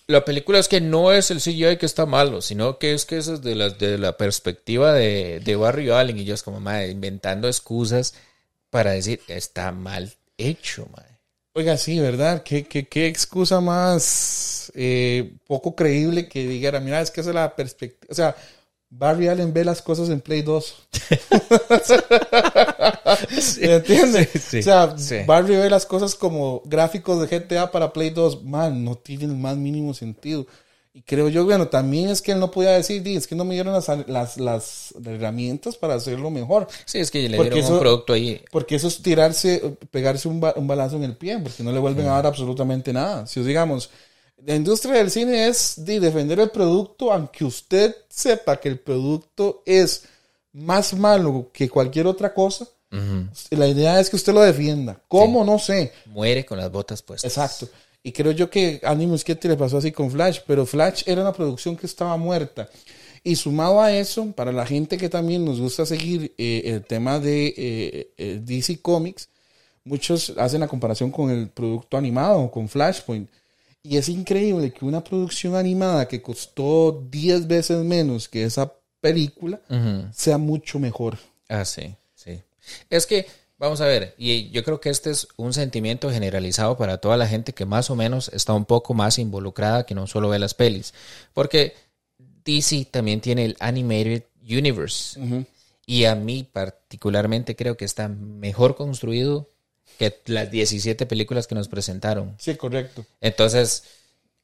[0.07, 3.17] la película es que no es el CGI que está malo, sino que es que
[3.17, 6.17] eso es de la, de la perspectiva de, de Barry Allen.
[6.17, 8.13] Y yo es como, ma, inventando excusas
[8.69, 11.03] para decir, está mal hecho, ma.
[11.53, 12.43] Oiga, sí, ¿verdad?
[12.43, 17.35] ¿Qué, qué, qué excusa más eh, poco creíble que dijera, mira, es que esa es
[17.35, 18.11] la perspectiva.
[18.11, 18.35] O sea,
[18.89, 20.87] Barry Allen ve las cosas en Play 2.
[23.59, 24.53] ¿Me entiendes?
[24.53, 24.95] o sea,
[25.25, 28.43] Barry ve las cosas como gráficos de GTA para Play 2.
[28.43, 30.47] Man, no tiene el más mínimo sentido.
[30.97, 33.53] Y creo yo, bueno, también es que él no podía decir, es que no me
[33.53, 36.67] dieron las, las, herramientas para hacerlo mejor.
[36.85, 38.41] Sí, es que le dieron un producto ahí.
[38.51, 42.07] Porque eso es tirarse, pegarse un, un balazo en el pie, porque no le vuelven
[42.07, 43.27] a dar absolutamente nada.
[43.27, 43.91] Si digamos,
[44.43, 49.61] la industria del cine es de defender el producto, aunque usted sepa que el producto
[49.67, 50.03] es
[50.51, 52.67] más malo que cualquier otra cosa.
[53.51, 54.99] La idea es que usted lo defienda.
[55.07, 55.43] ¿Cómo?
[55.43, 55.91] No sé.
[56.07, 57.31] Muere con las botas puestas.
[57.31, 57.69] Exacto.
[58.07, 61.33] Y creo yo que Andy Muschietti le pasó así con Flash, pero Flash era una
[61.33, 62.69] producción que estaba muerta.
[63.21, 67.19] Y sumado a eso, para la gente que también nos gusta seguir eh, el tema
[67.19, 69.27] de eh, eh, DC Comics,
[69.83, 73.29] muchos hacen la comparación con el producto animado, con Flashpoint.
[73.83, 78.71] Y es increíble que una producción animada que costó 10 veces menos que esa
[79.01, 79.59] película
[80.13, 81.17] sea mucho mejor.
[81.49, 82.39] Ah, sí, sí.
[82.89, 83.25] Es que,
[83.57, 87.27] vamos a ver, y yo creo que este es un sentimiento generalizado para toda la
[87.27, 90.53] gente que más o menos está un poco más involucrada que no solo ve las
[90.53, 90.93] pelis.
[91.33, 91.75] Porque
[92.45, 95.19] DC también tiene el Animated Universe.
[95.85, 99.49] Y a mí particularmente creo que está mejor construido
[99.97, 102.35] que las 17 películas que nos presentaron.
[102.39, 103.05] Sí, correcto.
[103.21, 103.83] Entonces,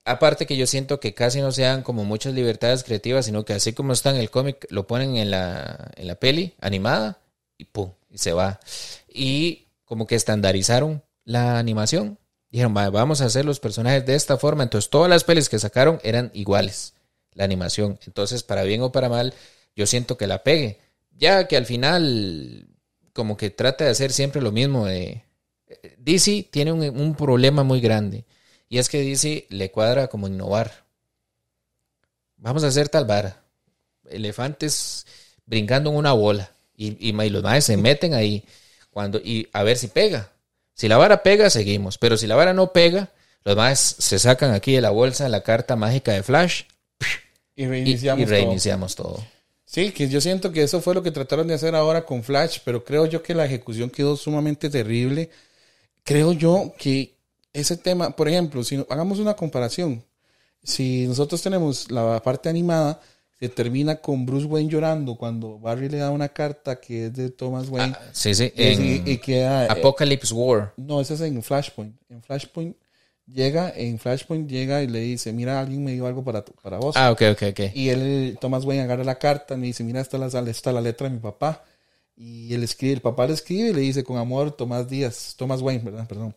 [0.05, 3.73] aparte que yo siento que casi no sean como muchas libertades creativas, sino que así
[3.73, 7.19] como está en el cómic, lo ponen en la, en la peli animada
[7.57, 8.59] y pum, y se va.
[9.13, 12.17] Y como que estandarizaron la animación.
[12.49, 14.63] Dijeron, vamos a hacer los personajes de esta forma.
[14.63, 16.93] Entonces, todas las pelis que sacaron eran iguales,
[17.33, 17.99] la animación.
[18.05, 19.33] Entonces, para bien o para mal,
[19.75, 20.79] yo siento que la pegue.
[21.17, 22.67] Ya que al final,
[23.13, 25.23] como que trata de hacer siempre lo mismo de
[25.97, 28.25] DC tiene un, problema muy grande
[28.69, 30.85] y es que DC le cuadra como innovar.
[32.37, 33.43] Vamos a hacer tal vara.
[34.09, 35.05] Elefantes
[35.45, 38.43] brincando en una bola y, y, los maes se meten ahí
[38.93, 40.29] cuando y a ver si pega.
[40.73, 41.97] Si la vara pega, seguimos.
[41.97, 43.09] Pero si la vara no pega,
[43.43, 46.63] los maes se sacan aquí de la bolsa la carta mágica de Flash
[47.55, 49.23] y reiniciamos, y, reiniciamos todo.
[49.65, 52.59] Sí, que yo siento que eso fue lo que trataron de hacer ahora con Flash,
[52.63, 55.29] pero creo yo que la ejecución quedó sumamente terrible
[56.03, 57.15] creo yo que
[57.51, 60.03] ese tema, por ejemplo, si hagamos una comparación,
[60.63, 62.99] si nosotros tenemos la parte animada,
[63.43, 67.29] se termina con Bruce Wayne llorando cuando Barry le da una carta que es de
[67.29, 67.93] Thomas Wayne.
[67.93, 70.73] Ah, sí, sí, en y, queda, eh, Apocalypse War.
[70.77, 71.93] No, ese es en Flashpoint.
[72.09, 72.77] En Flashpoint
[73.27, 76.95] llega, en Flashpoint llega y le dice, mira, alguien me dio algo para, para vos.
[76.95, 77.59] Ah, ok, ok, ok.
[77.73, 80.79] Y él, Thomas Wayne agarra la carta y le dice, mira, esta la, está la
[80.79, 81.65] letra de mi papá.
[82.15, 85.61] Y él escribe, el papá le escribe y le dice con amor Tomás Díaz, Tomás
[85.61, 86.07] Wayne, ¿verdad?
[86.07, 86.33] Perdón.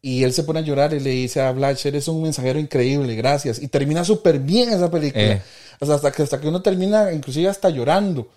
[0.00, 3.16] Y él se pone a llorar y le dice a Blatch, eres un mensajero increíble,
[3.16, 3.60] gracias.
[3.60, 5.32] Y termina súper bien esa película.
[5.32, 5.42] Eh.
[5.80, 8.28] Hasta, que, hasta que uno termina inclusive hasta llorando.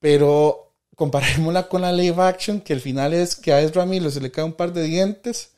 [0.00, 4.20] Pero comparémosla con la live action, que el final es que a Ezra Miller se
[4.20, 5.50] le cae un par de dientes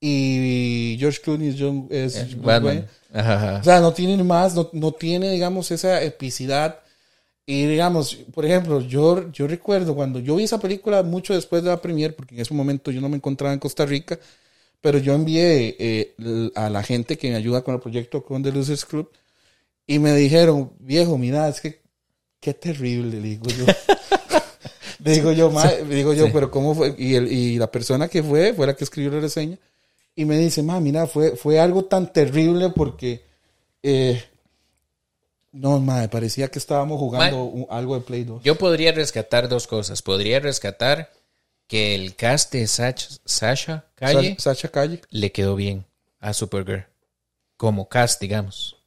[0.00, 2.86] y George Clooney es, John, es Batman.
[3.12, 6.80] O sea, no tiene más, no, no, tiene, digamos, esa epicidad.
[7.46, 11.70] Y digamos, por ejemplo, yo, yo recuerdo cuando yo vi esa película mucho después de
[11.70, 14.18] la premiere, porque en ese momento yo no me encontraba en Costa Rica,
[14.80, 18.52] pero yo envié eh, a la gente que me ayuda con el proyecto con The
[18.52, 19.10] Losers Club
[19.88, 21.80] y me dijeron, viejo, mira, es que
[22.40, 23.64] qué terrible, le digo yo.
[24.98, 25.50] digo yo,
[25.88, 26.94] digo yo, pero ¿cómo fue?
[26.98, 29.58] Y, el, y la persona que fue, fue la que escribió la reseña,
[30.14, 33.24] y me dice, ma, mira, fue, fue algo tan terrible porque,
[33.82, 34.22] eh,
[35.52, 38.42] no, ma, parecía que estábamos jugando algo de Play 2.
[38.42, 40.02] Yo podría rescatar dos cosas.
[40.02, 41.10] Podría rescatar
[41.66, 44.36] que el cast de Sasha, Calle,
[44.70, 45.86] Calle le quedó bien
[46.20, 46.86] a Supergirl.
[47.56, 48.77] Como cast, digamos.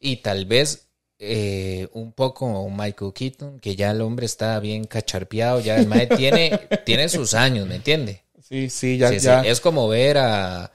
[0.00, 0.88] Y tal vez
[1.18, 6.06] eh, un poco Michael Keaton, que ya el hombre está bien cacharpeado, ya el mae
[6.16, 8.22] tiene, tiene sus años, ¿me entiende?
[8.40, 9.42] Sí, sí, ya, ya.
[9.42, 10.72] Es como ver a,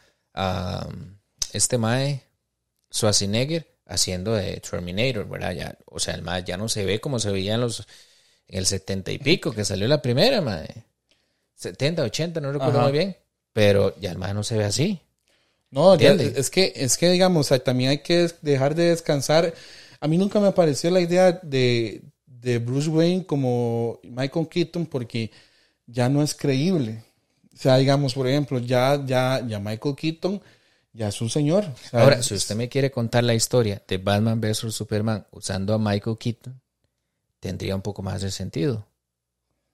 [1.54, 2.24] este mae
[2.92, 5.54] Schwarzenegger haciendo de Terminator, ¿verdad?
[5.54, 7.88] Ya, o sea, el mae ya no se ve como se veía en los
[8.48, 10.68] en el setenta y pico que salió la primera, mae.
[11.56, 13.16] 70, 80, no recuerdo muy bien,
[13.54, 15.03] pero ya el mae no se ve así.
[15.74, 19.56] No, es que es que digamos, también hay que dejar de descansar.
[20.00, 25.32] A mí nunca me pareció la idea de, de Bruce Wayne como Michael Keaton porque
[25.88, 27.04] ya no es creíble.
[27.52, 30.44] O sea, digamos, por ejemplo, ya, ya, ya Michael Keaton
[30.94, 31.66] ya es un señor.
[31.92, 36.20] Ahora, si usted me quiere contar la historia de Batman vs Superman usando a Michael
[36.20, 36.62] Keaton,
[37.40, 38.86] tendría un poco más de sentido.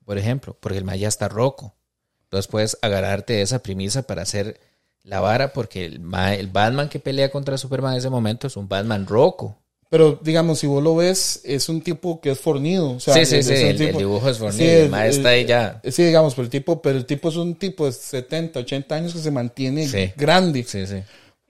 [0.06, 1.76] Por ejemplo, porque el Maya está roco.
[2.24, 4.69] Entonces puedes agarrarte de esa premisa para hacer
[5.04, 6.02] la vara, porque el,
[6.38, 9.58] el Batman que pelea contra Superman en ese momento es un Batman roco.
[9.90, 13.00] Pero digamos, si vos lo ves, es un tipo que es fornido.
[13.00, 14.64] sí, sí, sí, el, dibujo es fornido.
[14.64, 15.82] Sí, el, está ahí ya.
[15.84, 19.14] Sí, digamos, pero el tipo, pero el tipo es un tipo de 70, 80 años
[19.14, 20.64] que se mantiene grande.
[20.64, 20.98] Sí, sí.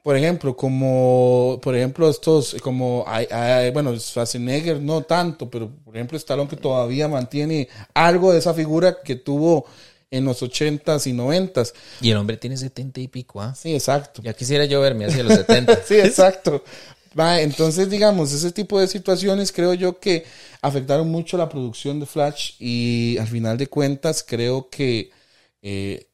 [0.01, 6.17] Por ejemplo, como, por ejemplo, estos, como, hay, bueno, Schwarzenegger no tanto, pero por ejemplo,
[6.17, 9.65] Stallone que todavía mantiene algo de esa figura que tuvo
[10.11, 11.73] en los 80s y 90s.
[12.01, 13.53] Y el hombre tiene 70 y pico, ¿ah?
[13.55, 14.21] Sí, exacto.
[14.21, 15.83] Ya quisiera yo verme hacia los 70.
[15.85, 16.63] sí, exacto
[17.39, 20.25] entonces, digamos, ese tipo de situaciones creo yo que
[20.61, 25.11] afectaron mucho la producción de Flash y al final de cuentas creo que
[25.61, 26.07] eh,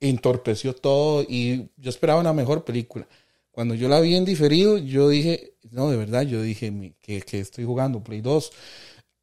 [0.00, 3.06] entorpeció todo y yo esperaba una mejor película.
[3.50, 7.40] Cuando yo la vi en diferido, yo dije, no, de verdad, yo dije que, que
[7.40, 8.52] estoy jugando Play 2.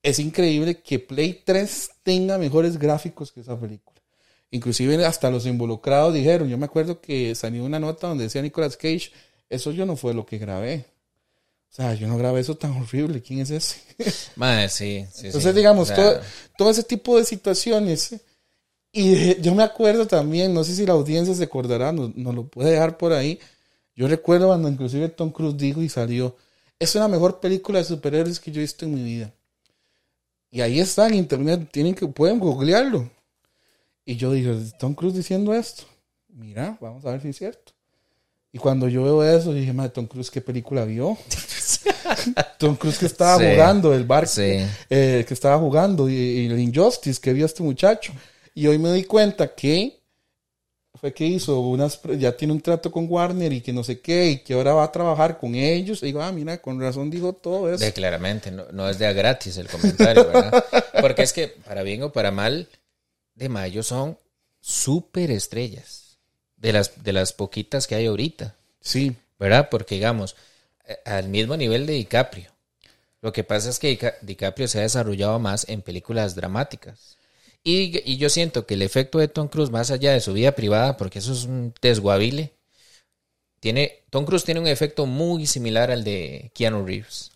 [0.07, 3.99] Es increíble que Play 3 tenga mejores gráficos que esa película.
[4.51, 8.77] Inclusive hasta los involucrados dijeron, yo me acuerdo que salió una nota donde decía Nicolas
[8.77, 9.11] Cage,
[9.49, 10.85] eso yo no fue lo que grabé.
[11.69, 13.21] O sea, yo no grabé eso tan horrible.
[13.21, 13.81] ¿Quién es ese?
[14.37, 15.25] Madre, sí, sí.
[15.25, 15.91] Entonces, digamos,
[16.57, 18.15] todo, ese tipo de situaciones.
[18.93, 22.71] Y yo me acuerdo también, no sé si la audiencia se acordará, nos, lo puede
[22.71, 23.41] dejar por ahí.
[23.93, 26.37] Yo recuerdo cuando inclusive Tom Cruise dijo y salió,
[26.79, 29.33] es la mejor película de superhéroes que yo he visto en mi vida.
[30.57, 33.07] Y ahí está en internet, tienen que, pueden googlearlo.
[34.03, 35.83] Y yo digo, Tom Cruise diciendo esto.
[36.29, 37.73] Mira, vamos a ver si es cierto.
[38.51, 41.15] Y cuando yo veo eso, dije, madre, Tom Cruise, ¿qué película vio?
[42.57, 47.33] Tom Cruise que estaba jugando, el bar eh, que estaba jugando, y, el Injustice que
[47.33, 48.11] vio este muchacho.
[48.55, 49.96] Y hoy me di cuenta que
[50.99, 54.31] fue que hizo unas, ya tiene un trato con Warner y que no sé qué,
[54.31, 56.03] y que ahora va a trabajar con ellos.
[56.03, 57.83] Y digo, ah, mira, con razón dijo todo eso.
[57.83, 60.65] De, claramente, no, no, es de a gratis el comentario, ¿verdad?
[61.01, 62.67] Porque es que, para bien o para mal,
[63.35, 64.17] de mayo son
[64.59, 66.17] súper estrellas
[66.57, 68.55] de las, de las poquitas que hay ahorita.
[68.81, 69.15] Sí.
[69.39, 69.69] ¿Verdad?
[69.69, 70.35] Porque digamos,
[70.85, 72.51] eh, al mismo nivel de DiCaprio.
[73.21, 77.16] Lo que pasa es que DiCaprio se ha desarrollado más en películas dramáticas.
[77.69, 80.95] Y, yo siento que el efecto de Tom Cruise, más allá de su vida privada,
[80.95, 82.53] porque eso es un desguabile,
[83.59, 87.31] tiene, Tom Cruise tiene un efecto muy similar al de Keanu Reeves.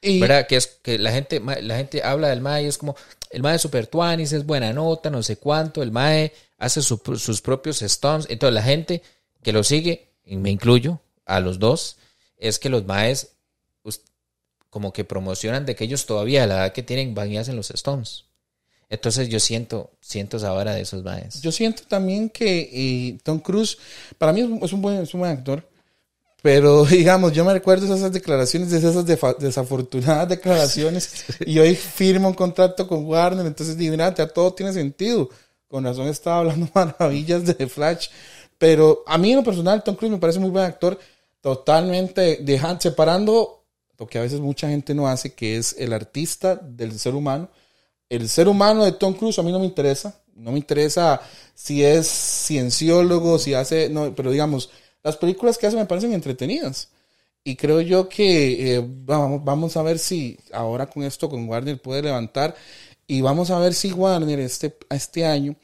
[0.00, 0.46] ¿Verdad?
[0.46, 2.94] Que es que la gente, la gente habla del Mae y es como,
[3.30, 7.40] el Mae es super tuanis, es buena nota, no sé cuánto, el Mae hace sus
[7.40, 8.28] propios stunts.
[8.30, 9.02] Entonces la gente
[9.42, 11.96] que lo sigue, y me incluyo a los dos,
[12.38, 13.32] es que los Maes
[14.70, 17.56] como que promocionan de que ellos todavía a la edad que tienen van y hacen
[17.56, 18.24] los stunts.
[18.90, 21.40] Entonces yo siento, siento vara de esos maes.
[21.40, 23.78] Yo siento también que eh, Tom Cruise,
[24.18, 25.68] para mí es un, buen, es un buen actor,
[26.42, 29.04] pero digamos, yo me recuerdo esas declaraciones, de esas
[29.38, 35.30] desafortunadas declaraciones, y hoy firmo un contrato con Warner, entonces digo, ya todo tiene sentido.
[35.66, 38.08] Con razón estaba hablando maravillas de Flash.
[38.58, 40.98] Pero a mí en lo personal, Tom Cruise me parece muy buen actor,
[41.40, 43.64] totalmente dejando, separando
[43.98, 47.48] lo que a veces mucha gente no hace, que es el artista del ser humano.
[48.14, 50.20] El ser humano de Tom Cruise a mí no me interesa.
[50.34, 51.20] No me interesa
[51.54, 54.70] si es cienciólogo, si hace, no, pero digamos,
[55.02, 56.88] las películas que hace me parecen entretenidas.
[57.44, 61.80] Y creo yo que eh, vamos, vamos a ver si ahora con esto, con Warner
[61.80, 62.54] puede levantar.
[63.06, 65.56] Y vamos a ver si Warner este, este año,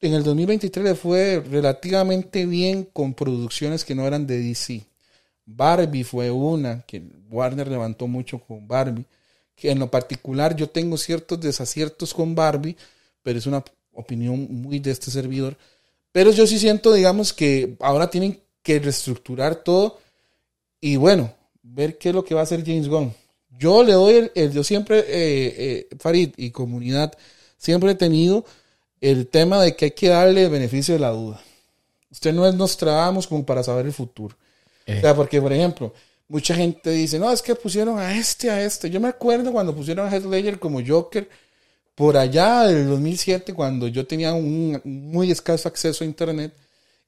[0.00, 4.84] en el 2023 le fue relativamente bien con producciones que no eran de DC.
[5.44, 9.06] Barbie fue una que Warner levantó mucho con Barbie.
[9.62, 12.76] Que en lo particular yo tengo ciertos desaciertos con Barbie,
[13.22, 13.62] pero es una
[13.92, 15.56] opinión muy de este servidor.
[16.10, 20.00] Pero yo sí siento, digamos, que ahora tienen que reestructurar todo
[20.80, 21.32] y bueno,
[21.62, 23.14] ver qué es lo que va a hacer James Gunn.
[23.56, 25.06] Yo le doy el, yo siempre, eh,
[25.56, 27.12] eh, Farid y comunidad,
[27.56, 28.44] siempre he tenido
[29.00, 31.40] el tema de que hay que darle el beneficio de la duda.
[32.10, 34.36] Usted no es nos trabamos como para saber el futuro.
[34.88, 35.94] O sea, porque, por ejemplo,
[36.28, 38.90] mucha gente dice, no, es que pusieron a este, a este.
[38.90, 41.28] Yo me acuerdo cuando pusieron a Heath Ledger como Joker,
[41.94, 46.54] por allá del 2007, cuando yo tenía un muy escaso acceso a Internet,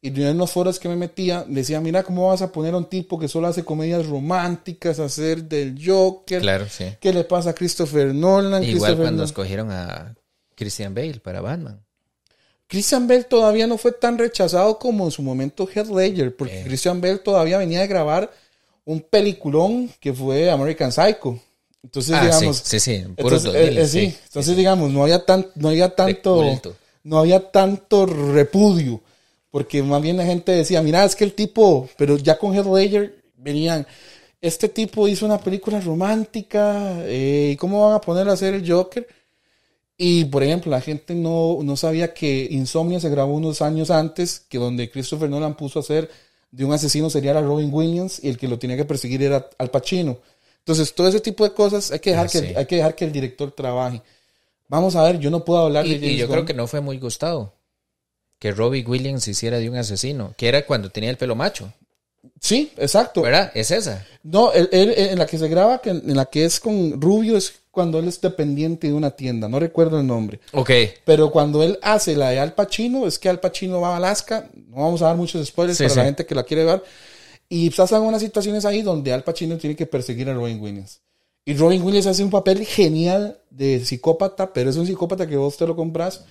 [0.02, 2.76] y yo en los foros que me metía, decía, mira cómo vas a poner a
[2.76, 6.42] un tipo que solo hace comedias románticas, hacer del Joker.
[6.42, 6.84] Claro, sí.
[7.00, 8.62] ¿Qué le pasa a Christopher Nolan?
[8.62, 10.14] Igual cuando escogieron a
[10.54, 11.82] Christian Bale para Batman.
[12.66, 16.64] Christian Bale todavía no fue tan rechazado como en su momento Heath Ledger, porque eh.
[16.64, 18.30] Christian Bale todavía venía de grabar
[18.84, 21.38] un peliculón que fue American Psycho.
[21.82, 22.56] Entonces, ah, digamos.
[22.58, 23.04] Sí, sí, sí.
[23.16, 26.60] Entonces, eh, eh, sí, entonces digamos, no había, tan, no había tanto.
[27.02, 29.02] No había tanto repudio
[29.54, 32.66] porque más bien la gente decía, mira, es que el tipo, pero ya con Heath
[32.66, 33.86] Ledger venían,
[34.40, 38.68] este tipo hizo una película romántica, eh, ¿y cómo van a poner a hacer el
[38.68, 39.06] Joker?
[39.96, 44.40] Y, por ejemplo, la gente no, no sabía que Insomnia se grabó unos años antes,
[44.40, 46.10] que donde Christopher Nolan puso a hacer
[46.54, 49.48] de un asesino sería a Robin Williams y el que lo tenía que perseguir era
[49.58, 50.18] Al Pacino.
[50.58, 53.04] Entonces, todo ese tipo de cosas hay que dejar, ah, que, hay que, dejar que
[53.04, 54.00] el director trabaje.
[54.68, 56.80] Vamos a ver, yo no puedo hablar de James Y yo creo que no fue
[56.80, 57.52] muy gustado
[58.38, 61.72] que Robbie Williams hiciera de un asesino, que era cuando tenía el pelo macho.
[62.40, 63.22] Sí, exacto.
[63.22, 63.50] ¿Verdad?
[63.54, 64.06] Es esa.
[64.22, 67.98] No, él, en la que se graba, en la que es con Rubio, es cuando
[67.98, 69.48] él es dependiente de una tienda.
[69.48, 70.40] No recuerdo el nombre.
[70.52, 70.70] Ok.
[71.04, 74.48] Pero cuando él hace la de Al Pacino, es que Al Pacino va a Alaska.
[74.68, 76.82] No vamos a dar muchos spoilers para la gente que la quiere ver.
[77.48, 81.00] Y pasan unas situaciones ahí donde Al Pacino tiene que perseguir a Robin Williams.
[81.44, 85.56] Y Robin Williams hace un papel genial de psicópata, pero es un psicópata que vos
[85.58, 86.24] te lo compras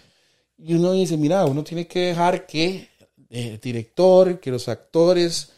[0.58, 2.88] y uno dice, mira, uno tiene que dejar que
[3.30, 5.52] el director, que los actores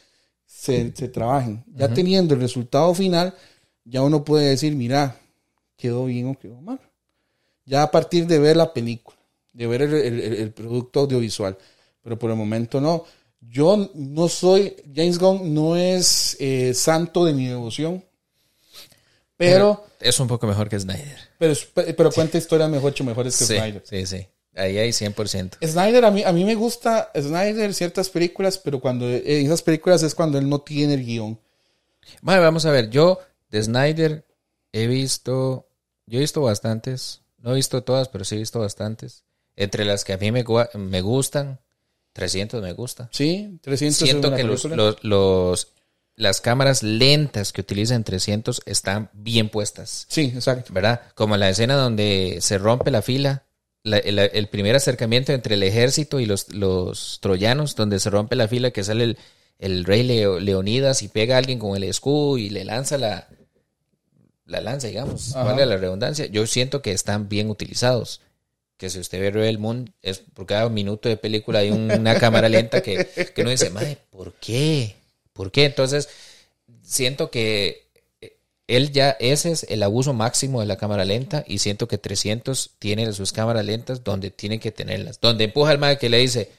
[0.46, 1.64] se, trabajen.
[1.76, 3.34] Ya teniendo el resultado final,
[3.84, 5.20] ya uno puede decir, mira,
[5.86, 6.80] quedó bien o quedó mal.
[7.66, 9.18] Ya a partir de ver la película,
[9.54, 11.58] de ver el, producto audiovisual.
[12.02, 13.06] Pero por el momento no.
[13.40, 18.04] Yo no soy, James Gunn no es eh, santo de mi devoción.
[19.38, 21.18] Pero, Es un poco mejor que Snyder.
[21.38, 23.84] Pero, pero cuenta historias mejor, mejores que Snyder.
[23.86, 24.28] Sí, sí.
[24.56, 25.58] Ahí hay 100%.
[25.68, 30.02] Snyder, a mí, a mí me gusta Snyder ciertas películas, pero cuando en esas películas
[30.02, 31.40] es cuando él no tiene el guion.
[32.22, 34.26] Bueno, vamos a ver, yo de Snyder
[34.72, 35.65] he visto,
[36.06, 39.24] yo he visto bastantes, no he visto todas, pero sí he visto bastantes.
[39.56, 41.60] Entre las que a mí me, me gustan,
[42.14, 43.10] 300 me gusta.
[43.12, 43.98] Sí, 300.
[43.98, 44.66] Siento que los,
[45.04, 45.68] los,
[46.16, 50.06] las cámaras lentas que utilizan 300 están bien puestas.
[50.10, 50.74] Sí, exacto.
[50.74, 51.02] ¿Verdad?
[51.16, 53.46] Como la escena donde se rompe la fila
[53.86, 58.72] el, primer acercamiento entre el ejército y los, los troyanos, donde se rompe la fila,
[58.72, 59.18] que sale el,
[59.60, 63.28] el rey Leonidas y pega a alguien con el escudo y le lanza la,
[64.46, 66.26] la lanza, digamos, vale la redundancia.
[66.28, 68.22] Yo siento que están bien utilizados.
[68.78, 72.50] Que si usted ve Rebel Moon, es por cada minuto de película hay una cámara
[72.50, 74.96] lenta que, que uno dice, madre, ¿por qué?
[75.32, 75.66] ¿Por qué?
[75.66, 76.10] Entonces,
[76.82, 77.86] siento que
[78.68, 82.72] él ya, ese es el abuso máximo de la cámara lenta y siento que 300
[82.80, 85.20] tiene sus cámaras lentas donde tiene que tenerlas.
[85.22, 86.52] Donde empuja al mae que le dice,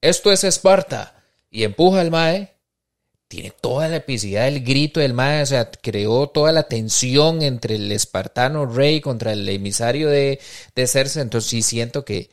[0.00, 2.54] esto es Esparta, y empuja al mae,
[3.30, 7.76] tiene toda la epicidad del grito del mae, o sea, creó toda la tensión entre
[7.76, 10.40] el espartano rey contra el emisario de,
[10.74, 12.28] de Cersei, entonces sí siento que,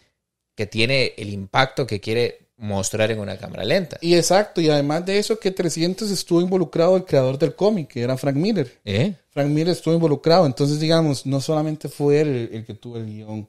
[0.56, 4.00] que tiene el impacto que quiere mostrar en una cámara lenta.
[4.02, 8.02] Y exacto, y además de eso que 300 estuvo involucrado el creador del cómic, que
[8.02, 8.80] era Frank Miller.
[8.84, 9.14] ¿Eh?
[9.30, 13.48] Frank Miller estuvo involucrado, entonces digamos, no solamente fue él el, que tuvo el guion.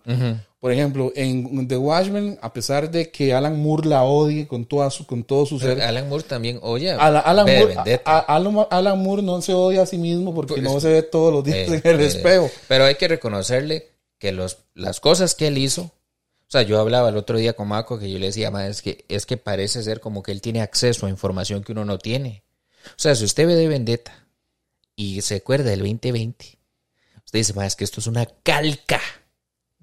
[0.61, 4.91] Por ejemplo, en The Watchmen, a pesar de que Alan Moore la odie con, toda
[4.91, 5.81] su, con todo su ser...
[5.81, 6.91] Alan Moore también oye.
[6.91, 11.03] Alan, Moore, Alan, Moore no se odia a sí mismo porque pues, no se ve
[11.03, 12.51] todos los días eh, en el eh, espejo.
[12.67, 13.87] Pero hay que reconocerle
[14.19, 15.93] que los, las cosas que él hizo
[16.49, 19.05] o sea, yo hablaba el otro día con Marco que yo le decía, es que,
[19.09, 22.43] es que parece ser como que él tiene acceso a información que uno no tiene.
[22.87, 24.27] O sea, si usted ve de Vendetta
[24.97, 26.59] y se acuerda del 2020,
[27.23, 28.99] usted dice, es que esto es una calca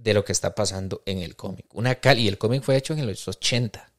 [0.05, 1.65] de lo que está pasando en el cómic.
[1.73, 3.91] Una cal y el cómic fue hecho en los 80.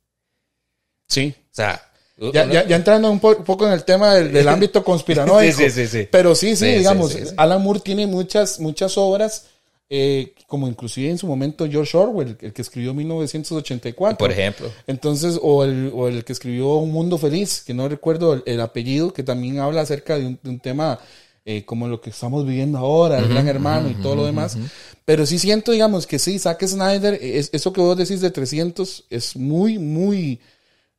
[1.08, 1.34] Sí.
[1.36, 1.92] O sea,
[2.32, 5.58] ya, ya, ya, entrando un, poco en el tema del, ámbito conspiranoico.
[5.58, 9.46] sí, sí, sí, Pero sí, sí, digamos, Alan Moore tiene muchas, muchas obras,
[9.90, 14.16] eh, como inclusive en su momento George Orwell, el que escribió 1984.
[14.16, 14.70] Por ejemplo.
[14.86, 19.12] Entonces, o el, o el que escribió Un Mundo Feliz, que no recuerdo el, apellido,
[19.12, 21.00] que también habla acerca de un, tema
[21.48, 24.58] eh, como lo que estamos viviendo ahora, el gran hermano y todo lo demás.
[25.04, 29.04] Pero sí siento, digamos, que sí, Zack Snyder, es, eso que vos decís de 300
[29.08, 30.40] es muy, muy,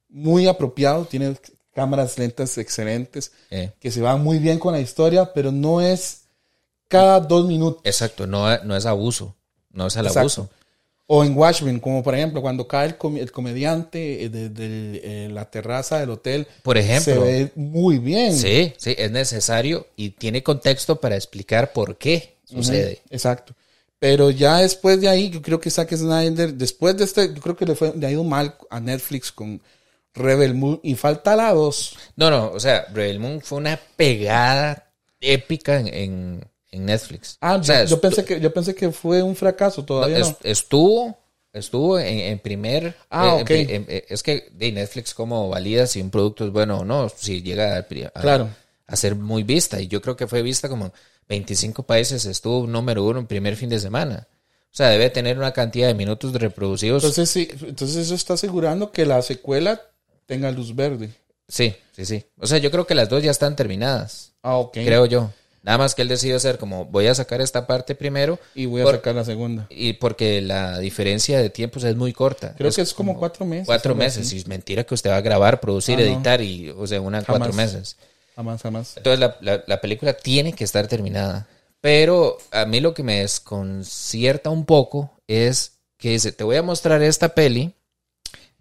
[0.07, 1.03] muy apropiado.
[1.03, 1.35] Tiene
[1.73, 3.73] cámaras lentas excelentes, eh.
[3.77, 6.21] que se van muy bien con la historia, pero no es
[6.87, 7.81] cada dos minutos.
[7.83, 9.35] Exacto, no, no es abuso,
[9.71, 10.49] no es el abuso.
[11.09, 14.51] O en Watchmen, como por ejemplo, cuando cae el, comediante de,
[15.03, 16.47] eh, la terraza del hotel.
[16.63, 17.13] Por ejemplo.
[17.13, 18.35] Se ve muy bien.
[18.35, 23.01] Sí, sí, es necesario y tiene contexto para explicar por qué sucede.
[23.09, 23.55] exacto.
[23.99, 27.55] Pero ya después de ahí, yo creo que Zack Snyder, después de este, yo creo
[27.55, 29.59] que le, fue, le ha ido mal a Netflix con
[30.13, 31.97] Rebel Moon y falta la 2.
[32.15, 37.37] No, no, o sea, Rebel Moon fue una pegada épica en, Netflix.
[37.41, 40.19] Ah, yo, pensé que, yo pensé que fue un fracaso todavía.
[40.19, 41.17] No, Estuvo,
[41.53, 42.95] estuvo en, primer.
[43.09, 43.49] Ah, ok.
[43.49, 47.09] es que de Netflix, ¿cómo valida si un producto es bueno o no?
[47.09, 47.83] Si llega a,
[48.19, 48.49] claro.
[48.85, 49.79] a ser muy vista.
[49.81, 50.91] Y yo creo que fue vista como
[51.29, 54.27] 25 países estuvo número uno en primer fin de semana.
[54.65, 57.03] O sea, debe tener una cantidad de minutos reproducidos.
[57.03, 59.81] Entonces, sí, entonces eso está asegurando que la secuela
[60.25, 61.09] tenga luz verde.
[61.47, 62.23] Sí, sí, sí.
[62.37, 64.33] O sea, yo creo que las dos ya están terminadas.
[64.43, 64.73] Ah, ok.
[64.73, 65.31] Creo yo.
[65.67, 68.39] Nada más que él decide hacer como voy a sacar esta parte primero.
[68.55, 69.67] Y voy a sacar la segunda.
[69.69, 72.55] Y porque la diferencia de tiempos es muy corta.
[72.57, 73.65] Creo que es como, cuatro meses.
[73.65, 74.31] Cuatro meses.
[74.31, 77.21] Y es mentira que usted va a grabar, producir, ah, editar y, o sea, una
[77.21, 77.97] cuatro meses.
[78.33, 78.95] Jamás, jamás.
[78.95, 81.49] Entonces la, película tiene que estar terminada.
[81.81, 86.63] Pero a mí lo que me desconcierta un poco es que dice, te voy a
[86.63, 87.73] mostrar esta peli,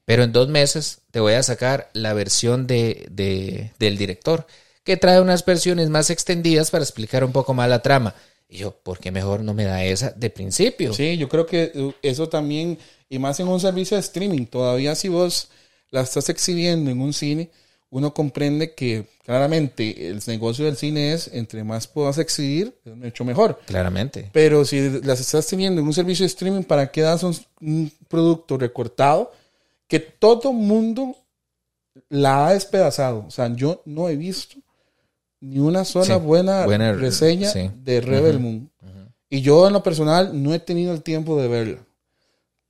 [0.05, 4.49] pero en dos meses te voy a sacar la versión de, del director,
[4.87, 8.15] que trae unas versiones más extendidas para explicar un poco más la trama.
[8.49, 10.95] Y yo, ¿por qué mejor no me da esa de principio?
[10.95, 12.79] Sí, yo creo que uh, eso también,
[13.11, 15.51] y más en un servicio de streaming, todavía si vos
[15.91, 17.51] la estás exhibiendo en un cine,
[17.91, 23.25] uno comprende que claramente el negocio del cine es entre más puedas exhibir, es mucho
[23.25, 23.59] mejor.
[23.67, 24.31] Claramente.
[24.33, 28.57] Pero si las estás teniendo en un servicio de streaming, ¿para qué das un, producto
[28.57, 29.33] recortado
[29.89, 31.17] que todo mundo
[32.09, 33.25] la ha despedazado?
[33.27, 34.59] O sea, yo no he visto
[35.41, 38.71] ni una sola buena, reseña de Rebel Moon.
[39.29, 41.87] Y yo en lo personal no he tenido el tiempo de verla.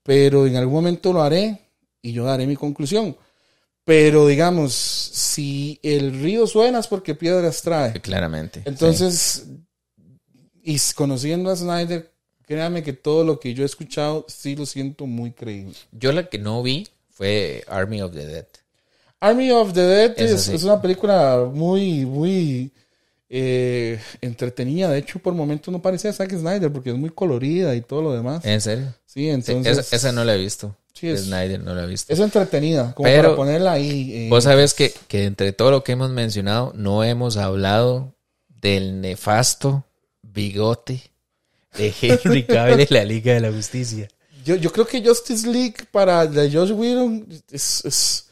[0.02, 1.60] Pero en algún momento lo haré
[2.00, 3.16] y yo daré mi conclusión.
[3.84, 8.00] Pero digamos, si el río suena es porque piedras trae.
[8.00, 8.62] Claramente.
[8.64, 9.46] Entonces,
[10.62, 12.10] y conociendo a Snyder,
[12.42, 15.74] créame que todo lo que yo he escuchado sí lo siento muy creíble.
[15.92, 18.46] Yo la que no vi fue Army of the Dead.
[19.20, 22.70] Army of the Dead es, una película muy, muy
[23.28, 24.90] eh, entretenida.
[24.90, 28.12] De hecho, por momentos no parecía Zack Snyder porque es muy colorida y todo lo
[28.12, 28.44] demás.
[28.44, 28.92] ¿En serio?
[29.06, 29.92] Sí, entonces.
[29.92, 30.76] esa no la he visto.
[30.94, 32.12] Snyder no la he visto.
[32.12, 34.12] Es entretenida, como para ponerla ahí.
[34.14, 34.26] Eh.
[34.30, 38.14] Vos sabés que, que entre todo lo que hemos mencionado, no hemos hablado
[38.48, 39.84] del nefasto
[40.22, 41.02] bigote
[41.76, 44.08] de Henry Cavill en la Liga de la Justicia.
[44.44, 48.25] Yo, yo creo que Justice League para la Josh Whedon es,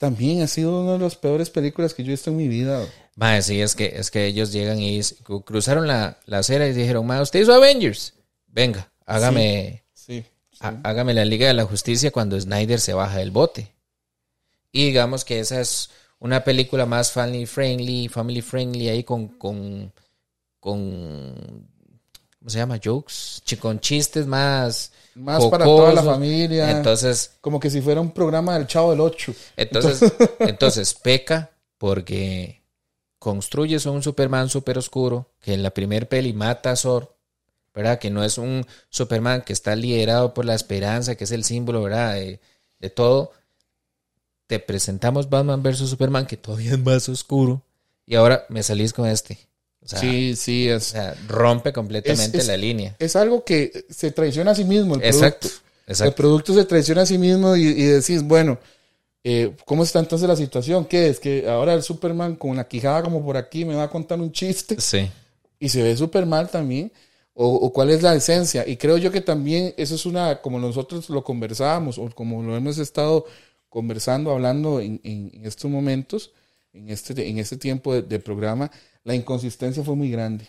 [0.00, 2.86] también ha sido una de las peores películas que yo he visto en mi vida.
[3.16, 4.98] Madre, sí, es que, es que ellos llegan y
[5.44, 8.14] cruzaron la, la acera y dijeron, madre, usted hizo Avengers.
[8.46, 9.84] Venga, hágame,
[10.84, 13.74] hágame la Liga de la Justicia cuando Snyder se baja del bote.
[14.72, 19.92] Y digamos que esa es una película más family friendly, family friendly ahí con, con,
[20.60, 21.68] con
[22.38, 22.80] ¿cómo se llama?
[22.82, 24.92] Jokes, con chistes más...
[25.14, 26.70] Más para toda la familia.
[26.70, 27.32] Entonces...
[27.40, 29.34] Como que si fuera un programa del Chavo del Ocho.
[29.56, 32.62] Entonces, entonces peca porque
[33.18, 37.14] construyes un Superman super oscuro que en la primer peli mata a Zor
[37.74, 37.98] ¿verdad?
[37.98, 41.82] Que no es un Superman que está liderado por la esperanza, que es el símbolo,
[41.82, 42.14] ¿verdad?
[42.14, 43.32] De, todo.
[44.46, 45.88] Te presentamos Batman vs.
[45.88, 47.62] Superman, que todavía es más oscuro,
[48.06, 49.38] y ahora me salís con este.
[49.98, 50.88] Sí, sí, es.
[50.88, 52.96] O sea, rompe completamente la línea.
[52.98, 55.48] Es algo que se traiciona a sí mismo el producto.
[55.86, 56.04] Exacto.
[56.04, 58.58] El producto se traiciona a sí mismo y, decís, bueno,
[59.24, 60.84] eh, ¿cómo está entonces la situación?
[60.84, 61.18] ¿Qué es?
[61.18, 64.30] Que ahora el Superman con la quijada como por aquí me va a contar un
[64.30, 64.80] chiste.
[64.80, 65.10] Sí.
[65.58, 66.92] Y se ve súper mal también
[67.42, 68.66] o, cuál es la esencia.
[68.68, 72.54] Y creo yo que también eso es una, como nosotros lo conversábamos o como lo
[72.54, 73.24] hemos estado
[73.70, 75.00] conversando, hablando en,
[75.44, 76.32] estos momentos,
[76.74, 78.70] en este, en este tiempo de, programa,
[79.04, 80.46] la inconsistencia fue muy grande.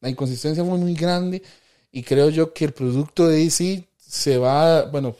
[0.00, 1.42] La inconsistencia fue muy grande
[1.92, 5.16] Y creo yo que el producto de DC se va, bueno,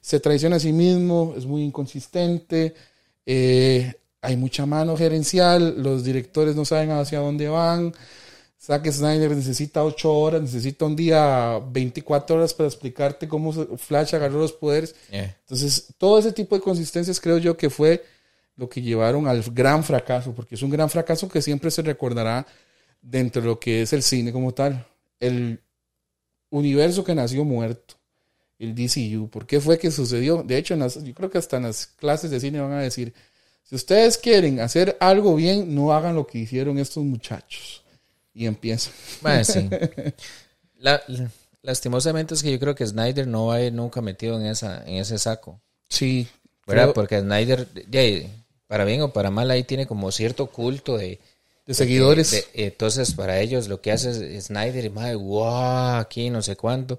[0.00, 2.74] se traiciona a sí mismo, es muy inconsistente,
[3.26, 7.92] eh, hay mucha mano gerencial, los directores no saben hacia dónde van.
[8.60, 14.38] Zack Snyder necesita 8 horas, necesita un día 24 horas para explicarte cómo Flash agarró
[14.38, 14.94] los poderes.
[15.10, 18.04] Entonces, todo ese tipo de consistencias creo yo que fue
[18.56, 22.46] lo que llevaron al gran fracaso, porque es un gran fracaso que siempre se recordará
[23.00, 24.86] dentro de lo que es el cine como tal.
[25.18, 25.60] El
[26.50, 27.94] universo que nació muerto,
[28.58, 29.28] el DCU.
[29.28, 30.42] ¿Por qué fue que sucedió?
[30.42, 33.12] De hecho, yo creo que hasta en las clases de cine van a decir,
[33.64, 37.82] si ustedes quieren hacer algo bien, no hagan lo que hicieron estos muchachos.
[38.34, 38.92] Y empiezan.
[39.20, 39.68] Bueno, sí.
[41.62, 44.84] lastimosamente es que yo creo que Snyder no va a ir nunca metido en, esa,
[44.86, 45.60] en ese saco.
[45.88, 46.26] Sí.
[46.66, 46.92] ¿Verdad?
[46.94, 47.66] Porque Snyder,
[48.72, 51.20] para bien o para mal, ahí tiene como cierto culto de,
[51.66, 52.48] de seguidores.
[52.54, 56.98] entonces, para ellos lo que hace es Snyder, y madre, wow, aquí no sé cuánto.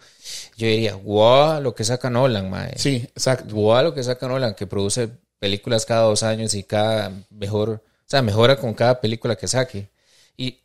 [0.55, 2.75] Yo diría, wow, lo que saca Nolan, madre.
[2.77, 3.55] Sí, exacto.
[3.55, 5.09] Wow, lo que saca Nolan, que produce
[5.39, 9.89] películas cada dos años y cada mejor, o sea, mejora con cada película que saque.
[10.37, 10.59] Y,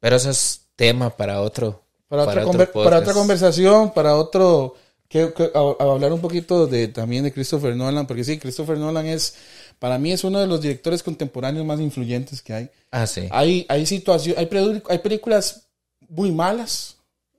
[0.00, 1.80] pero eso es tema para otro.
[2.08, 4.74] Para, otra, para otra conversación, para otro,
[5.10, 5.32] que,
[5.78, 9.34] hablar un poquito de también de Christopher Nolan, porque sí, Christopher Nolan es,
[9.80, 12.70] para mí es uno de los directores contemporáneos más influyentes que hay.
[12.90, 13.26] Ah, sí.
[13.30, 15.68] Hay, hay situaciones, hay, hay películas
[16.08, 16.98] muy malas.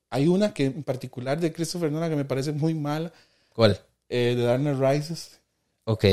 [0.10, 3.14] Hay una que en particular de Christopher Nolan que me parece muy mala.
[3.54, 3.80] ¿Cuál?
[4.10, 5.40] Eh, The Dark Knight Rises.
[5.86, 6.06] Ok.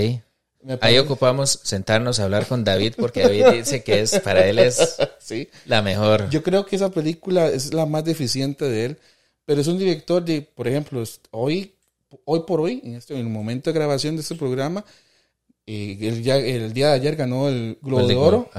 [0.81, 4.97] Ahí ocupamos sentarnos a hablar con David porque David dice que es para él es
[5.19, 5.49] sí.
[5.65, 6.29] la mejor.
[6.29, 8.99] Yo creo que esa película es la más deficiente de él,
[9.47, 11.75] pero es un director de, por ejemplo, hoy,
[12.25, 14.85] hoy por hoy, en, este, en el momento de grabación de este programa,
[15.71, 18.51] eh, el, el, día de ayer ganó el Globo de Oro.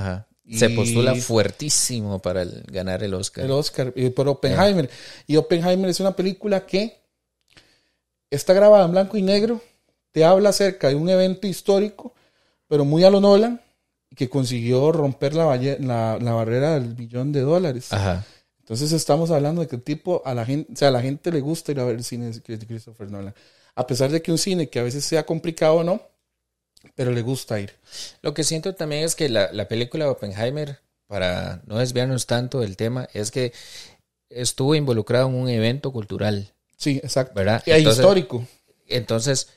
[0.51, 3.45] Se postula fuertísimo para ganar el Oscar.
[3.45, 4.89] El Oscar, eh, por Oppenheimer.
[5.27, 7.01] Y Oppenheimer es una película que
[8.29, 9.61] está grabada en blanco y negro
[10.11, 12.13] te habla acerca de un evento histórico,
[12.67, 13.61] pero muy a lo Nolan,
[14.15, 15.55] que consiguió romper la,
[16.19, 17.89] la, barrera del billón de dólares.
[18.59, 21.31] Entonces estamos hablando de que el tipo, a la gente, o sea, a la gente
[21.31, 23.33] le gusta ir a ver el cine de Christopher Nolan.
[23.75, 26.01] A pesar de que un cine que a veces sea complicado o no,
[26.95, 27.73] pero le gusta ir.
[28.21, 32.59] Lo que siento también es que la, la película de Oppenheimer, para no desviarnos tanto
[32.59, 33.53] del tema, es que
[34.29, 36.53] estuvo involucrado en un evento cultural.
[36.77, 37.33] Sí, exacto.
[37.35, 37.63] ¿Verdad?
[37.65, 38.45] Y histórico.
[38.87, 39.49] Entonces,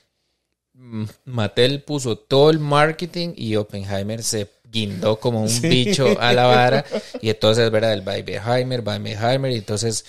[1.24, 6.84] Mattel puso todo el marketing y Oppenheimer se guindó como un bicho a la vara.
[7.20, 7.92] Y entonces, ¿verdad?
[7.92, 9.52] El Barbenheimer, Barbenheimer.
[9.52, 10.04] Y entonces,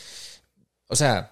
[0.88, 1.32] o sea,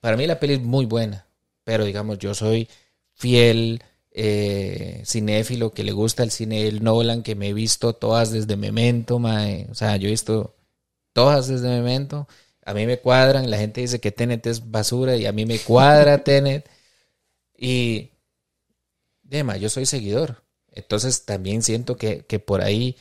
[0.00, 1.26] para mí la peli es muy buena.
[1.64, 2.68] Pero digamos, yo soy
[3.14, 3.82] fiel
[4.12, 8.56] eh, cinéfilo que le gusta el cine del Nolan, que me he visto todas desde
[8.56, 9.66] Memento, mae.
[9.70, 10.54] O sea, yo he visto
[11.12, 12.28] todas desde Memento.
[12.64, 13.50] A mí me cuadran.
[13.50, 16.68] La gente dice que Tenet es basura y a mí me cuadra Tenet.
[17.56, 18.10] Y
[19.22, 20.42] Dema, yo soy seguidor.
[20.72, 22.96] Entonces también siento que, por ahí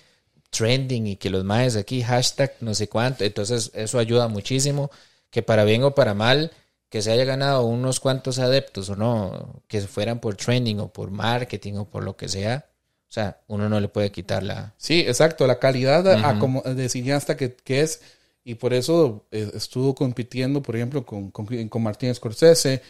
[0.50, 4.92] trending y que los maes aquí, hashtag no sé cuánto, entonces eso ayuda muchísimo,
[5.30, 6.52] que para bien o para mal,
[6.92, 11.10] que se haya ganado unos cuantos adeptos o no, que fueran por trending o por
[11.10, 12.66] marketing o por lo que sea,
[13.10, 14.74] o sea, uno no le puede quitar la...
[14.78, 18.02] Sí, exacto, la calidad como, de cineasta que, que, es,
[18.44, 22.82] y por eso eh, estuvo compitiendo, por ejemplo, con, con, con Martín Scorsese,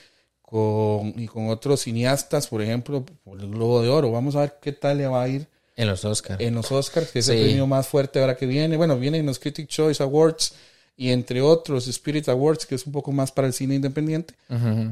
[0.41, 4.11] con, y con otros cineastas, por ejemplo, por el Globo de Oro.
[4.11, 5.47] Vamos a ver qué tal le va a ir.
[5.75, 6.41] En los Oscars.
[6.41, 8.77] En los Oscars, que es el premio más fuerte ahora que viene.
[8.77, 10.55] Bueno, viene en los Critic Choice Awards
[10.95, 14.34] y entre otros Spirit Awards, que es un poco más para el cine independiente.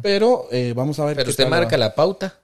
[0.02, 1.16] Pero eh, vamos a ver.
[1.16, 2.40] Pero usted marca la pauta.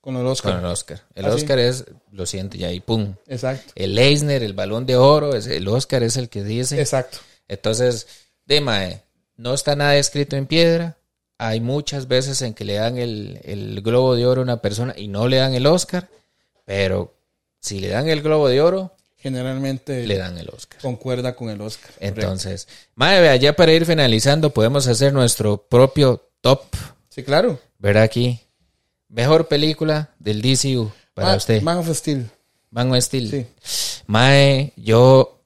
[0.00, 0.54] Con el Oscar.
[0.54, 1.00] Con el Oscar.
[1.14, 3.14] El ah, Oscar es, lo siento, ya y pum.
[3.28, 3.72] Exacto.
[3.76, 6.80] El Eisner, el balón de oro, es, el Oscar es el que dice.
[6.80, 7.18] Exacto.
[7.46, 8.08] Entonces,
[8.44, 8.80] Dema,
[9.36, 10.96] no está nada escrito en piedra
[11.42, 15.08] hay muchas veces en que le dan el, globo de oro a una persona y
[15.08, 16.08] no le dan el Oscar,
[16.64, 17.14] pero
[17.58, 20.80] si le dan el globo de oro, generalmente le dan el Oscar.
[20.80, 21.92] Concuerda con el Oscar.
[22.00, 26.62] Entonces, madre, ya para ir finalizando, podemos hacer nuestro propio top.
[27.08, 27.60] Sí, claro.
[27.78, 28.40] Ver aquí.
[29.08, 31.62] Mejor película del DCU para usted.
[31.62, 32.30] Man of Steel.
[32.70, 33.30] Man of Steel.
[33.30, 33.46] Sí.
[34.06, 35.38] Mae, yo.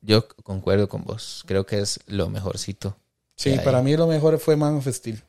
[0.00, 1.42] Yo concuerdo con vos.
[1.46, 2.96] Creo que es lo mejorcito
[3.38, 5.22] Sí, para mí lo mejor fue Man of Steel.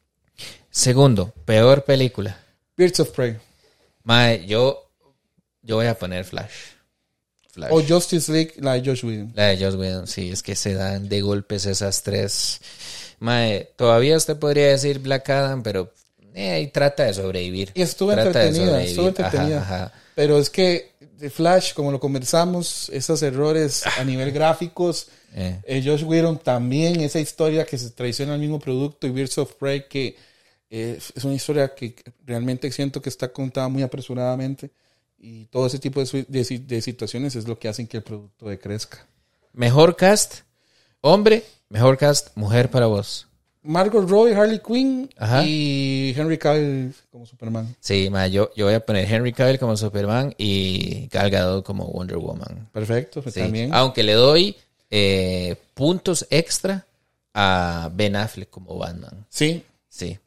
[0.71, 2.39] Segundo, peor película.
[2.75, 3.37] Birds of Prey.
[4.03, 4.89] Mae, yo,
[5.61, 6.71] yo voy a poner Flash.
[7.69, 9.33] O Justice League, la de Josh Whedon.
[9.35, 12.61] La de Josh Whedon, sí, es que se dan de golpes esas tres.
[13.19, 15.91] Mae, todavía usted podría decir Black Adam, pero
[16.33, 17.71] eh, trata de sobrevivir.
[17.73, 19.91] Y estuvo entretenida, estuvo entretenida.
[20.15, 25.59] Pero es que de Flash, como lo conversamos, esos errores a nivel gráficos Eh.
[25.63, 29.53] eh Josh Whedon también, esa historia que se traiciona al mismo producto y Birds of
[29.55, 30.15] Prey, que
[30.69, 31.95] eh, es una historia que
[32.25, 34.71] realmente siento que está contada muy apresuradamente.
[35.19, 39.05] Y todo ese tipo de, de, situaciones es lo que hacen que el producto decrezca.
[39.51, 40.41] Mejor cast,
[41.01, 43.27] hombre, mejor cast, mujer para vos.
[43.61, 45.09] Margot Robbie, Harley Quinn
[45.43, 47.75] y Henry Cavill como Superman.
[47.81, 52.17] Sí, yo, yo voy a poner Henry Cavill como Superman y Gal Gadot como Wonder
[52.17, 52.69] Woman.
[52.71, 53.73] Perfecto, pues también.
[53.73, 54.55] Aunque le doy
[54.89, 56.85] eh, puntos extra
[57.33, 59.25] a Ben Affleck como Batman.
[59.29, 59.63] Sí.
[59.89, 60.17] Sí.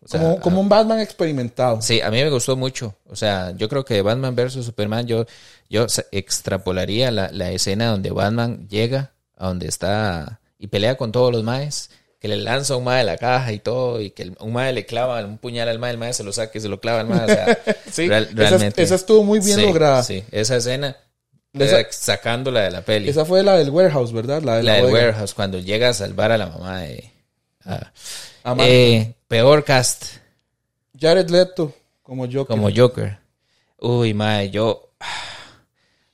[0.42, 1.80] como, un Batman experimentado.
[1.80, 2.96] Sí, a mí me gustó mucho.
[3.08, 5.24] O sea, yo creo que Batman versus Superman, yo,
[5.70, 11.32] yo extrapolaría la, la escena donde Batman llega a donde está y pelea con todos
[11.32, 11.90] los maes
[12.22, 14.86] que le lanza un mae de la caja y todo, y que un mae le
[14.86, 17.08] clava un puñal al mae, el mae se lo saca y se lo clava al
[17.08, 17.24] mae.
[17.24, 17.58] O sea,
[17.90, 18.80] sí, realmente.
[18.80, 20.04] Esa, estuvo muy bien lograda.
[20.04, 20.96] Sí, esa escena.
[21.90, 23.08] sacándola de la peli.
[23.08, 24.40] Esa fue la del warehouse, ¿verdad?
[24.40, 27.10] La, de la, del warehouse, cuando llega a salvar a la mamá de.
[28.60, 30.18] eh, peor cast.
[30.94, 32.48] Jared Leto, como Joker.
[32.48, 33.18] Como Joker.
[33.78, 34.90] Uy, mae, yo.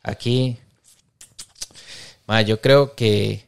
[0.04, 0.56] Aquí.
[2.28, 3.44] Mae, yo creo que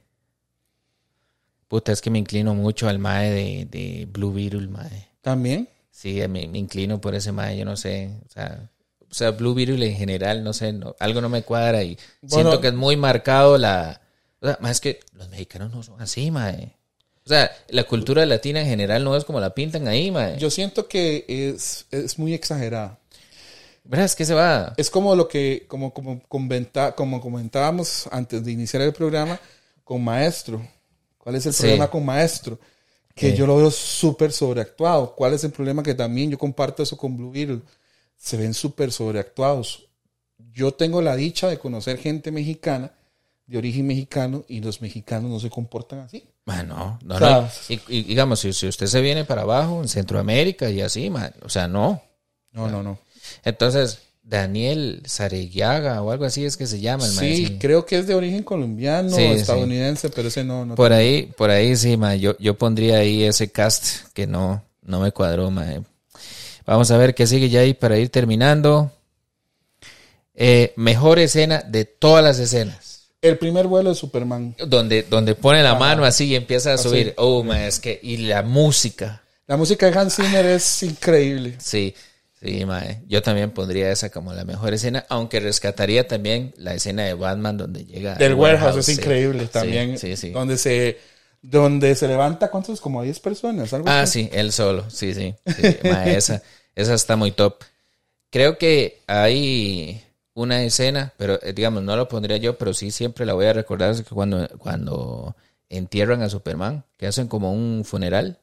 [1.69, 5.07] Puta, es que me inclino mucho al mae de, de Blue Beetle, mae.
[5.21, 5.69] ¿También?
[5.93, 8.11] Sí, me, inclino por ese mae, yo no sé.
[8.27, 8.69] O sea,
[9.09, 12.69] o sea Blue Beetle en general, no sé, algo no me cuadra y siento que
[12.69, 14.01] es muy marcado la...
[14.41, 16.80] O sea, más es que los mexicanos no son así, mae.
[17.31, 20.37] O sea, la cultura latina en general no es como la pintan ahí, mae.
[20.37, 22.99] Yo siento que es, es muy exagerada.
[23.85, 24.07] ¿Verdad?
[24.07, 24.75] Es que se va.
[24.77, 29.39] Es como lo que, como, como, como comentábamos antes de iniciar el programa
[29.85, 30.61] con Maestro.
[31.19, 32.59] ¿Cuál es el problema con Maestro?
[33.15, 35.15] Que yo lo veo súper sobreactuado.
[35.15, 35.85] ¿Cuál es el problema?
[35.85, 37.61] Que también yo comparto eso con Blue Beetle.
[38.17, 39.89] Se ven súper sobreactuados.
[40.53, 42.93] Yo tengo la dicha de conocer gente mexicana,
[43.51, 46.23] de origen mexicano, y los mexicanos no se comportan así.
[46.47, 47.49] Bueno, no, no.
[47.69, 51.13] Y, digamos, si, usted se viene para abajo, en Centroamérica y así,
[51.43, 52.01] o sea, no.
[52.53, 53.01] No, no, no.
[53.45, 58.07] Entonces, Daniel Sareguiaga o algo así es que se llama el Sí, creo que es
[58.07, 60.65] de origen colombiano, estadounidense, pero ese no.
[60.65, 64.63] no por ahí, por ahí sí, ma, yo, yo pondría ahí ese cast que no,
[64.83, 65.67] no me cuadró, ma.
[66.67, 68.93] Vamos a ver qué sigue ya ahí para ir terminando.
[70.37, 72.90] Eh, mejor escena de todas las escenas.
[73.23, 74.57] El primer vuelo de Superman.
[74.67, 77.13] Donde, donde pone la mano así y empieza a subir.
[77.17, 79.23] Oh, ma, es que, y la música.
[79.47, 81.57] La música de Hans Zimmer es increíble.
[81.59, 81.95] Sí.
[82.41, 83.03] Sí, mae.
[83.07, 87.59] Yo también pondría esa como la mejor escena, aunque rescataría también la escena de Batman
[87.59, 88.15] donde llega.
[88.15, 89.99] Del warehouse, es increíble también.
[89.99, 90.99] Sí, sí, Donde se,
[91.43, 92.81] donde se levanta, ¿cuántos?
[92.81, 93.71] Como 10 personas.
[93.75, 94.89] Algo ah, sí, él solo.
[94.89, 95.35] Sí, sí.
[95.85, 96.43] mae, esa,
[96.75, 97.57] esa está muy top.
[98.31, 100.03] Creo que hay
[100.35, 103.53] una escena, pero eh, digamos, no lo pondría yo, pero sí siempre la voy a
[103.53, 105.37] recordar, que cuando, cuando
[105.69, 108.41] entierran a Superman, que hacen como un funeral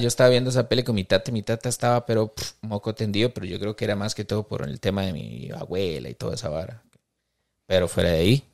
[0.00, 3.46] yo estaba viendo esa peli con mi tata mi tata estaba, pero moco tendido, pero
[3.46, 6.34] yo creo que era más que todo por el tema de mi abuela y toda
[6.34, 6.82] esa vara.
[7.66, 8.44] Pero fuera de ahí,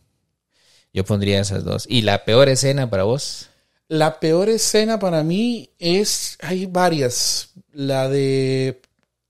[0.92, 1.86] yo pondría esas dos.
[1.88, 3.48] ¿Y la peor escena para vos?
[3.88, 7.50] La peor escena para mí es, hay varias.
[7.72, 8.80] La de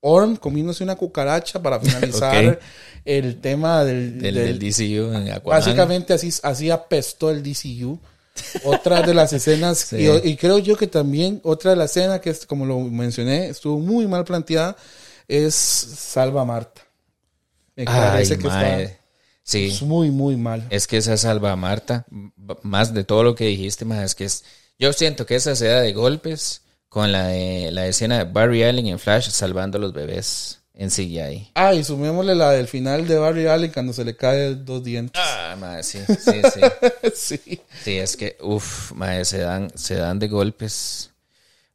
[0.05, 2.59] Orm comiéndose una cucaracha para finalizar
[3.05, 5.13] el tema del, del, DCU.
[5.13, 7.97] En básicamente así, así apestó el DCU.
[8.65, 12.45] Otra de las escenas, y, creo yo que también otra de las escenas que, es,
[12.45, 14.75] como lo mencioné, estuvo muy mal planteada,
[15.27, 16.81] es Salva a Marta.
[17.75, 18.99] Me parece que está
[19.43, 19.67] sí.
[19.67, 20.67] es muy, muy mal.
[20.69, 22.05] Es que esa Salva a Marta,
[22.61, 24.43] más de todo lo que dijiste, más es que es,
[24.77, 26.62] yo siento que esa se da de golpes
[26.93, 27.29] con la,
[27.71, 31.49] la escena de Barry Allen en Flash salvando a los bebés en CGI.
[31.55, 35.19] Ah, y sumémosle la del final de Barry Allen cuando se le cae dos dientes.
[35.19, 36.61] Ah, madre, sí, sí, sí.
[37.15, 37.61] sí.
[37.83, 41.09] Sí, es que, uff, madre, se dan, se dan de golpes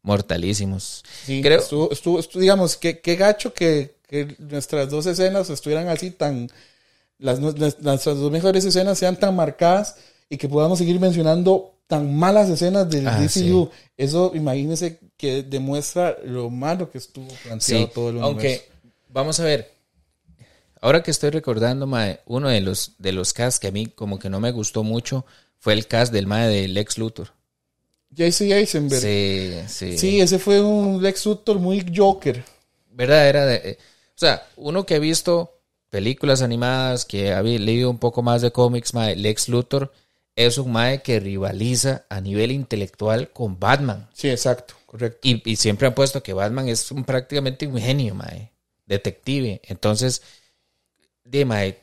[0.02, 1.02] mortalísimos.
[1.26, 1.58] Sí, Creo...
[1.58, 1.90] estuvo,
[2.20, 6.48] estuvo, digamos, qué, qué gacho que, que, nuestras dos escenas estuvieran así tan...
[7.18, 9.96] Las, nuestras dos mejores escenas sean tan marcadas
[10.28, 13.70] y que podamos seguir mencionando tan malas escenas del ah, DCU.
[13.96, 18.26] Eso, imagínense que demuestra lo malo que estuvo planteado todo el universo.
[18.26, 18.78] Aunque
[19.08, 19.72] Vamos a ver.
[20.80, 24.18] Ahora que estoy recordando, mae, uno de los, de los casts que a mí como
[24.18, 25.24] que no me gustó mucho
[25.58, 27.32] fue el cast del mae de Lex Luthor.
[28.10, 29.00] JC Eisenberg.
[29.00, 29.98] Sí, sí.
[29.98, 32.44] Sí, ese fue un Lex Luthor muy Joker.
[32.92, 33.28] ¿Verdad?
[33.28, 33.56] Era de.
[33.56, 35.58] Eh, o sea, uno que ha visto
[35.90, 39.92] películas animadas, que ha leído un poco más de cómics, mae, Lex Luthor
[40.46, 44.08] es un mae que rivaliza a nivel intelectual con Batman.
[44.12, 45.18] Sí, exacto, correcto.
[45.22, 48.52] Y, y siempre han puesto que Batman es un, prácticamente un genio, mae
[48.88, 49.60] detective.
[49.64, 50.22] Entonces,
[51.24, 51.76] de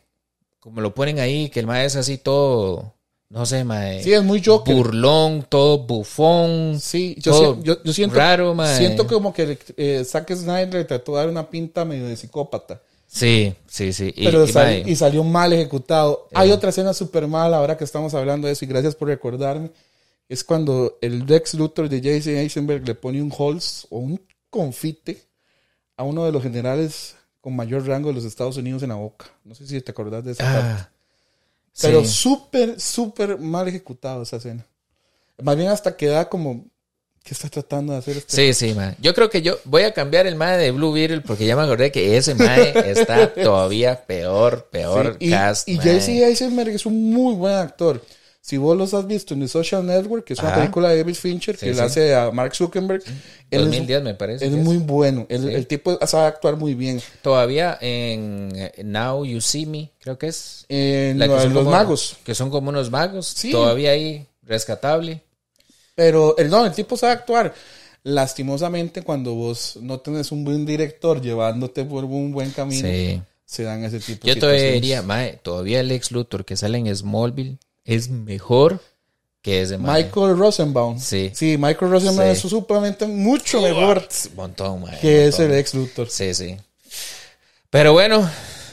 [0.60, 2.94] como lo ponen ahí, que el mae es así todo,
[3.30, 4.04] no sé, mae.
[4.04, 4.76] Sí, es muy Joker.
[4.76, 6.80] Burlón, todo bufón.
[6.80, 8.76] Sí, yo, todo si- yo, yo siento, raro, mae.
[8.78, 12.82] siento como que eh, Zack Snyder le trató de dar una pinta medio de psicópata.
[13.16, 14.12] Sí, sí, sí.
[14.14, 16.28] Y, pero y, sal- y salió mal ejecutado.
[16.34, 19.72] Hay otra escena súper mala ahora que estamos hablando de eso y gracias por recordarme.
[20.28, 24.20] Es cuando el Lex Luthor de Jason Eisenberg le pone un holz o un
[24.50, 25.24] confite
[25.96, 29.28] a uno de los generales con mayor rango de los Estados Unidos en la boca.
[29.46, 30.68] No sé si te acordás de esa parte.
[30.82, 30.90] ah,
[31.82, 32.08] Pero sí.
[32.08, 34.66] súper, súper mal ejecutado esa escena.
[35.42, 36.66] Más bien hasta queda como...
[37.26, 38.36] ¿Qué está tratando de hacer este?
[38.36, 38.96] Sí, sí, mae.
[39.02, 41.64] Yo creo que yo voy a cambiar el mae de Blue Beetle porque ya me
[41.64, 45.68] acordé que ese mae está todavía peor, peor Sí, y, cast.
[45.68, 45.80] y.
[45.80, 48.00] Jesse Eisenberg es un muy buen actor.
[48.42, 50.60] Si vos los has visto en The Social Network, que es una Ajá.
[50.60, 51.80] película de David Fincher, Sí, que sí.
[51.80, 53.02] le hace a Mark Zuckerberg,
[53.50, 54.46] él es- 2010 me parece.
[54.46, 55.26] es, muy bueno.
[55.28, 57.02] El, tipo sabe actuar muy bien.
[57.24, 60.66] Todavía en eh, Now You See Me, creo que es.
[60.70, 62.18] En La que son los como- magos.
[62.24, 63.26] Que son como unos magos.
[63.36, 63.50] Sí.
[63.50, 65.24] Todavía ahí rescatable.
[65.96, 67.54] Pero el, no, el tipo sabe actuar.
[68.04, 73.22] Lastimosamente, cuando vos no tenés un buen director llevándote por un buen camino, Sí.
[73.46, 74.82] se dan ese tipo Yo de todavía situaciones.
[74.82, 78.80] diría, mae, todavía el ex Luthor que sale en Smallville es mejor
[79.42, 80.04] que ese mae.
[80.04, 81.00] Michael Rosenbaum.
[81.00, 81.32] Sí.
[81.34, 82.32] Sí, Michael Rosenbaum Sí.
[82.34, 85.00] es supremamente mucho mejor montón, mae.
[85.00, 85.60] que un es el montón.
[85.60, 86.10] ex Luthor.
[86.10, 86.58] Sí, sí.
[87.72, 88.30] Pero bueno,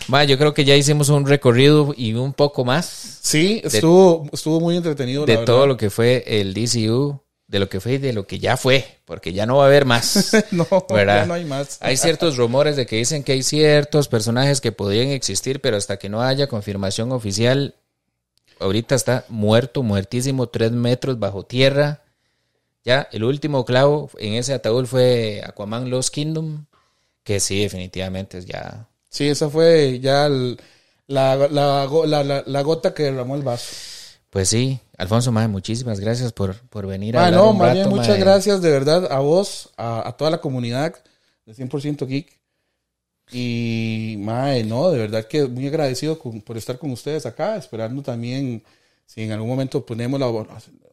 [0.09, 4.61] mae, yo creo que ya hicimos un recorrido y un poco más Sí, estuvo, estuvo
[4.61, 5.24] muy entretenido.
[5.24, 8.27] de la todo lo que fue el DCU, de lo que fue y de lo
[8.27, 10.33] que ya fue, porque ya no va a haber más.
[10.51, 11.23] No, ¿verdad?
[11.23, 11.79] ya no hay más.
[11.81, 15.99] Hay ciertos rumores de que dicen que hay ciertos personajes que podrían existir, pero hasta
[15.99, 17.74] que no haya confirmación oficial,
[18.59, 22.03] ahorita está muerto, muertísimo, tres metros bajo tierra.
[22.85, 26.66] Ya, el último clavo en ese ataúd fue Aquaman Lost Kingdom,
[27.23, 28.89] que sí, definitivamente es ya.
[29.12, 30.59] Sí, esa fue ya el-
[31.06, 33.66] la, la, la- gota que derramó el vaso.
[34.30, 37.89] Pues sí, Alfonso, mae, muchísimas gracias por, por venir a Ah, no, un rato, bien
[37.90, 40.94] muchas gracias de verdad a vos, a, a toda la comunidad
[41.44, 42.40] de 100% Geek.
[43.30, 48.02] Y, mae, no, de verdad que muy agradecido con- por estar con ustedes acá, esperando
[48.02, 48.62] también
[49.12, 50.26] si en algún momento ponemos la,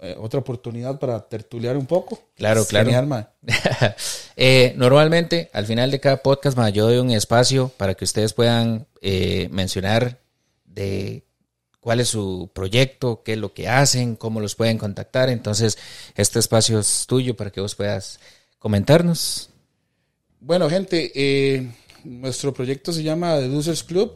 [0.02, 2.22] eh, otra oportunidad para tertuliar un poco.
[2.36, 2.90] Claro, claro.
[2.90, 3.30] Genial.
[4.42, 8.32] Eh, normalmente, al final de cada podcast, ma, yo doy un espacio para que ustedes
[8.32, 10.20] puedan eh, mencionar
[10.64, 11.26] de
[11.82, 15.30] cuál es su proyecto, qué es lo que hacen, cómo los pueden contactar.
[15.30, 15.78] Entonces,
[16.16, 18.22] este espacio es tuyo para que vos puedas
[18.60, 19.50] comentarnos.
[20.40, 21.74] Bueno, gente,
[22.06, 24.14] nuestro proyecto se llama The Losers Club.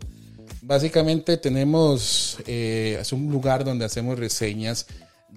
[0.65, 4.85] Básicamente tenemos, eh, es un lugar donde hacemos reseñas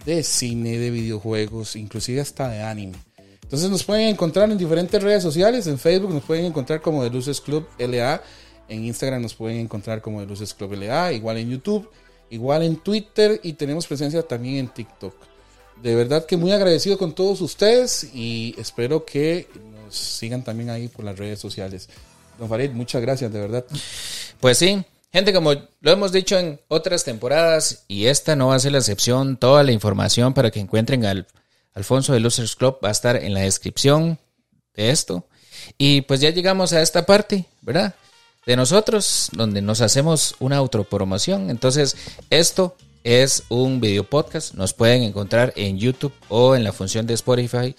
[0.05, 2.97] de cine, de videojuegos, inclusive hasta de anime.
[3.43, 7.11] Entonces nos pueden encontrar en diferentes redes sociales, en Facebook nos pueden encontrar como The
[7.11, 8.23] Losers Club LA,
[8.69, 11.91] en Instagram nos pueden encontrar como The Losers Club LA, igual en YouTube,
[12.31, 15.13] igual en Twitter y tenemos presencia también en TikTok.
[15.83, 19.49] De verdad que muy agradecido con todos ustedes y espero que
[19.85, 21.89] nos sigan también ahí por las redes sociales.
[22.39, 23.65] Don Farid, muchas gracias, de verdad.
[24.39, 24.85] Pues sí,
[25.17, 28.79] gente, como lo hemos dicho en otras temporadas, y esta no va a ser la
[28.79, 31.27] excepción, toda la información para que encuentren al
[31.73, 34.19] Alfonso de Losers Club va a estar en la descripción
[34.75, 35.27] de esto.
[35.79, 37.95] Y pues ya llegamos a esta parte, ¿verdad?
[38.45, 41.49] De nosotros, donde nos hacemos una autopromoción.
[41.49, 41.97] Entonces,
[42.29, 44.53] esto es un video podcast.
[44.53, 47.75] Nos pueden encontrar en YouTube o en la función de Spotify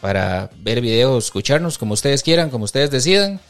[0.00, 3.40] para ver videos, escucharnos como ustedes quieran, como ustedes decidan.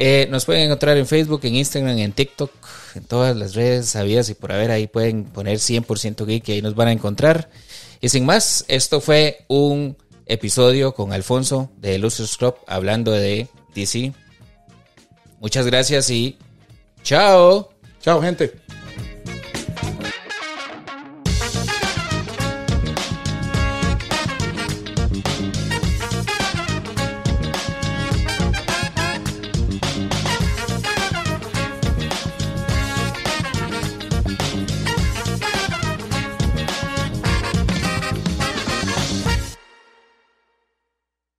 [0.00, 2.52] Eh, nos pueden encontrar en Facebook, en Instagram, en TikTok,
[2.94, 6.62] en todas las redes sabidas y por haber ahí pueden poner 100% geek y ahí
[6.62, 7.50] nos van a encontrar.
[8.00, 9.96] Y sin más, esto fue un
[10.26, 14.12] episodio con Alfonso de Losers Club hablando de DC.
[15.40, 16.38] Muchas gracias y
[17.02, 17.70] chao.
[18.00, 18.67] Chao, gente.